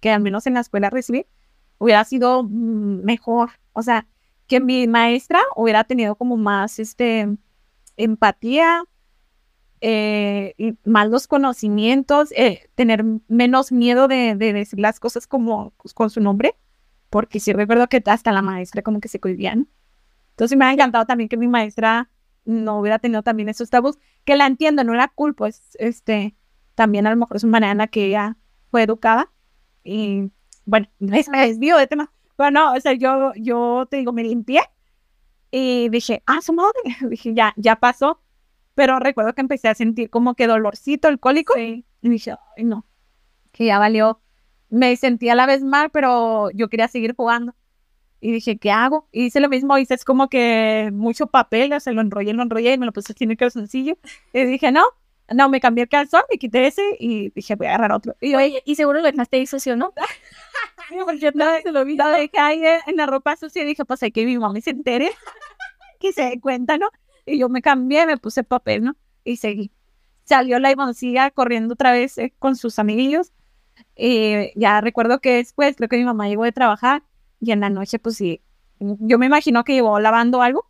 que 0.00 0.10
al 0.10 0.20
menos 0.20 0.46
en 0.46 0.54
la 0.54 0.60
escuela 0.60 0.90
recibí, 0.90 1.26
hubiera 1.78 2.04
sido 2.04 2.44
mm, 2.44 3.04
mejor. 3.04 3.52
O 3.72 3.82
sea, 3.82 4.06
que 4.46 4.60
mi 4.60 4.86
maestra 4.86 5.40
hubiera 5.56 5.84
tenido 5.84 6.14
como 6.16 6.36
más 6.36 6.78
este 6.78 7.28
empatía, 7.96 8.84
eh, 9.86 10.76
más 10.84 11.10
los 11.10 11.26
conocimientos, 11.26 12.32
eh, 12.32 12.70
tener 12.74 13.04
menos 13.28 13.70
miedo 13.70 14.08
de, 14.08 14.34
de 14.34 14.54
decir 14.54 14.80
las 14.80 14.98
cosas 14.98 15.26
como 15.26 15.74
pues, 15.82 15.92
con 15.92 16.08
su 16.08 16.22
nombre, 16.22 16.56
porque 17.10 17.38
sí 17.38 17.52
recuerdo 17.52 17.86
que 17.88 18.02
hasta 18.06 18.32
la 18.32 18.40
maestra 18.40 18.80
como 18.80 18.98
que 18.98 19.08
se 19.08 19.20
cohibía, 19.20 19.54
¿no? 19.54 19.66
Entonces 20.30 20.56
me 20.56 20.64
ha 20.64 20.72
encantado 20.72 21.04
también 21.04 21.28
que 21.28 21.36
mi 21.36 21.48
maestra 21.48 22.08
no 22.46 22.80
hubiera 22.80 22.98
tenido 22.98 23.22
también 23.22 23.50
esos 23.50 23.68
tabús, 23.68 23.98
que 24.24 24.36
la 24.36 24.46
entiendo, 24.46 24.84
no 24.84 24.94
la 24.94 25.08
culpo, 25.08 25.44
es 25.44 25.76
este, 25.78 26.34
también 26.74 27.06
a 27.06 27.10
lo 27.10 27.16
mejor 27.16 27.36
es 27.36 27.44
una 27.44 27.60
manera 27.60 27.86
que 27.86 28.06
ella 28.06 28.38
fue 28.70 28.84
educada 28.84 29.30
y 29.84 30.30
bueno, 30.64 30.88
me 30.98 31.22
desvío 31.46 31.76
de 31.76 31.86
tema, 31.86 32.10
pero 32.36 32.50
no, 32.50 32.72
o 32.72 32.80
sea, 32.80 32.94
yo, 32.94 33.34
yo 33.36 33.86
te 33.90 33.98
digo, 33.98 34.14
me 34.14 34.22
limpié 34.22 34.62
y 35.50 35.90
dije, 35.90 36.22
ah, 36.24 36.40
su 36.40 36.54
madre, 36.54 36.80
dije, 37.10 37.34
ya, 37.34 37.52
ya 37.58 37.76
pasó, 37.76 38.22
pero 38.74 38.98
recuerdo 38.98 39.34
que 39.34 39.40
empecé 39.40 39.68
a 39.68 39.74
sentir 39.74 40.10
como 40.10 40.34
que 40.34 40.46
dolorcito, 40.46 41.08
el 41.08 41.20
cólico, 41.20 41.58
y 41.58 41.84
dije, 42.00 42.34
ay, 42.56 42.64
no, 42.64 42.86
que 43.52 43.66
ya 43.66 43.78
valió, 43.78 44.20
me 44.68 44.96
sentí 44.96 45.28
a 45.28 45.34
la 45.34 45.46
vez 45.46 45.62
mal, 45.62 45.90
pero 45.90 46.50
yo 46.50 46.68
quería 46.68 46.88
seguir 46.88 47.14
jugando. 47.14 47.54
Y 48.20 48.32
dije, 48.32 48.58
¿qué 48.58 48.70
hago? 48.70 49.06
Y 49.12 49.26
hice 49.26 49.38
lo 49.38 49.50
mismo, 49.50 49.76
hice 49.76 49.94
es 49.94 50.04
como 50.04 50.28
que 50.28 50.90
mucho 50.92 51.26
papel, 51.26 51.72
o 51.74 51.80
sea, 51.80 51.92
lo 51.92 52.00
enrollé, 52.00 52.32
lo 52.32 52.42
enrollé 52.42 52.72
y 52.72 52.78
me 52.78 52.86
lo 52.86 52.92
puse 52.92 53.12
así 53.12 53.24
en 53.24 53.32
el 53.32 53.36
calzoncillo. 53.36 53.98
Y 54.32 54.44
dije, 54.44 54.72
no, 54.72 54.82
no, 55.32 55.48
me 55.48 55.60
cambié 55.60 55.84
el 55.84 55.90
calzón, 55.90 56.22
me 56.30 56.38
quité 56.38 56.66
ese 56.66 56.82
y 56.98 57.30
dije, 57.30 57.54
voy 57.54 57.66
a 57.66 57.74
agarrar 57.74 57.92
otro. 57.92 58.16
Y 58.20 58.32
yo, 58.32 58.38
Oye, 58.38 58.62
y 58.64 58.74
seguro 58.76 59.00
lo 59.00 59.10
dejaste 59.10 59.36
ahí 59.36 59.46
sucio, 59.46 59.76
¿no? 59.76 59.92
porque 61.04 61.32
no, 61.34 61.44
se 61.62 61.70
lo, 61.70 61.84
vi, 61.84 61.96
lo 61.96 62.08
dejé 62.08 62.38
ahí 62.38 62.64
en 62.64 62.80
en 62.86 62.96
la 62.96 63.06
ropa 63.06 63.36
sucia 63.36 63.62
y 63.62 63.66
dije, 63.66 63.84
pues 63.84 64.02
hay 64.02 64.10
que 64.10 64.24
mi 64.24 64.38
mamá 64.38 64.58
se 64.60 64.70
entere, 64.70 65.10
que 66.00 66.12
se 66.12 66.22
dé 66.22 66.40
cuenta, 66.40 66.78
¿no? 66.78 66.88
Y 67.26 67.38
yo 67.38 67.48
me 67.48 67.62
cambié, 67.62 68.06
me 68.06 68.16
puse 68.16 68.44
papel, 68.44 68.84
¿no? 68.84 68.96
Y 69.24 69.36
seguí. 69.36 69.72
Salió 70.24 70.58
la 70.58 70.70
Ivoncilla 70.70 71.30
corriendo 71.30 71.74
otra 71.74 71.92
vez 71.92 72.16
eh, 72.18 72.34
con 72.38 72.56
sus 72.56 72.78
amiguillos. 72.78 73.32
Y 73.96 74.52
ya 74.58 74.80
recuerdo 74.80 75.20
que 75.20 75.36
después, 75.36 75.76
creo 75.76 75.88
que 75.88 75.96
mi 75.96 76.04
mamá 76.04 76.28
llegó 76.28 76.44
de 76.44 76.52
trabajar 76.52 77.02
y 77.40 77.52
en 77.52 77.60
la 77.60 77.70
noche, 77.70 77.98
pues 77.98 78.16
sí, 78.16 78.40
yo 78.78 79.18
me 79.18 79.26
imagino 79.26 79.64
que 79.64 79.74
llevó 79.74 79.98
lavando 80.00 80.42
algo 80.42 80.66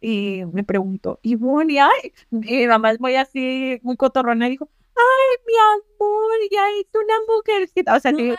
y 0.00 0.42
me 0.52 0.64
preguntó, 0.64 1.18
y 1.22 1.34
bueno, 1.34 1.72
y 1.72 1.78
ay, 1.78 2.12
mi 2.30 2.66
mamá 2.66 2.92
es 2.92 3.00
muy 3.00 3.16
así, 3.16 3.80
muy 3.82 3.96
cotorrona 3.96 4.46
y 4.46 4.52
dijo, 4.52 4.68
ay, 4.94 5.44
mi 5.46 5.54
amor, 5.74 6.30
ya 6.50 6.62
es 6.80 6.86
una 6.94 7.14
mujercita, 7.26 7.96
o 7.96 8.00
sea, 8.00 8.12
sí, 8.12 8.34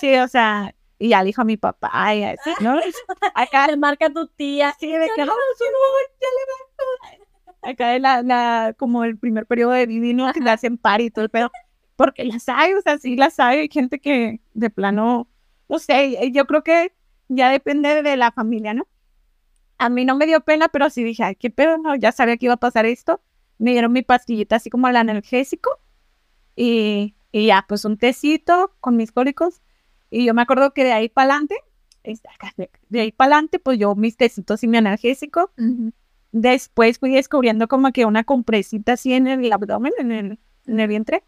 sí, 0.00 0.16
o 0.16 0.28
sea, 0.28 0.74
y 0.98 1.10
ya 1.10 1.20
le 1.22 1.26
dijo 1.26 1.42
a 1.42 1.44
mi 1.44 1.56
papá, 1.56 2.14
y 2.14 2.24
así, 2.24 2.50
¿no? 2.60 2.74
Acá, 3.34 3.68
marca 3.76 4.10
tu 4.10 4.26
tía. 4.28 4.74
sí, 4.78 4.90
de 4.90 5.08
que, 5.14 5.24
"No, 5.24 5.32
su 5.58 5.64
amor, 5.64 6.10
ya 6.20 6.28
le 6.28 7.66
va". 7.66 7.70
Acá 7.70 7.98
la, 7.98 8.22
la, 8.22 8.74
como 8.78 9.04
el 9.04 9.18
primer 9.18 9.46
periodo 9.46 9.72
de 9.72 9.86
Vivi, 9.86 10.14
¿no? 10.14 10.32
Que 10.32 10.40
le 10.40 10.50
hacen 10.50 10.78
par 10.78 11.00
y 11.00 11.10
todo 11.10 11.24
el 11.24 11.30
pedo, 11.30 11.50
porque 11.96 12.24
las 12.24 12.48
hay, 12.48 12.74
o 12.74 12.80
sea, 12.80 12.98
sí 12.98 13.16
las 13.16 13.40
hay, 13.40 13.60
hay 13.60 13.68
gente 13.68 13.98
que 13.98 14.40
de 14.54 14.70
plano, 14.70 15.28
no 15.68 15.78
sé, 15.78 16.30
yo 16.32 16.46
creo 16.46 16.62
que 16.62 16.92
ya 17.28 17.50
depende 17.50 18.02
de 18.02 18.16
la 18.16 18.30
familia, 18.32 18.72
¿no? 18.74 18.86
A 19.78 19.88
mí 19.88 20.04
no 20.04 20.16
me 20.16 20.26
dio 20.26 20.40
pena, 20.40 20.68
pero 20.68 20.88
sí 20.90 21.02
dije, 21.04 21.24
ay, 21.24 21.34
qué 21.36 21.50
pedo, 21.50 21.76
no, 21.78 21.94
ya 21.96 22.12
sabía 22.12 22.36
que 22.36 22.46
iba 22.46 22.54
a 22.54 22.58
pasar 22.58 22.86
esto. 22.86 23.20
Me 23.58 23.72
dieron 23.72 23.92
mi 23.92 24.02
pastillita 24.02 24.56
así 24.56 24.70
como 24.70 24.88
el 24.88 24.96
analgésico 24.96 25.70
y, 26.54 27.14
y 27.32 27.46
ya, 27.46 27.64
pues 27.68 27.84
un 27.84 27.98
tecito 27.98 28.74
con 28.80 28.96
mis 28.96 29.12
cólicos. 29.12 29.60
Y 30.10 30.24
yo 30.24 30.34
me 30.34 30.42
acuerdo 30.42 30.72
que 30.72 30.84
de 30.84 30.92
ahí 30.92 31.08
para 31.08 31.34
adelante, 31.34 31.56
de, 32.88 33.00
ahí 33.00 33.12
para 33.12 33.34
adelante, 33.34 33.58
pues 33.58 33.78
yo 33.78 33.94
mis 33.94 34.16
tecitos 34.16 34.62
y 34.62 34.68
mi 34.68 34.76
analgésico. 34.76 35.50
Después 36.32 36.98
fui 36.98 37.10
descubriendo 37.10 37.68
como 37.68 37.92
que 37.92 38.04
una 38.04 38.24
compresita 38.24 38.92
así 38.92 39.12
en 39.12 39.26
el 39.26 39.52
abdomen, 39.52 39.92
en 39.98 40.12
el, 40.12 40.38
en 40.66 40.80
el 40.80 40.88
vientre, 40.88 41.24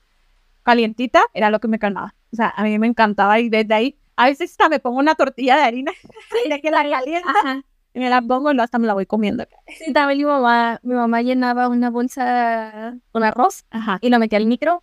calientita, 0.63 1.23
era 1.33 1.51
lo 1.51 1.61
que 1.61 1.69
me 1.69 1.79
calmaba. 1.79 2.15
O 2.33 2.37
sea, 2.37 2.53
a 2.55 2.63
mí 2.63 2.79
me 2.79 2.87
encantaba 2.87 3.41
y 3.41 3.49
desde 3.49 3.73
ahí, 3.75 3.99
a 4.17 4.27
veces 4.27 4.51
hasta 4.51 4.69
me 4.69 4.81
pongo 4.81 4.99
una 4.99 5.15
tortilla 5.15 5.57
de 5.57 5.63
harina, 5.63 5.93
de 6.49 6.61
que 6.61 6.71
la 6.71 6.89
calienta, 6.89 7.31
Ajá. 7.31 7.63
y 7.95 7.99
me 8.01 8.11
la 8.11 8.21
pongo 8.21 8.53
y 8.53 8.61
hasta 8.61 8.79
me 8.79 8.87
la 8.87 8.95
voy 8.95 9.07
comiendo. 9.07 9.47
Sí, 9.67 9.93
también 9.93 10.19
mi 10.19 10.25
mamá, 10.25 10.79
mi 10.83 10.95
mamá 10.95 11.23
llenaba 11.23 11.69
una 11.69 11.91
bolsa 11.91 12.97
con 13.13 13.25
arroz 13.25 13.65
Ajá. 13.71 13.99
y 14.03 14.11
lo 14.11 14.19
metía 14.19 14.39
al 14.39 14.47
micro. 14.47 14.83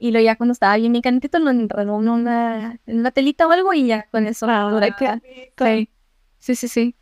Y 0.00 0.10
luego 0.12 0.24
ya 0.24 0.36
cuando 0.36 0.52
estaba 0.52 0.76
bien 0.76 0.92
bien 0.92 1.02
calentito 1.02 1.38
lo 1.38 1.50
enredó 1.50 2.00
en 2.00 2.08
una, 2.08 2.80
en 2.86 3.00
una 3.00 3.10
telita 3.10 3.46
o 3.46 3.50
algo 3.50 3.74
y 3.74 3.86
ya 3.86 4.08
con 4.10 4.26
eso. 4.26 4.46
Rico. 4.80 5.04
Sí, 5.58 5.90
sí, 6.38 6.54
sí. 6.56 6.68
sí. 6.68 6.96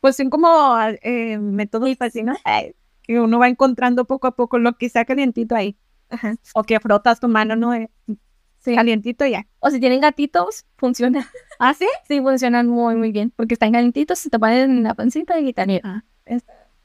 Pues 0.00 0.16
son 0.16 0.30
como 0.30 0.76
eh, 1.02 1.38
métodos 1.38 1.88
¿no? 2.22 2.34
Ay, 2.44 2.74
que 3.02 3.18
uno 3.18 3.38
va 3.38 3.48
encontrando 3.48 4.04
poco 4.04 4.28
a 4.28 4.36
poco 4.36 4.58
lo 4.58 4.74
que 4.78 4.86
está 4.86 5.04
calientito 5.04 5.56
ahí. 5.56 5.76
Ajá. 6.08 6.36
O 6.54 6.62
que 6.62 6.78
frotas 6.78 7.18
tu 7.18 7.28
mano, 7.28 7.56
¿no? 7.56 7.74
Eh, 7.74 7.90
Sí. 8.64 8.74
Calientito 8.74 9.26
ya. 9.26 9.46
O 9.58 9.68
si 9.68 9.78
tienen 9.78 10.00
gatitos, 10.00 10.64
funciona. 10.78 11.30
¿Ah, 11.58 11.74
sí? 11.74 11.86
Sí, 12.08 12.22
funcionan 12.22 12.66
muy, 12.66 12.96
muy 12.96 13.12
bien. 13.12 13.30
Porque 13.36 13.54
están 13.54 13.72
calentitos, 13.72 14.18
se 14.18 14.30
te 14.30 14.38
ponen 14.38 14.70
en 14.70 14.82
la 14.84 14.94
pancita 14.94 15.38
y 15.38 15.44
quitan. 15.44 15.68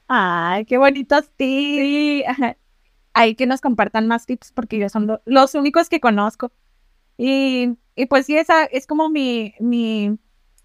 Ay, 0.06 0.66
qué 0.66 0.76
bonitos 0.76 1.30
tips. 1.36 1.38
Sí, 1.38 2.22
ajá. 2.26 2.56
Hay 3.14 3.34
que 3.34 3.46
nos 3.46 3.60
compartan 3.60 4.06
más 4.08 4.26
tips 4.26 4.52
porque 4.52 4.78
yo 4.78 4.88
son 4.88 5.06
lo- 5.06 5.22
los 5.24 5.54
únicos 5.54 5.88
que 5.88 6.00
conozco. 6.00 6.52
Y, 7.18 7.76
y 7.96 8.06
pues 8.06 8.26
sí, 8.26 8.36
esa 8.36 8.64
es 8.64 8.86
como 8.86 9.10
mi, 9.10 9.54
mi, 9.60 10.18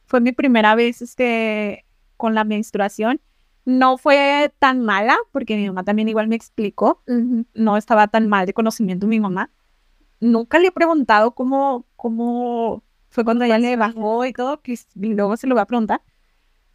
fue 0.08 0.22
mi 0.22 0.32
primera 0.32 0.76
vez 0.76 1.02
este, 1.02 1.86
con 2.18 2.36
la 2.36 2.44
menstruación. 2.44 3.22
No 3.66 3.98
fue 3.98 4.54
tan 4.60 4.82
mala 4.86 5.18
porque 5.32 5.58
mi 5.58 5.68
mamá 5.68 5.84
también 5.84 6.10
igual 6.10 6.28
me 6.28 6.36
explicó. 6.36 7.04
No 7.54 7.78
estaba 7.78 8.08
tan 8.08 8.28
mal 8.30 8.46
de 8.46 8.54
conocimiento 8.54 9.08
mi 9.08 9.20
mamá. 9.20 9.52
Nunca 10.20 10.60
le 10.60 10.68
he 10.70 10.72
preguntado 10.72 11.36
cómo, 11.36 11.86
cómo 11.96 12.84
fue 13.10 13.26
cuando 13.26 13.46
ella 13.46 13.58
le 13.60 13.76
bajó 13.78 14.26
y 14.26 14.34
todo, 14.34 14.62
que 14.62 14.78
luego 14.96 15.38
se 15.38 15.48
lo 15.48 15.56
voy 15.56 15.62
a 15.64 15.66
preguntar. 15.68 16.02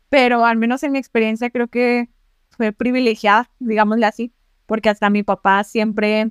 Pero 0.08 0.44
al 0.44 0.56
menos 0.56 0.82
en 0.82 0.92
mi 0.92 0.98
experiencia 0.98 1.50
creo 1.50 1.68
que 1.68 2.10
fue 2.50 2.72
privilegiada, 2.72 3.50
digámosle 3.60 4.06
así, 4.06 4.32
porque 4.70 4.88
hasta 4.88 5.10
mi 5.10 5.24
papá 5.24 5.64
siempre 5.64 6.30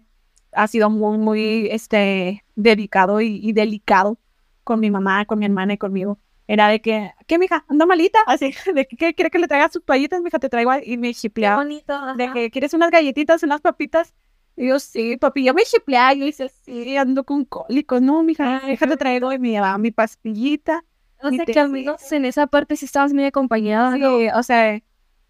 ha 0.54 0.66
sido 0.70 0.90
muy, 0.90 1.18
muy 1.18 1.68
este, 1.72 2.46
dedicado 2.56 3.20
y, 3.20 3.38
y 3.44 3.52
delicado 3.52 4.18
con 4.64 4.80
mi 4.80 4.90
mamá, 4.90 5.26
con 5.26 5.40
mi 5.40 5.46
hermana 5.46 5.74
y 5.74 5.78
conmigo. 5.78 6.20
Era 6.48 6.70
de 6.70 6.80
que, 6.80 7.12
¿qué, 7.28 7.38
mija? 7.38 7.66
¿Ando 7.68 7.86
malita? 7.86 8.20
Así, 8.28 8.56
de 8.74 8.88
que, 8.88 8.96
¿qué 8.96 9.14
quiere 9.14 9.30
que 9.30 9.40
le 9.40 9.50
traiga 9.50 9.68
sus 9.68 9.84
toallitas, 9.84 10.22
mija? 10.22 10.40
Te 10.40 10.48
traigo, 10.48 10.72
a-". 10.72 10.82
y 10.82 10.98
me 10.98 11.14
chipleaba 11.14 11.58
bonito. 11.58 12.16
de 12.16 12.32
que 12.32 12.50
quieres 12.50 12.74
unas 12.74 12.92
galletitas, 12.92 13.44
unas 13.44 13.60
papitas. 13.60 14.16
Y 14.56 14.70
yo, 14.70 14.80
sí, 14.80 15.18
papi, 15.18 15.44
yo 15.44 15.54
me 15.54 15.64
chipleaba, 15.64 16.14
yo 16.14 16.24
dice, 16.24 16.48
sí, 16.48 16.96
ando 16.96 17.26
con 17.26 17.44
cólicos, 17.44 18.02
no, 18.02 18.24
mija, 18.24 18.62
déjate 18.66 18.96
traigo 18.96 19.34
y 19.34 19.40
me 19.40 19.50
llevaba 19.50 19.78
mi 19.78 19.92
pastillita. 19.92 20.86
O 21.22 21.30
sea, 21.30 21.46
que 21.46 21.68
menos 21.68 22.10
en 22.14 22.24
esa 22.24 22.48
parte 22.48 22.78
sí 22.78 22.86
estabas 22.86 23.12
muy 23.12 23.26
acompañada. 23.26 23.96
Sí, 23.96 24.30
o 24.34 24.44
sea, 24.44 24.82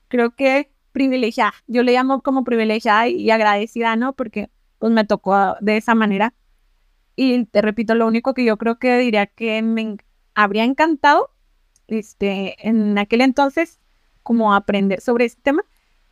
creo 0.10 0.36
que 0.36 0.72
privilegiada, 0.92 1.54
yo 1.68 1.84
le 1.84 1.94
llamo 1.94 2.22
como 2.22 2.44
privilegiada 2.44 3.08
y, 3.08 3.30
agradecida, 3.32 3.96
¿no? 3.96 4.14
Porque 4.14 4.50
pues 4.80 4.92
me 4.92 5.06
tocó 5.06 5.56
de 5.62 5.78
esa 5.78 5.96
manera. 5.96 6.34
Y 7.16 7.46
te 7.46 7.62
repito, 7.62 7.96
lo 7.96 8.08
único 8.08 8.34
que 8.34 8.46
yo 8.46 8.58
creo 8.58 8.80
que 8.80 8.98
diría 8.98 9.28
que 9.28 9.62
me 9.62 9.98
habría 10.36 10.64
encantado, 10.64 11.32
este, 11.88 12.56
en 12.68 12.98
aquel 12.98 13.22
entonces, 13.22 13.80
como 14.24 14.54
aprender 14.54 15.02
sobre 15.02 15.26
este 15.26 15.42
tema, 15.42 15.64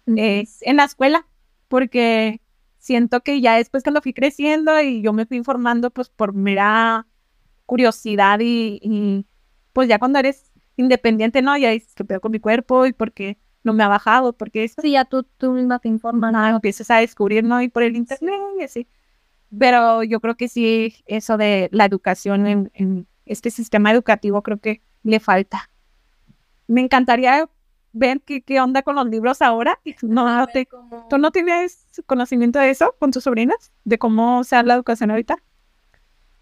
es 0.06 0.62
en 0.64 0.78
la 0.78 0.86
escuela, 0.86 1.28
porque 1.68 2.42
siento 2.78 3.22
que 3.22 3.42
ya 3.42 3.56
después 3.56 3.84
cuando 3.84 4.02
fui 4.02 4.14
creciendo 4.14 4.82
y 4.82 5.02
yo 5.02 5.14
me 5.14 5.26
fui 5.26 5.38
informando 5.38 5.92
pues 5.92 6.10
por 6.10 6.34
mera 6.34 7.06
curiosidad 7.66 8.40
y, 8.40 8.80
y, 8.82 9.26
pues 9.74 9.90
ya 9.90 10.00
cuando 10.00 10.20
eres 10.20 10.52
independiente, 10.78 11.42
¿no? 11.42 11.58
Ya 11.58 11.72
dices 11.72 11.94
que 11.96 12.06
pedo 12.06 12.22
con 12.22 12.32
mi 12.32 12.40
cuerpo 12.40 12.86
y 12.86 12.94
porque 12.94 13.38
no 13.68 13.74
me 13.74 13.84
ha 13.84 13.88
bajado, 13.88 14.34
porque 14.34 14.63
esto, 14.63 14.82
Sí, 14.82 14.91
ya 14.91 15.05
tú, 15.05 15.24
tú 15.38 15.51
misma 15.51 15.78
te 15.80 15.88
informas. 15.89 16.32
nada, 16.32 16.49
empiezas 16.49 16.89
a 16.89 16.97
descubrir, 16.97 17.43
¿no? 17.43 17.61
Y 17.61 17.70
por 17.70 17.84
el 17.84 17.95
internet 17.95 18.34
y 18.59 18.63
así. 18.63 18.88
Pero 19.57 20.03
yo 20.03 20.20
creo 20.20 20.36
que 20.36 20.47
sí, 20.47 20.95
eso 21.05 21.38
de 21.38 21.70
la 21.72 21.86
educación 21.86 22.47
en, 22.47 22.72
en 22.74 23.07
este 23.26 23.51
sistema 23.51 23.91
educativo 23.91 24.41
creo 24.41 24.57
que 24.57 24.82
le 25.03 25.20
falta. 25.20 25.70
Me 26.68 26.82
encantaría 26.82 27.49
ver 27.93 28.22
qué, 28.22 28.41
qué 28.41 28.59
onda 28.59 28.82
con 28.82 28.95
los 28.95 29.07
libros 29.07 29.41
ahora. 29.41 29.80
No, 30.01 30.38
no 30.38 30.47
te, 30.47 30.68
¿Tú 31.09 31.18
no 31.18 31.32
tienes 31.32 31.86
conocimiento 32.05 32.59
de 32.59 32.70
eso 32.70 32.95
con 32.99 33.11
tus 33.11 33.24
sobrinas? 33.24 33.72
¿De 33.84 33.97
cómo 33.97 34.43
sea 34.43 34.63
la 34.63 34.76
educación 34.76 35.11
ahorita? 35.11 35.38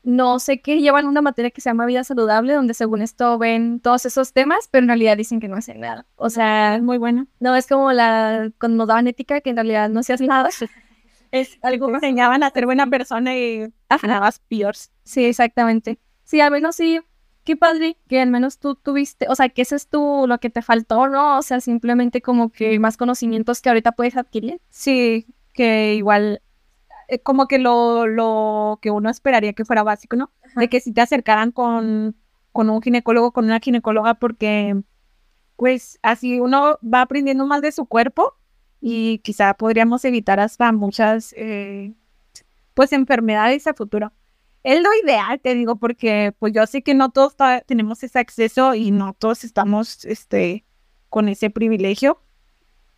No 0.06 0.38
sé 0.38 0.62
que 0.62 0.80
llevan 0.80 1.08
una 1.08 1.22
materia 1.22 1.50
que 1.50 1.62
se 1.62 1.70
llama 1.70 1.88
vida 1.88 2.04
saludable, 2.04 2.54
donde 2.54 2.76
según 2.76 3.02
esto 3.02 3.40
ven 3.40 3.80
todos 3.80 4.06
esos 4.06 4.34
temas, 4.34 4.68
pero 4.70 4.84
en 4.84 4.90
realidad 4.90 5.18
dicen 5.18 5.40
que 5.40 5.48
no 5.48 5.56
hacen 5.56 5.80
nada. 5.80 6.06
O 6.16 6.30
sea, 6.30 6.80
muy 6.80 7.00
bueno. 7.00 7.26
no 7.40 7.56
es 7.56 7.66
como 7.66 7.92
la 7.92 8.52
cuando 8.60 8.78
nos 8.78 8.88
daban 8.88 9.08
ética, 9.08 9.42
que 9.42 9.50
en 9.50 9.56
realidad 9.56 9.90
no 9.90 10.02
hace 10.02 10.16
nada. 10.26 10.50
Es 11.32 11.58
algo 11.64 11.90
más. 11.90 12.02
enseñaban 12.02 12.44
a 12.44 12.50
ser 12.52 12.66
buena 12.66 12.88
persona 12.88 13.36
y 13.36 13.74
más 14.04 14.40
peores. 14.40 14.92
Sí, 15.04 15.26
exactamente. 15.26 16.00
Sí, 16.24 16.40
al 16.40 16.52
menos 16.52 16.78
sí. 16.78 17.02
Qué 17.44 17.58
padre 17.58 17.98
que 18.08 18.22
al 18.22 18.30
menos 18.30 18.58
tú 18.58 18.76
tuviste, 18.76 19.28
o 19.28 19.36
sea, 19.36 19.50
que 19.50 19.64
ese 19.64 19.76
es 19.76 19.88
tú 19.88 20.26
lo 20.28 20.40
que 20.40 20.50
te 20.50 20.62
faltó, 20.62 21.10
¿no? 21.10 21.38
O 21.38 21.42
sea, 21.42 21.60
simplemente 21.60 22.22
como 22.22 22.52
que 22.52 22.80
más 22.80 22.96
conocimientos 22.96 23.62
que 23.62 23.70
ahorita 23.70 23.92
puedes 23.92 24.16
adquirir. 24.16 24.62
Sí, 24.70 25.28
que 25.54 25.96
igual, 25.96 26.42
eh, 27.08 27.20
como 27.20 27.48
que 27.48 27.60
lo, 27.60 28.08
lo 28.08 28.80
que 28.82 28.92
uno 28.92 29.10
esperaría 29.10 29.54
que 29.54 29.66
fuera 29.66 29.84
básico, 29.84 30.16
¿no? 30.16 30.32
De 30.56 30.70
que 30.70 30.80
si 30.80 30.94
te 30.94 31.02
acercaran 31.02 31.52
con, 31.52 32.16
con 32.52 32.70
un 32.70 32.82
ginecólogo, 32.82 33.32
con 33.32 33.46
una 33.46 33.60
ginecóloga, 33.60 34.16
porque 34.16 34.76
pues 35.56 36.00
así 36.02 36.40
uno 36.40 36.80
va 36.82 37.02
aprendiendo 37.02 37.46
más 37.46 37.62
de 37.62 37.72
su 37.72 37.86
cuerpo 37.86 38.34
y 38.82 39.20
quizá 39.20 39.54
podríamos 39.54 40.06
evitar 40.06 40.40
hasta 40.40 40.72
muchas 40.72 41.34
eh, 41.38 41.94
pues 42.74 42.94
enfermedades 42.94 43.68
a 43.68 43.74
futuro. 43.74 44.12
Es 44.64 44.82
lo 44.82 44.90
ideal, 45.04 45.40
te 45.40 45.54
digo, 45.54 45.76
porque 45.76 46.34
pues 46.40 46.54
yo 46.54 46.66
sé 46.66 46.82
que 46.82 46.94
no 46.94 47.12
todos 47.12 47.36
tenemos 47.68 48.04
ese 48.04 48.20
acceso 48.20 48.74
y 48.74 48.92
no 48.92 49.14
todos 49.14 49.44
estamos 49.44 50.06
este, 50.06 50.66
con 51.10 51.30
ese 51.30 51.50
privilegio, 51.50 52.22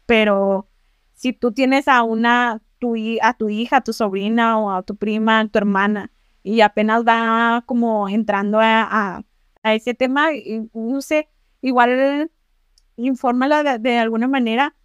pero 0.06 0.70
si 1.14 1.34
tú 1.34 1.52
tienes 1.52 1.88
a 1.88 2.04
una, 2.04 2.62
tu, 2.80 2.96
a 3.22 3.34
tu 3.36 3.50
hija, 3.50 3.78
a 3.78 3.82
tu 3.82 3.94
sobrina 3.94 4.60
o 4.60 4.72
a 4.72 4.84
tu 4.84 4.96
prima, 4.96 5.40
a 5.40 5.48
tu 5.48 5.58
hermana, 5.60 6.12
y 6.44 6.62
apenas 6.62 7.04
va 7.06 7.64
como 7.66 8.10
entrando 8.10 8.60
a, 8.60 8.84
a- 8.84 9.24
a 9.64 9.74
ese 9.74 9.94
tema, 9.94 10.34
y, 10.34 10.70
no 10.74 11.02
sé, 11.02 11.30
igual 11.62 12.30
infórmala 12.98 13.64
de, 13.64 13.80
de 13.80 13.98
alguna 13.98 14.28
manera 14.28 14.76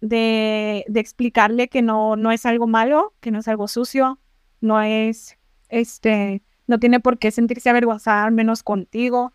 de, 0.00 0.84
de 0.88 1.00
explicarle 1.00 1.68
que 1.68 1.82
no, 1.82 2.16
no 2.16 2.32
es 2.32 2.46
algo 2.46 2.66
malo, 2.66 3.14
que 3.20 3.30
no 3.30 3.38
es 3.40 3.48
algo 3.48 3.68
sucio, 3.68 4.18
no 4.60 4.80
es, 4.82 5.38
este, 5.68 6.42
no 6.66 6.78
tiene 6.78 7.00
por 7.00 7.18
qué 7.18 7.30
sentirse 7.30 7.70
avergonzada, 7.70 8.24
al 8.24 8.32
menos 8.32 8.62
contigo. 8.62 9.32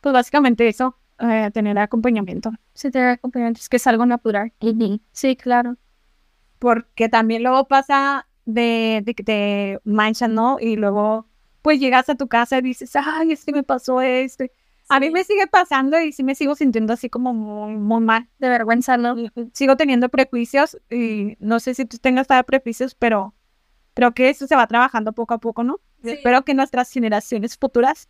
Pues 0.00 0.12
básicamente 0.12 0.68
eso, 0.68 0.96
eh, 1.18 1.50
tener 1.52 1.78
acompañamiento. 1.78 2.52
Si 2.74 2.90
te 2.90 3.00
acompañantes, 3.02 3.68
que 3.68 3.76
es 3.76 3.86
algo 3.86 4.04
natural. 4.06 4.52
Sí, 5.12 5.36
claro. 5.36 5.76
Porque 6.62 7.08
también 7.08 7.42
luego 7.42 7.66
pasa 7.66 8.28
de, 8.44 9.02
de 9.04 9.14
que 9.16 9.24
te 9.24 9.80
manchan, 9.84 10.32
¿no? 10.34 10.58
Y 10.60 10.76
luego, 10.76 11.26
pues 11.60 11.80
llegas 11.80 12.08
a 12.08 12.14
tu 12.14 12.28
casa 12.28 12.58
y 12.58 12.62
dices, 12.62 12.92
ay, 12.94 13.32
es 13.32 13.44
que 13.44 13.50
me 13.52 13.64
pasó 13.64 14.00
esto. 14.00 14.44
A 14.88 15.00
mí 15.00 15.10
me 15.10 15.24
sigue 15.24 15.48
pasando 15.48 16.00
y 16.00 16.12
sí 16.12 16.22
me 16.22 16.36
sigo 16.36 16.54
sintiendo 16.54 16.92
así 16.92 17.10
como 17.10 17.34
muy, 17.34 17.74
muy 17.76 18.00
mal. 18.00 18.28
De 18.38 18.48
vergüenza, 18.48 18.96
¿no? 18.96 19.16
Sigo 19.52 19.76
teniendo 19.76 20.08
prejuicios 20.08 20.78
y 20.88 21.36
no 21.40 21.58
sé 21.58 21.74
si 21.74 21.84
tú 21.84 21.98
tengas 21.98 22.28
todavía 22.28 22.44
prejuicios, 22.44 22.94
pero 22.94 23.34
creo 23.94 24.14
que 24.14 24.28
eso 24.30 24.46
se 24.46 24.54
va 24.54 24.68
trabajando 24.68 25.12
poco 25.12 25.34
a 25.34 25.38
poco, 25.38 25.64
¿no? 25.64 25.80
Sí. 26.04 26.10
Espero 26.10 26.44
que 26.44 26.54
nuestras 26.54 26.92
generaciones 26.92 27.58
futuras 27.58 28.08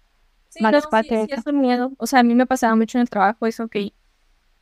Sí, 0.50 0.62
no, 0.62 0.68
sí, 0.82 1.09
sí 1.09 1.32
es 1.40 1.46
un 1.46 1.61
miedo. 1.62 1.92
O 1.96 2.07
sea, 2.07 2.18
a 2.20 2.22
mí 2.22 2.34
me 2.34 2.46
pasaba 2.46 2.76
mucho 2.76 2.98
en 2.98 3.03
el 3.03 3.11
trabajo 3.11 3.46
eso 3.46 3.68
que 3.68 3.94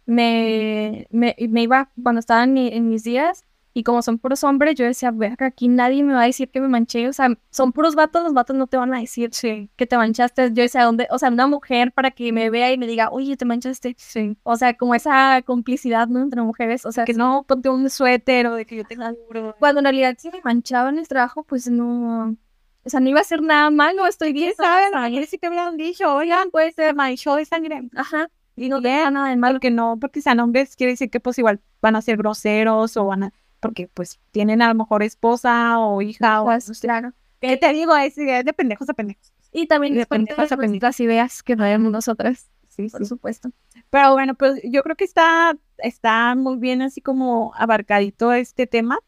me, 0.06 1.06
me, 1.10 1.36
me 1.48 1.62
iba 1.62 1.90
cuando 2.02 2.20
estaba 2.20 2.44
en, 2.44 2.52
mi- 2.52 2.68
en 2.72 2.88
mis 2.88 3.04
días 3.04 3.44
y 3.72 3.84
como 3.84 4.02
son 4.02 4.18
puros 4.18 4.42
hombres, 4.42 4.74
yo 4.74 4.84
decía, 4.84 5.12
verga, 5.12 5.46
aquí 5.46 5.68
nadie 5.68 6.02
me 6.02 6.12
va 6.12 6.22
a 6.22 6.26
decir 6.26 6.50
que 6.50 6.60
me 6.60 6.66
manché. 6.66 7.08
O 7.08 7.12
sea, 7.12 7.28
son 7.50 7.72
puros 7.72 7.94
vatos, 7.94 8.24
los 8.24 8.34
vatos 8.34 8.56
no 8.56 8.66
te 8.66 8.76
van 8.76 8.92
a 8.92 8.98
decir 8.98 9.30
que 9.30 9.86
te 9.86 9.96
manchaste. 9.96 10.48
Yo 10.52 10.62
decía, 10.62 10.82
¿dónde? 10.84 11.06
O 11.10 11.18
sea, 11.18 11.28
una 11.28 11.46
mujer 11.46 11.92
para 11.92 12.10
que 12.10 12.32
me 12.32 12.50
vea 12.50 12.72
y 12.72 12.78
me 12.78 12.88
diga, 12.88 13.10
oye, 13.10 13.36
te 13.36 13.44
manchaste. 13.44 13.94
Sí. 13.96 14.36
O 14.42 14.56
sea, 14.56 14.76
como 14.76 14.96
esa 14.96 15.40
complicidad, 15.42 16.08
¿no? 16.08 16.20
Entre 16.20 16.42
mujeres. 16.42 16.84
O 16.84 16.90
sea, 16.90 17.04
que 17.04 17.14
no 17.14 17.44
ponte 17.46 17.68
un 17.68 17.88
suéter 17.90 18.48
o 18.48 18.54
de 18.56 18.66
que 18.66 18.76
yo 18.76 18.84
tenga 18.84 19.12
duro. 19.12 19.54
cuando 19.60 19.78
en 19.80 19.84
realidad 19.84 20.16
si 20.18 20.30
me 20.30 20.40
manchaba 20.42 20.88
en 20.88 20.98
el 20.98 21.06
trabajo, 21.06 21.44
pues 21.44 21.70
no, 21.70 22.36
O 22.84 22.90
sea, 22.90 22.98
no 22.98 23.08
iba 23.08 23.20
a 23.20 23.24
ser 23.24 23.40
nada 23.40 23.70
malo, 23.70 24.04
estoy 24.06 24.32
bien. 24.32 24.52
¿Quién 24.56 24.66
sabe? 24.66 24.86
A 24.86 24.90
lo 24.90 25.10
mejor 25.10 25.26
sí 25.26 25.38
te 25.38 25.48
hubieran 25.48 25.76
dicho, 25.76 26.12
oigan, 26.12 26.50
puede 26.50 26.72
ser 26.72 26.96
manchó 26.96 27.36
de 27.36 27.44
sangre. 27.44 27.88
Ajá. 27.94 28.28
Y 28.56 28.68
no 28.68 28.80
vean 28.80 29.14
nada 29.14 29.28
de 29.28 29.36
malo 29.36 29.60
que 29.60 29.70
no, 29.70 29.96
porque 30.00 30.20
sean 30.20 30.40
hombres, 30.40 30.74
quiere 30.76 30.92
decir 30.92 31.08
que 31.08 31.20
pues 31.20 31.38
igual 31.38 31.60
van 31.80 31.96
a 31.96 32.02
ser 32.02 32.16
groseros 32.18 32.96
o 32.96 33.06
van 33.06 33.22
a, 33.22 33.32
porque 33.60 33.88
pues 33.88 34.20
tienen 34.30 34.62
a 34.62 34.68
lo 34.68 34.74
mejor 34.74 35.02
esposa 35.02 35.78
o 35.78 36.02
hija 36.02 36.42
o 36.42 36.50
no 36.52 36.60
sé. 36.60 36.74
claro. 36.80 37.12
¿Qué 37.40 37.56
te 37.56 37.72
digo? 37.72 37.96
Es, 37.96 38.16
de 38.16 38.52
pendejos 38.56 38.88
a 38.90 38.94
pendejos. 38.94 39.32
Y 39.52 39.66
también 39.66 39.94
De 39.94 40.06
pendejos 40.06 40.52
a 40.52 40.56
de 40.56 40.68
nuestras 40.68 41.00
ideas 41.00 41.42
que 41.42 41.56
traemos 41.56 41.90
nosotras, 41.90 42.50
Sí, 42.68 42.88
por 42.88 43.04
supuesto. 43.06 43.50
Pero 43.90 44.12
bueno, 44.12 44.34
pues 44.34 44.60
yo 44.64 44.82
creo 44.82 44.96
que 44.96 45.04
está, 45.04 45.56
está 45.78 46.34
muy 46.36 46.56
bien 46.58 46.82
así 46.82 47.00
como 47.00 47.52
abarcadito 47.56 48.32
este 48.32 48.66
tema 48.66 48.98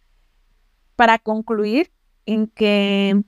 para 0.97 1.19
concluir 1.19 1.91
en 2.27 2.47
que, 2.49 3.23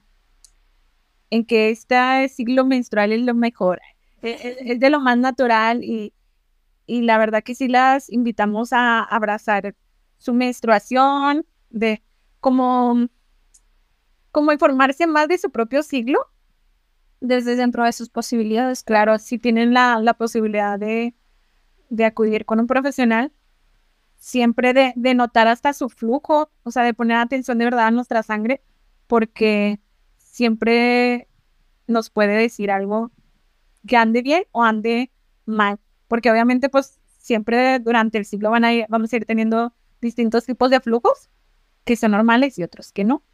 en 1.31 1.45
que 1.45 1.71
este 1.71 2.29
ciclo 2.29 2.65
menstrual 2.65 3.13
es 3.13 3.21
lo 3.23 3.35
mejor. 3.35 3.81
Es, 4.23 4.45
es- 4.45 4.57
es 4.61 4.81
de 4.81 4.91
lo 4.91 5.01
más 5.01 5.19
natural 5.19 5.83
y, 5.85 6.13
y 6.87 7.03
la 7.03 7.19
verdad 7.19 7.43
que 7.45 7.55
sí 7.55 7.69
las 7.69 8.11
invitamos 8.11 8.73
a 8.73 9.03
abrazar 9.03 9.75
su 10.19 10.35
menstruación, 10.35 11.47
de 11.71 12.03
como 14.31 14.53
informarse 14.53 15.07
más 15.07 15.29
de 15.29 15.39
su 15.39 15.51
propio 15.51 15.83
ciclo 15.83 16.19
Desde 17.21 17.57
dentro 17.57 17.85
de 17.85 17.93
sus 17.93 18.11
posibilidades. 18.11 18.83
Claro, 18.83 19.19
si 19.19 19.39
tienen 19.39 19.73
la, 19.73 19.99
la 20.01 20.15
posibilidad 20.15 20.79
de, 20.79 21.15
de 21.91 22.05
acudir 22.05 22.45
con 22.45 22.61
un 22.61 22.67
profesional, 22.67 23.33
siempre 24.17 24.73
de, 24.75 24.93
de 24.97 25.15
notar 25.15 25.49
hasta 25.49 25.73
su 25.75 25.89
flujo, 25.89 26.51
o 26.65 26.71
sea, 26.71 26.83
de 26.85 26.95
poner 26.95 27.19
atención 27.19 27.59
de 27.59 27.67
verdad 27.67 27.87
a 27.89 27.91
nuestra 27.93 28.23
sangre, 28.23 28.63
porque 29.07 29.81
siempre 30.19 31.29
nos 31.87 32.11
puede 32.11 32.35
decir 32.37 32.71
algo 32.71 33.11
que 33.87 33.97
ande 33.97 34.23
bien 34.23 34.45
o 34.53 34.63
ande 34.65 35.11
mal, 35.47 35.79
porque 36.09 36.31
obviamente 36.31 36.69
pues 36.71 37.01
siempre 37.19 37.79
durante 37.81 38.19
el 38.19 38.25
ciclo 38.27 38.51
van 38.51 38.65
a 38.65 38.73
ir- 38.75 38.87
vamos 38.89 39.13
a 39.13 39.17
ir 39.17 39.25
teniendo 39.27 39.75
distintos 40.05 40.47
tipos 40.47 40.71
de 40.71 40.79
flujos 40.81 41.29
que 41.85 41.97
son 41.97 42.13
normales 42.13 42.57
y 42.59 42.63
otros 42.63 42.93
que 42.93 43.03
no. 43.05 43.25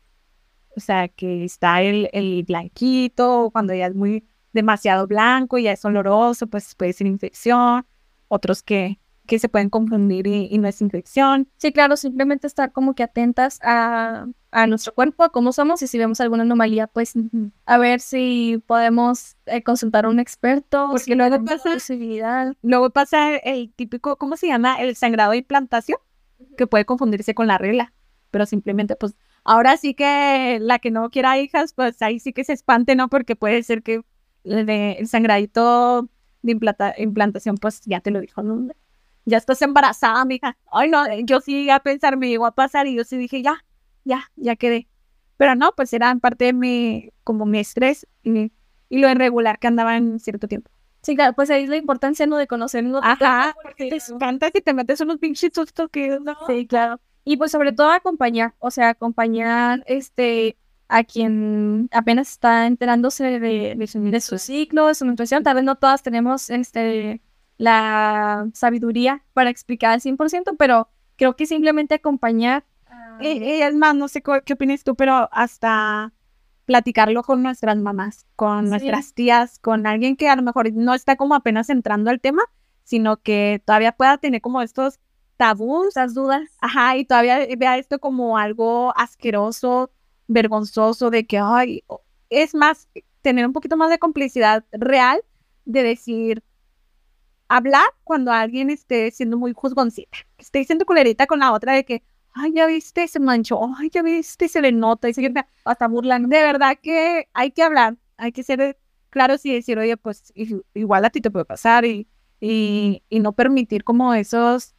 O 0.76 0.80
sea, 0.80 1.08
que 1.08 1.44
está 1.44 1.82
el, 1.82 2.08
el 2.12 2.42
blanquito, 2.44 3.50
cuando 3.52 3.74
ya 3.74 3.86
es 3.88 3.94
muy 3.94 4.24
demasiado 4.52 5.06
blanco 5.06 5.58
y 5.58 5.64
ya 5.64 5.72
es 5.72 5.84
oloroso, 5.84 6.46
pues 6.46 6.74
puede 6.74 6.92
ser 6.92 7.06
infección. 7.06 7.84
Otros 8.28 8.62
que, 8.62 8.98
que 9.26 9.38
se 9.38 9.48
pueden 9.48 9.68
confundir 9.70 10.26
y, 10.26 10.48
y 10.50 10.58
no 10.58 10.68
es 10.68 10.80
infección. 10.80 11.48
Sí, 11.58 11.72
claro, 11.72 11.96
simplemente 11.96 12.46
estar 12.46 12.72
como 12.72 12.94
que 12.94 13.02
atentas 13.02 13.58
a, 13.62 14.26
a 14.52 14.66
nuestro 14.68 14.94
cuerpo, 14.94 15.24
a 15.24 15.30
cómo 15.30 15.52
somos 15.52 15.82
y 15.82 15.86
si 15.88 15.98
vemos 15.98 16.20
alguna 16.20 16.42
anomalía, 16.42 16.86
pues 16.86 17.14
a 17.66 17.78
ver 17.78 18.00
si 18.00 18.62
podemos 18.66 19.36
eh, 19.46 19.62
consultar 19.62 20.04
a 20.04 20.08
un 20.08 20.20
experto. 20.20 20.86
Porque 20.90 21.04
si 21.04 21.14
luego 21.14 21.44
pasa- 21.44 21.72
posibilidad. 21.72 22.54
Luego 22.62 22.90
pasa 22.90 23.36
el 23.36 23.72
típico, 23.72 24.16
¿cómo 24.16 24.36
se 24.36 24.46
llama? 24.46 24.80
El 24.80 24.94
sangrado 24.96 25.32
de 25.32 25.38
implantación, 25.38 25.98
que 26.56 26.66
puede 26.66 26.84
confundirse 26.84 27.34
con 27.34 27.46
la 27.46 27.58
regla, 27.58 27.92
pero 28.30 28.46
simplemente 28.46 28.96
pues 28.96 29.14
ahora 29.44 29.76
sí 29.76 29.94
que 29.94 30.58
la 30.60 30.78
que 30.78 30.90
no 30.90 31.10
quiera 31.10 31.38
hijas, 31.38 31.72
pues 31.74 32.00
ahí 32.02 32.20
sí 32.20 32.32
que 32.32 32.44
se 32.44 32.52
espante, 32.52 32.94
¿no? 32.96 33.08
Porque 33.08 33.36
puede 33.36 33.62
ser 33.62 33.82
que 33.82 34.02
el, 34.44 35.06
sangradito 35.08 36.08
de 36.42 36.52
implanta- 36.52 36.94
implantación, 36.98 37.56
pues 37.56 37.80
ya 37.84 38.00
te 38.00 38.10
lo 38.10 38.20
dijo, 38.20 38.42
¿no? 38.42 38.68
Ya 39.26 39.38
estás 39.38 39.62
embarazada, 39.62 40.24
mija. 40.24 40.56
Ay, 40.72 40.88
no, 40.90 41.04
yo 41.20 41.40
sí 41.40 41.64
iba 41.64 41.76
a 41.76 41.80
pensar, 41.82 42.16
me 42.16 42.28
llegó 42.28 42.46
a 42.46 42.54
pasar 42.54 42.86
y 42.86 42.94
yo 42.96 43.04
sí 43.04 43.16
dije, 43.18 43.42
ya, 43.42 43.64
ya, 44.04 44.30
ya 44.36 44.56
quedé. 44.56 44.88
Pero 45.36 45.54
no, 45.54 45.72
pues 45.76 45.92
era 45.92 46.14
parte 46.16 46.46
de 46.46 46.52
mi, 46.52 47.10
como 47.24 47.46
mi 47.46 47.58
estrés 47.60 48.06
y, 48.22 48.52
y 48.88 48.98
lo 48.98 49.10
irregular 49.10 49.58
que 49.58 49.66
andaba 49.68 49.96
en 49.96 50.18
cierto 50.20 50.48
tiempo. 50.48 50.70
Sí, 51.02 51.16
claro, 51.16 51.32
pues 51.34 51.50
ahí 51.50 51.64
es 51.64 51.70
la 51.70 51.76
importancia, 51.76 52.26
¿no? 52.26 52.36
De 52.36 52.46
conocer 52.46 52.84
el 52.84 52.94
Ajá, 52.96 53.54
porque 53.62 53.88
te 53.88 53.96
espantas 53.96 54.50
y 54.54 54.60
te 54.60 54.74
metes 54.74 55.00
unos 55.00 55.18
pinches 55.18 55.50
sustos 55.54 55.88
que 55.90 56.18
no. 56.20 56.36
Sí, 56.46 56.66
claro. 56.66 57.00
Y 57.24 57.36
pues 57.36 57.52
sobre 57.52 57.72
todo 57.72 57.90
acompañar, 57.90 58.54
o 58.58 58.70
sea, 58.70 58.90
acompañar 58.90 59.82
este 59.86 60.56
a 60.88 61.04
quien 61.04 61.88
apenas 61.92 62.32
está 62.32 62.66
enterándose 62.66 63.38
de, 63.38 63.74
de 63.76 63.86
su, 63.86 64.02
de 64.02 64.20
su 64.20 64.38
ciclo, 64.38 64.88
de 64.88 64.94
su 64.94 65.04
menstruación. 65.04 65.42
Tal 65.42 65.54
vez 65.54 65.64
no 65.64 65.76
todas 65.76 66.02
tenemos 66.02 66.50
este 66.50 67.22
la 67.56 68.48
sabiduría 68.54 69.22
para 69.34 69.50
explicar 69.50 69.92
al 69.92 70.00
100%, 70.00 70.56
pero 70.58 70.88
creo 71.16 71.36
que 71.36 71.46
simplemente 71.46 71.94
acompañar. 71.94 72.64
Y 73.20 73.60
es 73.60 73.74
más, 73.74 73.94
no 73.94 74.08
sé 74.08 74.22
qué 74.22 74.54
opinas 74.54 74.82
tú, 74.82 74.94
pero 74.96 75.28
hasta 75.30 76.12
platicarlo 76.70 77.24
con 77.24 77.42
nuestras 77.42 77.76
mamás, 77.78 78.26
con 78.36 78.62
Sí. 78.66 78.70
nuestras 78.70 79.12
tías, 79.12 79.58
con 79.58 79.88
alguien 79.88 80.14
que 80.16 80.28
a 80.28 80.36
lo 80.36 80.42
mejor 80.42 80.72
no 80.72 80.94
está 80.94 81.16
como 81.16 81.34
apenas 81.34 81.68
entrando 81.68 82.10
al 82.10 82.20
tema, 82.20 82.44
sino 82.84 83.16
que 83.16 83.60
todavía 83.64 83.90
pueda 83.90 84.18
tener 84.18 84.40
como 84.40 84.62
estos 84.62 85.00
tabús, 85.36 85.88
Esas 85.88 86.14
dudas. 86.14 86.48
ajá, 86.60 86.96
y 86.96 87.04
todavía 87.04 87.40
vea 87.58 87.76
esto 87.76 87.98
como 87.98 88.38
algo 88.38 88.92
asqueroso, 88.96 89.90
vergonzoso, 90.28 91.10
de 91.10 91.26
que, 91.26 91.40
ay, 91.42 91.82
es 92.28 92.54
más, 92.54 92.88
tener 93.20 93.44
un 93.44 93.52
poquito 93.52 93.76
más 93.76 93.90
de 93.90 93.98
complicidad 93.98 94.64
real 94.70 95.20
de 95.64 95.82
decir, 95.82 96.44
hablar 97.48 97.86
cuando 98.04 98.30
alguien 98.30 98.70
esté 98.70 99.10
siendo 99.10 99.36
muy 99.36 99.52
juzgoncita, 99.54 100.18
que 100.36 100.44
esté 100.44 100.60
diciendo 100.60 100.86
culerita 100.86 101.26
con 101.26 101.40
la 101.40 101.50
otra 101.52 101.72
de 101.72 101.84
que, 101.84 102.04
ay, 102.32 102.52
ya 102.54 102.66
viste, 102.66 103.06
se 103.08 103.20
manchó, 103.20 103.60
ay, 103.76 103.90
ya 103.90 104.02
viste, 104.02 104.48
se 104.48 104.60
le 104.60 104.72
nota, 104.72 105.08
y 105.08 105.14
se 105.14 105.32
hasta 105.64 105.88
burlan. 105.88 106.28
De 106.28 106.40
verdad 106.42 106.78
que 106.80 107.28
hay 107.32 107.50
que 107.50 107.62
hablar, 107.62 107.96
hay 108.16 108.32
que 108.32 108.42
ser 108.42 108.78
claros 109.10 109.44
y 109.44 109.52
decir, 109.52 109.78
oye, 109.78 109.96
pues 109.96 110.32
igual 110.74 111.04
a 111.04 111.10
ti 111.10 111.20
te 111.20 111.30
puede 111.30 111.44
pasar 111.44 111.84
y, 111.84 112.08
y, 112.40 113.02
y 113.08 113.20
no 113.20 113.32
permitir 113.32 113.84
como 113.84 114.14
esos, 114.14 114.74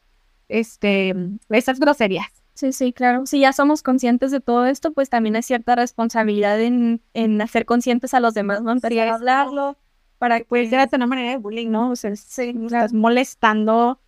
este, 0.47 1.13
esas 1.49 1.79
groserías. 1.79 2.27
Sí, 2.53 2.73
sí, 2.73 2.93
claro. 2.93 3.25
Si 3.25 3.39
ya 3.39 3.53
somos 3.53 3.81
conscientes 3.81 4.31
de 4.31 4.39
todo 4.39 4.65
esto, 4.65 4.91
pues 4.93 5.09
también 5.09 5.35
hay 5.35 5.41
cierta 5.41 5.75
responsabilidad 5.75 6.59
en, 6.61 7.01
en 7.13 7.41
hacer 7.41 7.65
conscientes 7.65 8.13
a 8.13 8.19
los 8.19 8.33
demás, 8.33 8.61
¿no? 8.61 8.71
A 8.71 9.13
hablarlo 9.13 9.77
para 10.17 10.39
que 10.39 10.45
Puede 10.45 10.69
ser 10.69 10.79
hasta 10.79 10.97
una 10.97 11.07
manera 11.07 11.31
de 11.31 11.37
bullying, 11.37 11.69
¿no? 11.71 11.89
O 11.89 11.95
sea, 11.95 12.15
si 12.15 12.49
estás 12.49 12.93
molestando 12.93 13.99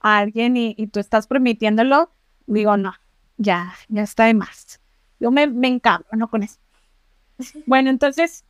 a 0.00 0.18
alguien 0.18 0.56
y, 0.56 0.74
y 0.76 0.88
tú 0.88 0.98
estás 0.98 1.28
permitiéndolo, 1.28 2.10
digo, 2.46 2.76
no, 2.76 2.94
ya, 3.36 3.74
ya 3.88 4.02
está 4.02 4.24
de 4.26 4.34
más. 4.34 4.80
Yo 5.20 5.30
me, 5.30 5.46
me 5.46 5.68
encabrono 5.68 6.28
con 6.28 6.42
eso. 6.42 6.58
Bueno, 7.66 7.90
entonces, 7.90 8.44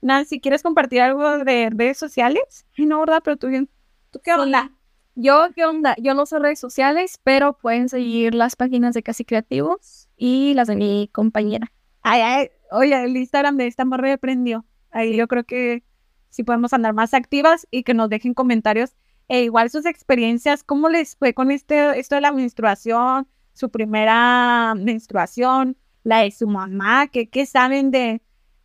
Nancy, 0.00 0.40
¿quieres 0.40 0.62
compartir 0.62 1.00
algo 1.00 1.38
de 1.44 1.70
redes 1.70 1.98
sociales? 1.98 2.66
Ay, 2.76 2.86
no, 2.86 3.00
¿verdad? 3.00 3.20
Pero 3.24 3.36
tú, 3.36 3.48
bien- 3.48 3.68
¿tú 4.10 4.20
qué 4.22 4.32
Sí. 4.34 4.40
onda? 4.40 4.70
Yo, 5.16 5.48
¿qué 5.54 5.64
onda? 5.64 5.94
Yo 5.98 6.14
no 6.14 6.24
uso 6.24 6.38
redes 6.40 6.58
sociales, 6.58 7.20
pero 7.22 7.56
pueden 7.56 7.88
seguir 7.88 8.34
las 8.34 8.56
páginas 8.56 8.94
de 8.94 9.02
Casi 9.04 9.24
Creativos 9.24 10.08
y 10.16 10.54
las 10.54 10.66
de 10.68 10.74
mi 10.76 11.08
compañera. 11.12 11.70
Ay, 12.02 12.20
ay, 12.20 12.48
oye, 12.72 13.04
el 13.04 13.16
Instagram 13.16 13.56
de 13.56 13.68
esta 13.68 13.84
morra 13.84 14.16
prendió. 14.16 14.64
Ahí 14.90 15.16
yo 15.16 15.28
creo 15.28 15.44
que 15.44 15.84
sí 16.30 16.42
podemos 16.42 16.72
andar 16.72 16.92
más 16.94 17.14
activas 17.14 17.66
y 17.70 17.84
que 17.84 17.94
nos 17.94 18.08
dejen 18.10 18.34
comentarios. 18.34 18.94
E 19.28 19.44
igual 19.44 19.70
sus 19.70 19.86
experiencias, 19.86 20.62
¿cómo 20.62 20.88
les 20.88 21.16
fue 21.16 21.34
con 21.34 21.50
este, 21.50 21.98
esto 21.98 22.14
de 22.14 22.20
la 22.20 22.32
menstruación? 22.32 23.26
Su 23.52 23.70
primera 23.70 24.74
menstruación, 24.76 25.76
la 26.02 26.20
de 26.20 26.30
su 26.30 26.46
mamá, 26.46 27.06
¿qué, 27.08 27.28
qué 27.28 27.46
saben 27.46 27.90
de 27.90 28.20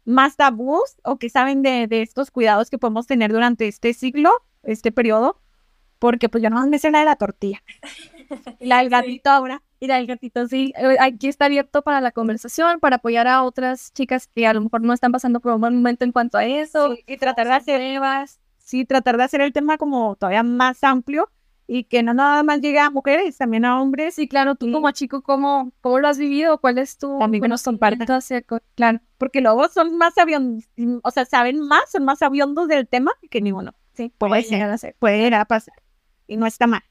más 0.06 0.36
tabús 0.36 0.98
o 1.04 1.18
qué 1.18 1.30
saben 1.30 1.62
de, 1.62 1.88
de 1.88 2.02
estos 2.02 2.32
cuidados 2.32 2.70
que 2.70 2.78
podemos 2.78 3.08
tener 3.08 3.32
durante 3.32 3.68
este 3.68 3.94
ciclo, 3.94 4.32
este 4.64 4.92
periodo? 4.92 5.42
Porque 6.00 6.30
pues 6.30 6.44
yo 6.44 6.50
no 6.50 6.66
me 6.68 6.80
sé 6.80 6.92
la 6.92 7.00
de 7.00 7.06
la 7.06 7.16
tortilla. 7.16 7.62
Y 8.60 8.68
la 8.68 8.80
del 8.80 8.90
gatito 8.90 9.30
ahora. 9.30 9.62
Y 9.82 9.88
la 9.88 9.96
del 9.96 10.08
gatito, 10.08 10.46
sí, 10.48 10.74
eh, 10.76 10.98
aquí 11.00 11.28
está 11.28 11.46
abierto 11.46 11.84
para 11.84 12.02
la 12.02 12.12
conversación, 12.12 12.82
para 12.82 12.98
apoyar 12.98 13.28
a 13.28 13.44
otras 13.44 13.94
chicas 13.94 14.28
que 14.28 14.46
a 14.46 14.54
lo 14.54 14.62
mejor 14.62 14.82
no 14.82 14.92
están 14.92 15.14
pasando 15.14 15.40
por 15.40 15.54
un 15.54 15.62
buen 15.62 15.76
momento 15.76 16.04
en 16.04 16.12
cuanto 16.12 16.38
a 16.38 16.46
eso. 16.46 16.96
Sí, 16.96 17.04
y 17.08 17.18
tratar 17.18 17.48
de 17.48 17.54
hacer 17.54 17.80
pruebas. 17.80 18.40
Sí, 18.70 18.86
tratar 18.86 19.18
de 19.18 19.24
hacer 19.24 19.42
el 19.42 19.52
tema 19.54 19.78
como 19.78 20.16
todavía 20.16 20.44
más 20.44 20.84
amplio 20.84 21.30
y 21.68 21.84
que 21.84 22.02
no 22.02 22.14
nada 22.14 22.42
más 22.44 22.62
llegue 22.62 22.80
a 22.80 22.90
mujeres, 22.90 23.38
también 23.38 23.64
a 23.66 23.80
hombres. 23.82 24.16
Sí, 24.16 24.28
claro, 24.28 24.56
tú 24.56 24.66
Sí. 24.68 24.72
como 24.72 24.90
chico, 24.92 25.22
¿cómo, 25.22 25.72
¿cómo 25.82 26.00
lo 26.00 26.08
has 26.08 26.18
vivido? 26.18 26.60
¿Cuál 26.60 26.78
es 26.80 26.98
tu 26.98 27.20
También 27.20 27.44
nos 27.48 27.64
conocimiento 27.64 28.14
acerca- 28.14 28.62
Claro, 28.76 29.00
Porque 29.18 29.42
luego 29.42 29.68
son 29.70 29.98
más 29.98 30.18
aviondos, 30.18 30.64
o 31.04 31.12
sea, 31.12 31.26
saben 31.26 31.60
más, 31.60 31.92
son 31.92 32.06
más 32.06 32.22
aviondos 32.22 32.68
del 32.68 32.88
tema 32.88 33.12
que 33.30 33.42
ninguno. 33.42 33.74
Sí, 33.94 34.14
puede 34.18 34.42
llegar 34.44 34.70
a 34.72 34.78
ser, 34.78 34.96
puede 34.98 35.18
llegar 35.18 35.42
a 35.42 35.46
pasar. 35.46 35.76
Y 36.28 36.38
no 36.38 36.46
está 36.46 36.68
mal. 36.68 36.82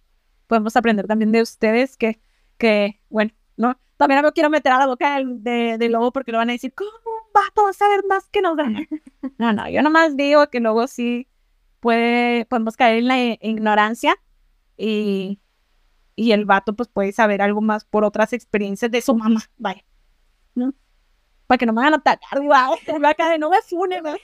Podemos 0.47 0.77
aprender 0.77 1.07
también 1.07 1.33
de 1.33 1.43
ustedes 1.43 1.97
que, 1.97 2.21
que 2.59 3.01
bueno, 3.09 3.33
no, 3.57 3.79
también 3.97 4.21
no 4.23 4.29
me 4.29 4.33
quiero 4.33 4.51
meter 4.51 4.73
a 4.73 4.79
la 4.79 4.87
boca 4.87 5.17
del, 5.17 5.43
de, 5.43 5.77
del 5.79 5.93
lobo 5.93 6.13
porque 6.13 6.31
lo 6.33 6.39
van 6.39 6.51
a 6.51 6.53
decir, 6.53 6.73
¿cómo 6.75 6.91
un 6.91 7.33
vato 7.35 7.65
va 7.65 7.71
a 7.71 7.73
saber 7.73 8.05
más 8.09 8.29
que 8.29 8.43
nosotros? 8.43 8.69
No, 9.39 9.53
no, 9.53 9.69
yo 9.69 9.83
nomás 9.83 10.17
digo 10.17 10.49
que 10.51 10.61
luego 10.61 10.87
sí 10.87 11.27
puede, 11.81 12.45
podemos 12.47 12.77
caer 12.77 12.99
en 12.99 13.09
la 13.09 13.19
ignorancia 13.19 14.17
y, 14.77 15.41
y 16.17 16.33
el 16.33 16.45
vato 16.45 16.75
pues 16.77 16.89
puede 16.89 17.13
saber 17.13 17.43
algo 17.43 17.61
más 17.61 17.85
por 17.85 18.05
otras 18.05 18.33
experiencias 18.33 18.91
de 18.91 19.01
su 19.01 19.15
mamá, 19.15 19.43
vaya. 19.57 19.85
¿no? 20.55 20.75
para 21.47 21.59
que 21.59 21.67
no 21.67 21.73
me 21.73 21.81
hagan 21.81 21.95
atacar, 21.95 22.41
digo, 22.41 22.53
"Ay, 22.55 22.79
acá 23.05 23.31
de 23.31 23.39
no 23.39 23.51
me 23.51 23.63
funen. 23.63 24.03
¿no?". 24.05 24.15